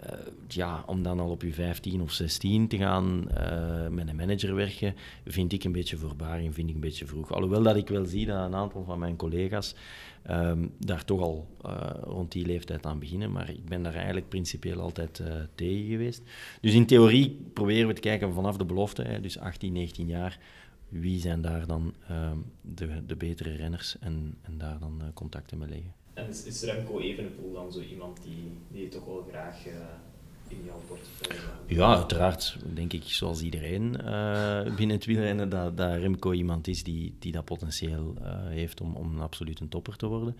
eh, 0.00 0.18
ja, 0.48 0.84
om 0.86 1.02
dan 1.02 1.20
al 1.20 1.30
op 1.30 1.42
je 1.42 1.52
15 1.52 2.02
of 2.02 2.12
16 2.12 2.68
te 2.68 2.76
gaan 2.76 3.30
eh, 3.30 3.88
met 3.88 4.08
een 4.08 4.16
manager 4.16 4.54
werken, 4.54 4.94
vind 5.24 5.52
ik 5.52 5.64
een 5.64 5.72
beetje 5.72 5.96
voorbaring, 5.96 6.54
vind 6.54 6.68
ik 6.68 6.74
een 6.74 6.80
beetje 6.80 7.06
vroeg. 7.06 7.32
Alhoewel 7.32 7.62
dat 7.62 7.76
ik 7.76 7.88
wel 7.88 8.04
zie 8.04 8.26
dat 8.26 8.46
een 8.46 8.54
aantal 8.54 8.84
van 8.84 8.98
mijn 8.98 9.16
collega's 9.16 9.74
ehm, 10.26 10.66
daar 10.78 11.04
toch 11.04 11.20
al 11.20 11.46
eh, 11.62 11.90
rond 12.02 12.32
die 12.32 12.46
leeftijd 12.46 12.86
aan 12.86 12.98
beginnen, 12.98 13.32
maar 13.32 13.50
ik 13.50 13.64
ben 13.64 13.82
daar 13.82 13.94
eigenlijk 13.94 14.28
principieel 14.28 14.80
altijd 14.80 15.22
tegen 15.54 15.88
geweest. 15.88 16.22
Dus 16.60 16.74
in 16.74 16.86
theorie 16.86 17.50
proberen 17.52 17.88
we 17.88 17.94
te 17.94 18.00
kijken 18.00 18.32
vanaf 18.32 18.56
de 18.56 18.64
belofte, 18.64 19.02
hè, 19.02 19.20
dus 19.20 19.38
18, 19.38 19.72
19 19.72 20.06
jaar, 20.06 20.38
wie 20.88 21.20
zijn 21.20 21.40
daar 21.40 21.66
dan 21.66 21.94
ehm, 22.08 22.38
de, 22.60 23.06
de 23.06 23.16
betere 23.16 23.56
renners 23.56 23.98
en, 23.98 24.38
en 24.42 24.58
daar 24.58 24.78
dan 24.78 25.02
contacten 25.14 25.58
mee 25.58 25.68
leggen. 25.68 25.92
En 26.14 26.28
is, 26.28 26.44
is 26.44 26.62
Remco 26.62 27.00
Evenepoel 27.00 27.52
dan 27.52 27.72
zo 27.72 27.80
iemand 27.80 28.22
die, 28.22 28.52
die 28.68 28.82
je 28.82 28.88
toch 28.88 29.04
wel 29.04 29.26
graag 29.28 29.64
in 30.48 30.64
jouw 30.64 30.82
portefeuille 30.86 31.42
Ja, 31.66 31.96
uiteraard. 31.96 32.56
Denk 32.74 32.92
ik, 32.92 33.02
zoals 33.02 33.42
iedereen 33.42 33.96
uh, 34.00 34.74
binnen 34.76 34.96
het 34.96 35.04
wielrennen, 35.04 35.48
dat, 35.48 35.76
dat 35.76 35.96
Remco 35.96 36.32
iemand 36.32 36.68
is 36.68 36.82
die, 36.82 37.16
die 37.18 37.32
dat 37.32 37.44
potentieel 37.44 38.14
uh, 38.18 38.46
heeft 38.46 38.80
om, 38.80 38.94
om 38.94 39.14
een 39.14 39.20
absolute 39.20 39.68
topper 39.68 39.96
te 39.96 40.06
worden. 40.06 40.36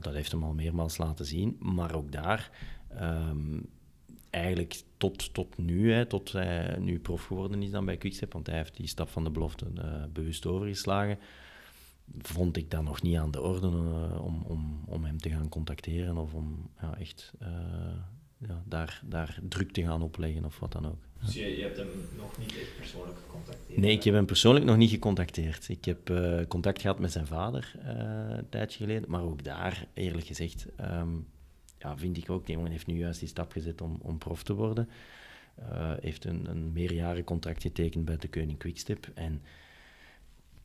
dat 0.00 0.14
heeft 0.14 0.32
hem 0.32 0.44
al 0.44 0.54
meermaals 0.54 0.98
laten 0.98 1.24
zien. 1.24 1.56
Maar 1.58 1.94
ook 1.94 2.12
daar, 2.12 2.50
um, 3.00 3.66
eigenlijk 4.30 4.82
tot, 4.96 5.34
tot 5.34 5.58
nu, 5.58 5.92
hè, 5.92 6.06
tot 6.06 6.32
hij 6.32 6.76
nu 6.78 6.98
prof 6.98 7.24
geworden 7.24 7.62
is 7.62 7.70
dan 7.70 7.84
bij 7.84 7.96
Quickstep, 7.96 8.32
want 8.32 8.46
hij 8.46 8.56
heeft 8.56 8.76
die 8.76 8.86
stap 8.86 9.08
van 9.08 9.24
de 9.24 9.30
belofte 9.30 9.66
bewust 10.12 10.46
overgeslagen 10.46 11.18
vond 12.18 12.56
ik 12.56 12.70
dat 12.70 12.82
nog 12.82 13.02
niet 13.02 13.16
aan 13.16 13.30
de 13.30 13.40
orde 13.40 13.66
om, 14.20 14.42
om, 14.42 14.80
om 14.86 15.04
hem 15.04 15.18
te 15.18 15.30
gaan 15.30 15.48
contacteren 15.48 16.16
of 16.16 16.34
om 16.34 16.70
ja, 16.80 16.98
echt 16.98 17.32
ja, 18.48 18.62
daar, 18.64 19.00
daar 19.04 19.38
druk 19.48 19.72
te 19.72 19.82
gaan 19.82 20.02
opleggen 20.02 20.44
of 20.44 20.58
wat 20.58 20.72
dan 20.72 20.86
ook. 20.86 20.98
Dus 21.20 21.34
je, 21.34 21.56
je 21.56 21.62
hebt 21.62 21.76
hem 21.76 21.88
nog 22.16 22.38
niet 22.38 22.58
echt 22.58 22.76
persoonlijk 22.76 23.18
gecontacteerd? 23.18 23.80
Nee, 23.80 23.92
ik 23.92 24.04
heb 24.04 24.14
hem 24.14 24.26
persoonlijk 24.26 24.64
nog 24.64 24.76
niet 24.76 24.90
gecontacteerd. 24.90 25.68
Ik 25.68 25.84
heb 25.84 26.10
uh, 26.10 26.40
contact 26.48 26.80
gehad 26.80 26.98
met 26.98 27.12
zijn 27.12 27.26
vader 27.26 27.74
een 27.82 28.48
tijdje 28.48 28.78
geleden, 28.78 29.10
maar 29.10 29.22
ook 29.22 29.44
daar, 29.44 29.86
eerlijk 29.94 30.26
gezegd, 30.26 30.66
um, 30.80 31.26
ja, 31.78 31.98
vind 31.98 32.16
ik 32.16 32.30
ook, 32.30 32.46
die 32.46 32.54
jongen 32.54 32.70
heeft 32.70 32.86
nu 32.86 32.98
juist 32.98 33.18
die 33.18 33.28
stap 33.28 33.52
gezet 33.52 33.80
om, 33.80 33.98
om 34.02 34.18
prof 34.18 34.42
te 34.42 34.54
worden. 34.54 34.88
heeft 36.00 36.24
een, 36.24 36.50
een 36.50 36.72
meerjaren 36.72 37.24
contract 37.24 37.62
getekend 37.62 38.04
bij 38.04 38.16
de 38.16 38.28
Koning 38.28 38.58
Quickstep 38.58 39.10
en 39.14 39.42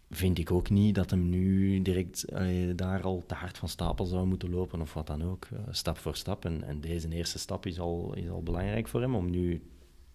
vind 0.09 0.37
ik 0.37 0.51
ook 0.51 0.69
niet 0.69 0.95
dat 0.95 1.09
hem 1.09 1.29
nu 1.29 1.81
direct 1.81 2.25
daar 2.75 3.01
al 3.03 3.23
te 3.27 3.33
hard 3.33 3.57
van 3.57 3.69
stapel 3.69 4.05
zou 4.05 4.27
moeten 4.27 4.49
lopen 4.49 4.81
of 4.81 4.93
wat 4.93 5.07
dan 5.07 5.23
ook. 5.23 5.47
Uh, 5.53 5.59
stap 5.69 5.97
voor 5.97 6.15
stap. 6.15 6.45
En, 6.45 6.63
en, 6.63 6.81
deze 6.81 7.09
eerste 7.09 7.39
stap 7.39 7.65
is 7.65 7.79
al, 7.79 8.13
is 8.15 8.29
al 8.29 8.43
belangrijk 8.43 8.87
voor 8.87 9.01
hem 9.01 9.15
om 9.15 9.29
nu 9.29 9.61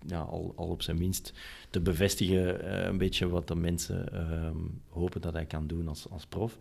al, 0.09 0.53
al 0.57 0.69
op 0.69 0.83
zijn 0.83 0.99
minst 0.99 1.33
te 1.71 1.81
bevestigen 1.81 2.65
uh, 2.65 2.85
een 2.85 2.99
beetje 2.99 3.29
wat 3.29 3.49
de 3.49 3.55
mensen 3.55 4.09
uh, 4.13 4.51
hopen 4.89 5.21
dat 5.21 5.33
hij 5.33 5.47
kan 5.47 5.67
doen 5.67 5.89
als, 5.89 6.11
als 6.11 6.27
prof. 6.27 6.59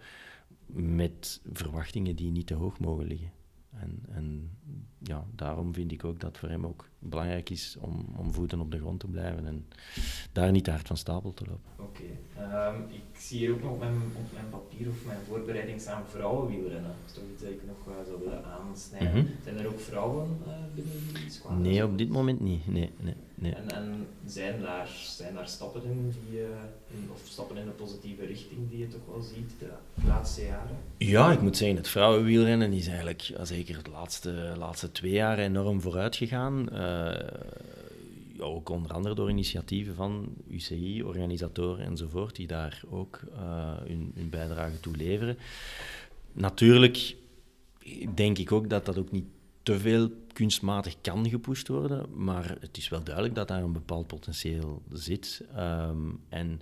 Met 0.65 1.41
verwachtingen 1.53 2.15
die 2.15 2.31
niet 2.31 2.47
te 2.47 2.53
hoog 2.53 2.79
mogen 2.79 3.05
liggen. 3.05 3.31
En, 3.69 4.03
en 4.09 4.57
ja, 4.99 5.25
daarom 5.35 5.73
vind 5.73 5.91
ik 5.91 6.03
ook 6.03 6.19
dat 6.19 6.37
voor 6.37 6.49
hem 6.49 6.65
ook 6.65 6.87
belangrijk 6.99 7.49
is 7.49 7.77
om, 7.79 8.05
om 8.17 8.33
voeten 8.33 8.59
op 8.59 8.71
de 8.71 8.77
grond 8.77 8.99
te 8.99 9.07
blijven 9.07 9.45
en 9.45 9.65
daar 10.31 10.51
niet 10.51 10.63
te 10.63 10.71
hard 10.71 10.87
van 10.87 10.97
stapel 10.97 11.33
te 11.33 11.45
lopen. 11.47 11.71
Oké. 11.77 12.01
Okay. 12.35 12.73
Um, 12.73 12.83
ik 12.89 13.19
zie 13.19 13.37
hier 13.37 13.51
ook 13.51 13.61
nog 13.61 13.71
op 13.71 13.79
mijn, 13.79 13.93
op 13.93 14.33
mijn 14.33 14.49
papier 14.49 14.89
of 14.89 15.05
mijn 15.05 15.17
voorbereiding 15.27 15.81
staan 15.81 16.03
vrouwenwielrennen. 16.07 16.91
Dat 17.01 17.07
is 17.07 17.13
toch 17.13 17.23
iets 17.33 17.41
dat 17.41 17.51
ik 17.51 17.61
nog 17.67 17.87
uh, 17.87 17.93
zou 18.07 18.19
willen 18.19 18.43
aansnijden. 18.45 19.09
Mm 19.09 19.15
-hmm. 19.15 19.35
Zijn 19.43 19.57
er 19.57 19.67
ook 19.67 19.79
vrouwen 19.79 20.37
uh, 20.47 20.53
binnen 20.75 20.93
die 21.13 21.29
squad? 21.29 21.57
Nee, 21.57 21.83
op 21.83 21.97
dit 21.97 22.09
moment 22.09 22.39
niet. 22.39 22.67
Nee, 22.67 22.91
nee, 22.97 23.15
nee. 23.35 23.53
En, 23.53 23.69
en 23.69 24.07
zijn, 24.25 24.61
daar, 24.61 24.87
zijn 24.87 25.33
daar 25.33 25.47
stappen 25.47 25.83
in, 25.83 26.13
die, 26.29 26.39
uh, 26.39 26.47
in, 26.87 27.09
of 27.13 27.21
stappen 27.23 27.57
in 27.57 27.65
de 27.65 27.71
positieve 27.71 28.25
richting 28.25 28.69
die 28.69 28.79
je 28.79 28.87
toch 28.87 29.05
wel 29.07 29.21
ziet 29.21 29.51
de 29.59 29.71
laatste 30.07 30.45
jaren? 30.45 30.77
Ja, 30.97 31.31
ik 31.31 31.41
moet 31.41 31.57
zeggen, 31.57 31.77
het 31.77 31.87
vrouwenwielrennen 31.87 32.73
is 32.73 32.87
eigenlijk 32.87 33.31
zeker 33.41 33.83
de 33.83 33.89
laatste, 33.89 34.53
laatste 34.57 34.88
twee 34.91 35.11
jaar 35.11 35.39
enorm 35.39 35.81
vooruit 35.81 36.15
gegaan. 36.15 36.67
Ja, 38.39 38.45
ook 38.45 38.69
onder 38.69 38.93
andere 38.93 39.15
door 39.15 39.29
initiatieven 39.29 39.95
van 39.95 40.33
UCI, 40.49 41.03
organisatoren 41.03 41.85
enzovoort, 41.85 42.35
die 42.35 42.47
daar 42.47 42.81
ook 42.89 43.19
uh, 43.33 43.77
hun, 43.77 44.29
bijdrage 44.29 44.79
toe 44.79 44.95
leveren. 44.95 45.37
Natuurlijk 46.31 47.15
denk 48.15 48.37
ik 48.37 48.51
ook 48.51 48.69
dat 48.69 48.85
dat 48.85 48.97
ook 48.97 49.11
niet 49.11 49.25
te 49.63 49.79
veel 49.79 50.09
kunstmatig 50.33 50.95
kan 51.01 51.29
gepusht 51.29 51.67
worden, 51.67 52.23
maar 52.23 52.57
het 52.59 52.77
is 52.77 52.89
wel 52.89 53.03
duidelijk 53.03 53.35
dat 53.35 53.47
daar 53.47 53.63
een 53.63 53.73
bepaald 53.73 54.07
potentieel 54.07 54.81
zit. 54.91 55.43
Um, 55.57 56.19
en 56.29 56.61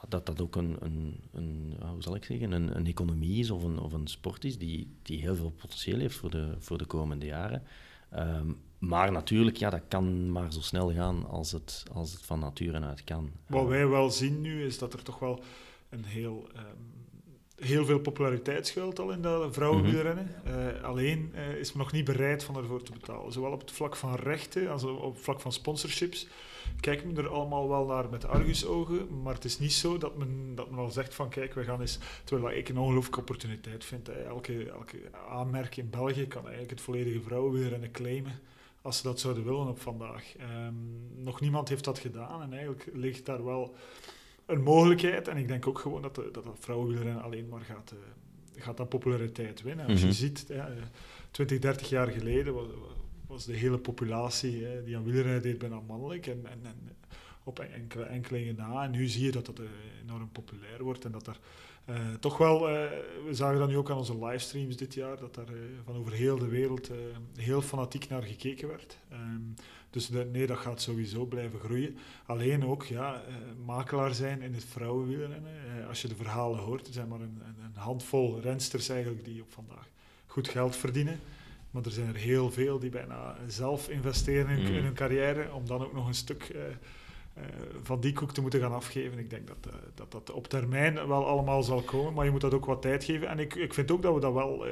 ja, 0.00 0.08
dat 0.08 0.26
dat 0.26 0.40
ook 0.40 0.56
een, 0.56 0.76
een, 0.80 1.20
een 1.32 1.74
hoe 1.92 2.02
zal 2.02 2.14
ik 2.14 2.24
zeggen, 2.24 2.52
een, 2.52 2.76
een 2.76 2.86
economie 2.86 3.38
is 3.38 3.50
of 3.50 3.62
een, 3.62 3.78
of 3.78 3.92
een 3.92 4.06
sport 4.06 4.44
is 4.44 4.58
die, 4.58 4.96
die 5.02 5.20
heel 5.20 5.36
veel 5.36 5.50
potentieel 5.50 5.98
heeft 5.98 6.16
voor 6.16 6.30
de, 6.30 6.54
voor 6.58 6.78
de 6.78 6.86
komende 6.86 7.26
jaren. 7.26 7.62
Um, 8.16 8.56
maar 8.78 9.12
natuurlijk, 9.12 9.56
ja, 9.56 9.70
dat 9.70 9.82
kan 9.88 10.32
maar 10.32 10.52
zo 10.52 10.60
snel 10.60 10.92
gaan 10.92 11.28
als 11.28 11.52
het, 11.52 11.84
als 11.92 12.12
het 12.12 12.22
van 12.22 12.38
nature 12.38 12.80
uit 12.80 13.04
kan. 13.04 13.30
Wat 13.46 13.66
wij 13.66 13.88
wel 13.88 14.10
zien 14.10 14.40
nu, 14.40 14.64
is 14.64 14.78
dat 14.78 14.92
er 14.92 15.02
toch 15.02 15.18
wel 15.18 15.42
een 15.88 16.04
heel, 16.04 16.48
um, 16.56 16.99
heel 17.60 17.84
veel 17.84 18.00
populariteit 18.00 18.66
schuilt 18.66 18.98
al 18.98 19.10
in 19.10 19.22
dat 19.22 19.54
vrouwenwielrennen. 19.54 20.34
Mm 20.44 20.52
-hmm. 20.52 20.68
uh, 20.68 20.82
alleen 20.82 21.32
uh, 21.34 21.54
is 21.54 21.72
men 21.72 21.82
nog 21.82 21.92
niet 21.92 22.04
bereid 22.04 22.44
van 22.44 22.56
ervoor 22.56 22.82
te 22.82 22.92
betalen. 22.92 23.32
Zowel 23.32 23.52
op 23.52 23.60
het 23.60 23.72
vlak 23.72 23.96
van 23.96 24.14
rechten 24.14 24.70
als 24.70 24.84
op 24.84 25.14
het 25.14 25.22
vlak 25.22 25.40
van 25.40 25.52
sponsorships 25.52 26.26
kijkt 26.80 27.04
men 27.04 27.16
er 27.16 27.28
allemaal 27.28 27.68
wel 27.68 27.86
naar 27.86 28.08
met 28.10 28.24
argusogen, 28.24 29.22
maar 29.22 29.34
het 29.34 29.44
is 29.44 29.58
niet 29.58 29.72
zo 29.72 29.98
dat 29.98 30.16
men, 30.16 30.54
dat 30.54 30.70
men 30.70 30.78
al 30.78 30.90
zegt 30.90 31.14
van 31.14 31.28
kijk, 31.28 31.54
we 31.54 31.64
gaan 31.64 31.80
eens... 31.80 31.98
Terwijl 32.24 32.56
ik 32.56 32.68
een 32.68 32.78
ongelooflijke 32.78 33.20
opportuniteit 33.20 33.84
vind. 33.84 34.08
Elke, 34.08 34.70
elke 34.70 34.98
aanmerk 35.28 35.76
in 35.76 35.90
België 35.90 36.26
kan 36.26 36.42
eigenlijk 36.42 36.70
het 36.70 36.80
volledige 36.80 37.20
vrouwenwielrennen 37.20 37.90
claimen 37.90 38.40
als 38.82 38.96
ze 38.96 39.02
dat 39.02 39.20
zouden 39.20 39.44
willen 39.44 39.68
op 39.68 39.80
vandaag. 39.80 40.24
Um, 40.66 41.08
nog 41.14 41.40
niemand 41.40 41.68
heeft 41.68 41.84
dat 41.84 41.98
gedaan 41.98 42.42
en 42.42 42.52
eigenlijk 42.52 42.86
ligt 42.92 43.26
daar 43.26 43.44
wel 43.44 43.74
een 44.50 44.62
mogelijkheid. 44.62 45.28
En 45.28 45.36
ik 45.36 45.48
denk 45.48 45.66
ook 45.66 45.78
gewoon 45.78 46.02
dat 46.02 46.14
de, 46.14 46.28
dat, 46.32 46.44
dat 46.44 46.56
vrouwenwielrennen 46.60 47.22
alleen 47.22 47.48
maar 47.48 47.60
gaat, 47.60 47.94
uh, 47.94 48.62
gaat 48.62 48.80
aan 48.80 48.88
populariteit 48.88 49.62
winnen. 49.62 49.86
Als 49.86 49.94
mm 49.94 50.00
-hmm. 50.00 50.08
je 50.08 50.14
ziet, 50.14 50.44
ja, 50.48 50.72
20, 51.30 51.58
30 51.58 51.88
jaar 51.88 52.08
geleden 52.08 52.54
was, 52.54 52.66
was 53.26 53.44
de 53.44 53.56
hele 53.56 53.78
populatie 53.78 54.64
hè, 54.64 54.82
die 54.82 54.96
aan 54.96 55.04
wielrennen 55.04 55.42
deed 55.42 55.58
bijna 55.58 55.80
mannelijk. 55.80 56.26
En, 56.26 56.46
en, 56.46 56.60
en 56.62 56.96
op 57.44 57.58
enkele 57.58 58.04
enkelingen 58.04 58.56
na. 58.56 58.84
En 58.84 58.90
nu 58.90 59.06
zie 59.06 59.24
je 59.24 59.32
dat 59.32 59.46
dat 59.46 59.60
uh, 59.60 59.66
enorm 60.02 60.30
populair 60.32 60.82
wordt 60.82 61.04
en 61.04 61.12
dat 61.12 61.26
er 61.26 61.40
uh, 61.88 61.96
toch 62.20 62.38
wel, 62.38 62.70
uh, 62.70 62.74
we 63.26 63.34
zagen 63.34 63.58
dat 63.58 63.68
nu 63.68 63.76
ook 63.76 63.90
aan 63.90 63.96
onze 63.96 64.24
livestreams 64.24 64.76
dit 64.76 64.94
jaar, 64.94 65.16
dat 65.16 65.34
daar 65.34 65.50
uh, 65.50 65.60
van 65.84 65.96
over 65.96 66.12
heel 66.12 66.38
de 66.38 66.48
wereld 66.48 66.90
heel 67.36 67.62
fanatiek 67.62 68.08
naar 68.08 68.22
gekeken 68.22 68.68
werd. 68.68 68.98
Um, 69.12 69.54
dus 69.90 70.08
nee, 70.08 70.46
dat 70.46 70.58
gaat 70.58 70.80
sowieso 70.80 71.24
blijven 71.24 71.60
groeien. 71.60 71.96
Alleen 72.26 72.64
ook, 72.66 72.84
ja, 72.84 73.22
makelaar 73.64 74.14
zijn 74.14 74.42
in 74.42 74.54
het 74.54 74.64
vrouwenwielrennen. 74.64 75.52
als 75.88 76.02
je 76.02 76.08
de 76.08 76.14
verhalen 76.14 76.58
hoort, 76.58 76.86
er 76.86 76.92
zijn 76.92 77.08
maar 77.08 77.20
een, 77.20 77.42
een, 77.44 77.80
handvol 77.80 78.40
rensters 78.40 78.88
eigenlijk 78.88 79.24
die 79.24 79.42
op 79.42 79.52
vandaag 79.52 79.88
goed 80.26 80.48
geld 80.48 80.76
verdienen. 80.76 81.20
Maar 81.70 81.84
er 81.84 81.90
zijn 81.90 82.08
er 82.08 82.14
heel 82.14 82.50
veel 82.50 82.78
die 82.78 82.90
bijna 82.90 83.36
zelf 83.46 83.88
investeren 83.88 84.58
in, 84.58 84.60
mm. 84.60 84.76
in 84.76 84.82
hun 84.82 84.94
carrière, 84.94 85.52
om 85.52 85.66
dan 85.66 85.84
ook 85.84 85.92
nog 85.92 86.06
een 86.06 86.14
stuk 86.14 86.52
uh, 86.54 86.62
van 87.82 88.00
die 88.00 88.12
koek 88.12 88.32
te 88.32 88.40
moeten 88.40 88.60
gaan 88.60 88.72
afgeven. 88.72 89.18
Ik 89.18 89.30
denk 89.30 89.46
dat, 89.46 89.56
uh, 89.66 89.72
dat 89.94 90.12
dat 90.12 90.30
op 90.30 90.48
termijn 90.48 90.94
wel 90.94 91.26
allemaal 91.26 91.62
zal 91.62 91.82
komen, 91.82 92.14
maar 92.14 92.24
je 92.24 92.30
moet 92.30 92.40
dat 92.40 92.54
ook 92.54 92.64
wat 92.64 92.82
tijd 92.82 93.04
geven. 93.04 93.28
En 93.28 93.38
ik, 93.38 93.54
ik 93.54 93.74
vind 93.74 93.90
ook 93.90 94.02
dat 94.02 94.14
we 94.14 94.20
dat 94.20 94.32
wel 94.32 94.66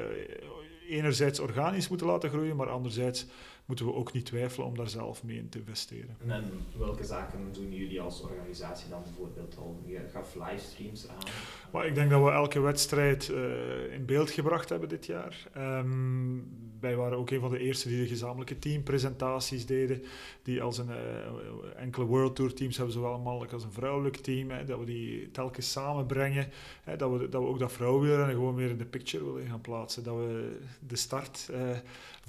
enerzijds 0.89 1.39
organisch 1.39 1.87
moeten 1.87 2.07
laten 2.07 2.29
groeien, 2.29 2.55
maar 2.55 2.69
anderzijds 2.69 3.25
moeten 3.69 3.87
we 3.87 3.93
ook 3.93 4.13
niet 4.13 4.25
twijfelen 4.25 4.67
om 4.67 4.77
daar 4.77 4.89
zelf 4.89 5.23
mee 5.23 5.37
in 5.37 5.49
te 5.49 5.59
investeren. 5.59 6.17
En 6.27 6.43
welke 6.77 7.03
zaken 7.03 7.39
doen 7.51 7.73
jullie 7.73 8.01
als 8.01 8.21
organisatie 8.21 8.89
dan 8.89 9.03
bijvoorbeeld 9.03 9.57
al? 9.57 9.81
Je 9.85 9.99
gaf 10.11 10.35
livestreams 10.35 11.07
aan. 11.07 11.31
Maar 11.71 11.85
ik 11.85 11.95
denk 11.95 12.09
dat 12.09 12.23
we 12.23 12.31
elke 12.31 12.59
wedstrijd 12.59 13.29
uh, 13.29 13.93
in 13.93 14.05
beeld 14.05 14.29
gebracht 14.29 14.69
hebben 14.69 14.89
dit 14.89 15.05
jaar. 15.05 15.47
Um, 15.57 16.69
wij 16.79 16.95
waren 16.95 17.17
ook 17.17 17.29
een 17.29 17.39
van 17.39 17.51
de 17.51 17.59
eerste 17.59 17.87
die 17.87 18.01
de 18.01 18.07
gezamenlijke 18.07 18.59
teampresentaties 18.59 19.65
deden. 19.65 20.03
Die 20.43 20.61
als 20.61 20.77
een 20.77 20.89
uh, 20.89 21.81
enkele 21.81 22.05
World 22.05 22.35
Tour 22.35 22.53
teams 22.53 22.75
hebben, 22.77 22.93
zowel 22.93 23.13
een 23.13 23.21
mannelijk 23.21 23.53
als 23.53 23.63
een 23.63 23.71
vrouwelijk 23.71 24.17
team. 24.17 24.49
Hè, 24.49 24.65
dat 24.65 24.79
we 24.79 24.85
die 24.85 25.31
telkens 25.31 25.71
samenbrengen. 25.71 26.47
Hè, 26.83 26.95
dat, 26.95 27.11
we, 27.11 27.29
dat 27.29 27.41
we 27.41 27.47
ook 27.47 27.59
dat 27.59 27.71
vrouwenwielrennen 27.71 28.35
gewoon 28.35 28.55
meer 28.55 28.69
in 28.69 28.77
de 28.77 28.85
picture 28.85 29.33
willen 29.33 29.49
gaan 29.49 29.61
plaatsen. 29.61 30.03
Dat 30.03 30.15
we 30.15 30.57
de 30.87 30.95
start 30.95 31.49
uh, 31.51 31.77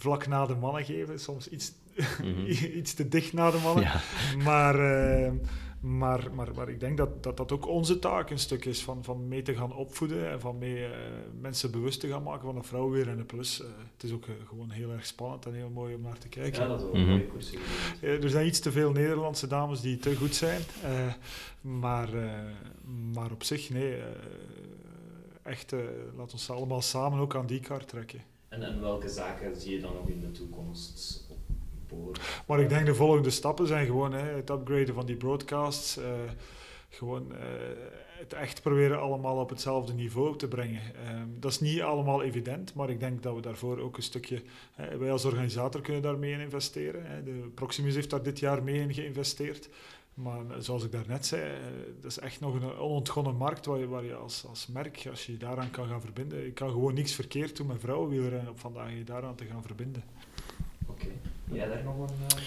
vlak 0.00 0.26
na 0.26 0.46
de 0.46 0.54
mannen 0.54 0.84
geven. 0.84 1.20
Soms 1.20 1.48
iets, 1.48 1.72
mm 2.22 2.34
-hmm. 2.34 2.46
iets 2.76 2.94
te 2.94 3.08
dicht 3.08 3.32
na 3.32 3.50
de 3.50 3.58
mannen. 3.58 3.84
Ja. 3.84 4.00
Maar 4.44 4.76
uh, 5.24 5.30
Maar, 5.82 6.28
maar, 6.34 6.48
maar 6.54 6.68
ik 6.68 6.80
denk 6.80 6.96
dat, 6.96 7.22
dat 7.22 7.36
dat 7.36 7.52
ook 7.52 7.66
onze 7.68 7.98
taak 7.98 8.30
een 8.30 8.38
stuk 8.38 8.64
is 8.64 8.82
van, 8.82 9.04
van 9.04 9.28
mee 9.28 9.42
te 9.42 9.54
gaan 9.54 9.72
opvoeden 9.74 10.30
en 10.30 10.40
van 10.40 10.58
mee 10.58 10.84
eh, 10.84 10.90
mensen 11.40 11.70
bewust 11.70 12.00
te 12.00 12.08
gaan 12.08 12.22
maken 12.22 12.44
van 12.44 12.54
de 12.54 12.62
vrouw 12.62 12.90
weer 12.90 13.08
en 13.08 13.16
de 13.16 13.24
plus. 13.24 13.60
Eh, 13.62 13.66
het 13.94 14.02
is 14.02 14.12
ook 14.12 14.26
eh, 14.26 14.32
gewoon 14.48 14.70
heel 14.70 14.90
erg 14.90 15.06
spannend 15.06 15.46
en 15.46 15.54
heel 15.54 15.70
mooi 15.70 15.94
om 15.94 16.00
naar 16.00 16.18
te 16.18 16.28
kijken. 16.28 16.62
Ja, 16.62 16.68
dat 16.68 16.78
is 16.80 16.84
wel 16.84 16.94
een 16.94 17.00
Mhm. 17.00 17.10
mooie 17.10 17.26
koers. 17.26 17.52
Er 18.02 18.30
zijn 18.30 18.46
iets 18.46 18.60
te 18.60 18.72
veel 18.72 18.90
Nederlandse 18.92 19.46
dames 19.46 19.80
die 19.80 19.96
te 19.98 20.16
goed 20.16 20.34
zijn. 20.34 20.60
eh, 20.82 21.12
maar, 21.60 22.14
eh, 22.14 22.30
maar 23.14 23.30
op 23.30 23.42
zich, 23.42 23.70
nee. 23.70 23.94
eh, 23.96 24.02
echt, 25.42 25.72
eh 25.72 25.78
laat 26.16 26.32
ons 26.32 26.50
allemaal 26.50 26.82
samen 26.82 27.18
ook 27.18 27.34
aan 27.34 27.46
die 27.46 27.60
kar 27.60 27.84
trekken. 27.84 28.20
En, 28.50 28.62
en 28.62 28.80
welke 28.80 29.08
zaken 29.08 29.60
zie 29.60 29.74
je 29.74 29.80
dan 29.80 29.94
nog 29.94 30.08
in 30.08 30.20
de 30.20 30.30
toekomst? 30.30 31.28
Maar 32.46 32.60
ik 32.60 32.68
denk 32.68 32.86
de 32.86 32.94
volgende 32.94 33.30
stappen 33.30 33.66
zijn 33.66 33.86
gewoon 33.86 34.12
hè, 34.12 34.34
het 34.36 34.50
upgraden 34.50 34.94
van 34.94 35.06
die 35.06 35.16
broadcasts. 35.16 35.96
eh, 35.96 36.04
gewoon 36.88 37.32
eh, 37.32 37.38
het 38.18 38.32
echt 38.32 38.62
proberen 38.62 39.00
allemaal 39.00 39.36
op 39.36 39.48
hetzelfde 39.48 39.92
niveau 39.92 40.36
te 40.36 40.48
brengen. 40.48 40.82
Ehm, 40.94 41.26
dat 41.38 41.50
is 41.50 41.60
niet 41.60 41.80
allemaal 41.80 42.22
evident, 42.22 42.74
maar 42.74 42.90
ik 42.90 43.00
denk 43.00 43.22
dat 43.22 43.34
we 43.34 43.40
daarvoor 43.40 43.78
ook 43.78 43.96
een 43.96 44.02
stukje... 44.02 44.42
wij 44.98 45.12
als 45.12 45.24
organisator 45.24 45.80
kunnen 45.80 46.02
daar 46.02 46.18
mee 46.18 46.32
in 46.32 46.40
investeren. 46.40 47.06
Hè. 47.06 47.22
De 47.22 47.50
Proximus 47.54 47.94
heeft 47.94 48.10
daar 48.10 48.22
dit 48.22 48.38
jaar 48.38 48.62
mee 48.62 48.80
in 48.80 48.94
geïnvesteerd. 48.94 49.68
Maar 50.14 50.44
zoals 50.58 50.84
ik 50.84 50.92
daarnet 50.92 51.26
zei, 51.26 51.42
eh, 51.42 51.56
dat 52.00 52.10
is 52.10 52.18
echt 52.18 52.40
nog 52.40 52.54
een 52.54 52.72
onontgonnen 52.78 53.36
markt 53.36 53.66
waar 53.66 53.78
je, 53.78 53.86
waar 53.88 54.04
je 54.04 54.14
als, 54.14 54.44
als 54.48 54.66
merk, 54.66 55.06
als 55.10 55.26
je 55.26 55.32
je 55.32 55.38
daaraan 55.38 55.70
kan 55.70 55.88
gaan 55.88 56.00
verbinden... 56.00 56.46
Ik 56.46 56.54
kan 56.54 56.70
gewoon 56.70 56.94
niks 56.94 57.12
verkeerd 57.12 57.56
doen 57.56 57.66
met 57.66 57.80
vrouwenwielrennen 57.80 58.48
op 58.50 58.58
vandaag, 58.60 58.92
je 58.96 59.04
daaraan 59.04 59.34
te 59.34 59.44
gaan 59.44 59.62
verbinden. 59.62 60.02
Oké. 60.86 61.06
Jij 61.52 61.68
daar 61.68 61.84
nog 61.84 61.98
een... 61.98 62.14
eh? 62.36 62.44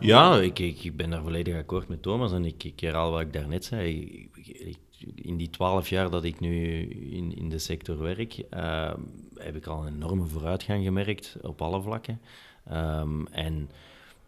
Ja, 0.00 0.40
ik, 0.40 0.58
ik, 0.58 0.96
ben 0.96 1.10
daar 1.10 1.22
volledig 1.22 1.56
akkoord 1.56 1.88
met 1.88 2.02
Thomas 2.02 2.32
en 2.32 2.44
ik, 2.44 2.64
ik 2.64 2.80
herhaal 2.80 3.10
wat 3.10 3.20
ik 3.20 3.32
daarnet 3.32 3.64
zei. 3.64 4.00
Ik- 4.34 4.46
ik- 4.46 4.78
in 5.14 5.36
die 5.36 5.50
twaalf 5.50 5.88
jaar 5.88 6.10
dat 6.10 6.24
ik 6.24 6.40
nu 6.40 6.78
in, 6.90 7.36
in 7.36 7.48
de 7.48 7.58
sector 7.58 7.98
werk, 7.98 8.38
eh, 8.50 8.94
heb 9.34 9.56
ik 9.56 9.66
al 9.66 9.86
een 9.86 9.94
enorme 9.94 10.24
vooruitgang 10.26 10.84
gemerkt 10.84 11.36
op 11.42 11.62
alle 11.62 11.82
vlakken. 11.82 12.20
Ehm, 12.64 13.26
en 13.26 13.70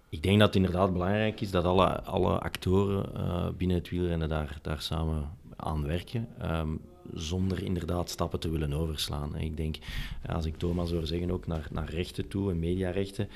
ik 0.09 0.23
denk 0.23 0.39
dat 0.39 0.47
het 0.47 0.57
inderdaad 0.57 0.93
belangrijk 0.93 1.41
is 1.41 1.51
dat 1.51 1.65
alle, 1.65 2.03
alle 2.03 2.39
actoren 2.39 3.15
eh, 3.15 3.49
binnen 3.57 3.77
het 3.77 3.91
wielrennen 3.91 4.29
daar, 4.29 4.59
daar 4.63 4.81
samen 4.81 5.31
aan 5.57 5.87
werken. 5.87 6.29
ehm, 6.39 6.69
zonder 7.13 7.63
inderdaad 7.63 8.11
stappen 8.11 8.41
te 8.41 8.51
willen 8.51 8.73
overslaan. 8.73 9.37
En 9.37 9.43
ik 9.43 9.57
denk, 9.57 9.77
eh, 10.23 10.35
als 10.35 10.45
ik 10.45 10.57
Thomas 10.57 10.91
hoor 10.91 11.07
zeggen, 11.07 11.31
ook 11.31 11.47
naar, 11.47 11.69
naar 11.71 11.91
rechten 11.91 12.29
toe 12.29 12.51
en 12.51 12.59
mediarechten. 12.59 13.29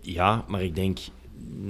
Ja, 0.00 0.44
maar 0.48 0.62
ik 0.62 0.74
denk, 0.74 0.98
de 0.98 1.25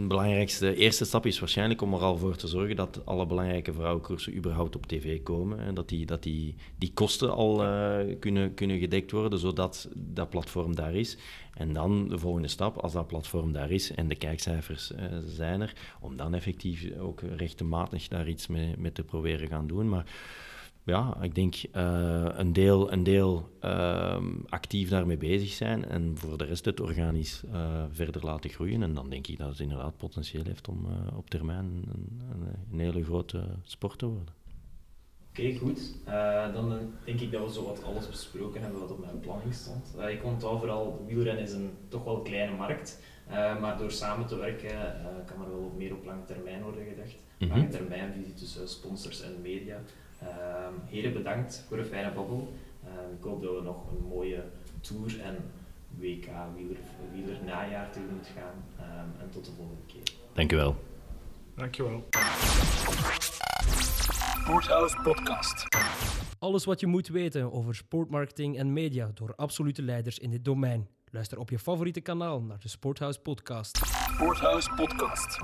belangrijkste 0.09 0.75
eerste 0.75 1.05
stap 1.05 1.27
is 1.27 1.39
waarschijnlijk 1.39 1.83
om 1.83 1.95
er 1.95 2.01
al 2.01 2.19
voor 2.19 2.37
te 2.37 2.47
zorgen 2.47 2.77
dat 2.77 3.01
alle 3.05 3.27
belangrijke 3.27 3.73
vrouwenkoersen 3.73 4.37
überhaupt 4.37 4.77
op 4.77 4.87
tv 4.87 5.23
komen. 5.23 5.59
En 5.59 5.75
dat 5.75 5.89
die, 5.89 6.07
dat 6.07 6.23
die, 6.23 6.55
die 6.79 6.93
kosten 6.95 7.35
al 7.35 7.65
eh, 7.65 8.17
kunnen, 8.21 8.55
kunnen 8.55 8.79
gedekt 8.79 9.11
worden, 9.11 9.39
zodat 9.39 9.89
dat 9.95 10.31
platform 10.31 10.75
daar 10.75 10.95
is. 10.95 11.17
En 11.55 11.73
dan 11.73 12.09
de 12.09 12.19
volgende 12.19 12.49
stap, 12.49 12.77
als 12.77 12.93
dat 12.93 13.07
platform 13.07 13.53
daar 13.53 13.71
is 13.71 13.91
en 13.91 14.09
de 14.09 14.17
kijkcijfers 14.17 14.93
eh, 14.93 15.05
zijn 15.27 15.61
er, 15.61 15.73
om 16.01 16.17
dan 16.17 16.35
effectief 16.35 16.99
ook 16.99 17.21
rechtmatig 17.37 18.09
daar 18.09 18.29
iets 18.29 18.47
mee, 18.47 18.75
mee 18.79 18.93
te 18.93 19.05
proberen 19.05 19.49
gaan 19.49 19.67
doen. 19.67 19.89
Maar 19.89 20.07
ja, 20.87 21.17
ik 21.21 21.35
denk 21.35 21.55
eh, 21.73 22.25
een 22.29 22.53
deel, 22.53 22.93
een 22.93 23.03
deel 23.03 23.49
ehm, 23.61 24.25
actief 24.49 24.89
daarmee 24.89 25.17
bezig 25.17 25.49
zijn 25.49 25.85
en 25.85 26.19
voor 26.19 26.39
de 26.39 26.45
rest 26.45 26.65
het 26.65 26.81
organisch 26.81 27.43
eh, 27.53 27.85
verder 27.91 28.25
laten 28.25 28.51
groeien. 28.51 28.83
En 28.83 28.95
dan 28.95 29.11
denk 29.11 29.27
ik 29.27 29.39
dat 29.39 29.49
het 29.49 29.61
inderdaad 29.61 29.97
potentieel 29.97 30.45
heeft 30.45 30.69
om 30.69 30.87
eh, 30.87 31.17
op 31.17 31.31
termijn 31.31 31.65
een, 31.65 32.21
een, 32.71 32.79
hele 32.79 33.05
grote 33.05 33.43
sport 33.63 33.99
te 33.99 34.07
worden. 34.07 34.35
Oké, 35.31 35.57
goed. 35.57 35.95
Dan 36.53 36.91
denk 37.05 37.21
ik 37.21 37.33
dat 37.33 37.47
we 37.47 37.53
zo 37.53 37.65
wat 37.65 37.83
alles 37.83 38.09
besproken 38.09 38.61
hebben 38.61 38.81
wat 38.81 38.91
op 38.91 39.01
mijn 39.01 39.21
planning 39.21 39.55
stond. 39.55 39.95
Ik 40.09 40.25
onthoud 40.25 40.59
vooral, 40.59 41.05
wielrennen 41.07 41.45
is 41.45 41.53
een 41.53 41.71
toch 41.89 42.05
wel 42.05 42.23
kleine 42.23 42.57
markt, 42.57 43.01
eh, 43.27 43.61
maar 43.61 43.79
door 43.79 43.91
samen 43.91 44.27
te 44.27 44.37
werken 44.37 44.71
kan 45.27 45.45
er 45.45 45.51
wel 45.51 45.73
meer 45.77 45.95
op 45.95 46.05
lange 46.05 46.25
termijn 46.25 46.63
worden 46.63 46.85
gedacht. 46.85 47.17
Mhm. 47.39 47.51
Lange 47.51 47.69
termijnvisie 47.69 48.35
tussen 48.35 48.69
sponsors 48.69 49.23
en 49.23 49.41
media. 49.43 49.81
Ehm, 50.21 50.73
heren, 50.87 51.13
bedankt 51.13 51.65
voor 51.69 51.79
een 51.79 51.85
fijne 51.85 52.13
babbel. 52.13 52.53
Ehm, 52.85 53.13
ik 53.19 53.23
hoop 53.23 53.43
dat 53.43 53.55
we 53.55 53.63
nog 53.63 53.91
een 53.91 54.07
mooie 54.09 54.45
tour 54.81 55.21
en 55.21 55.37
WK 55.89 56.27
wieler, 56.57 56.77
wieler 57.13 57.37
najaar 57.45 57.91
tegemoet 57.91 58.27
gaan. 58.35 58.65
Ehm, 58.79 59.23
en 59.23 59.31
tot 59.31 59.45
de 59.45 59.53
volgende 59.53 59.83
keer. 59.87 60.15
Dank 60.33 60.53
u 60.53 60.57
wel. 60.57 60.77
Dankjewel. 61.55 62.05
Sporthouse 64.43 64.97
Podcast. 65.03 65.65
Alles 66.39 66.65
wat 66.65 66.81
je 66.81 66.87
moet 66.87 67.09
weten 67.09 67.53
over 67.53 67.75
sportmarketing 67.75 68.59
en 68.59 68.73
media 68.73 69.11
door 69.15 69.35
absolute 69.37 69.83
leiders 69.83 70.19
in 70.19 70.31
dit 70.31 70.45
domein. 70.45 70.89
Luister 71.11 71.39
op 71.39 71.51
je 71.51 71.59
favoriete 71.59 72.01
kanaal 72.01 72.43
naar 72.43 72.59
de 72.61 72.69
Sporthouse 72.69 73.21
Podcast. 73.21 73.77
Sporthouse 74.15 74.71
Podcast. 74.77 75.39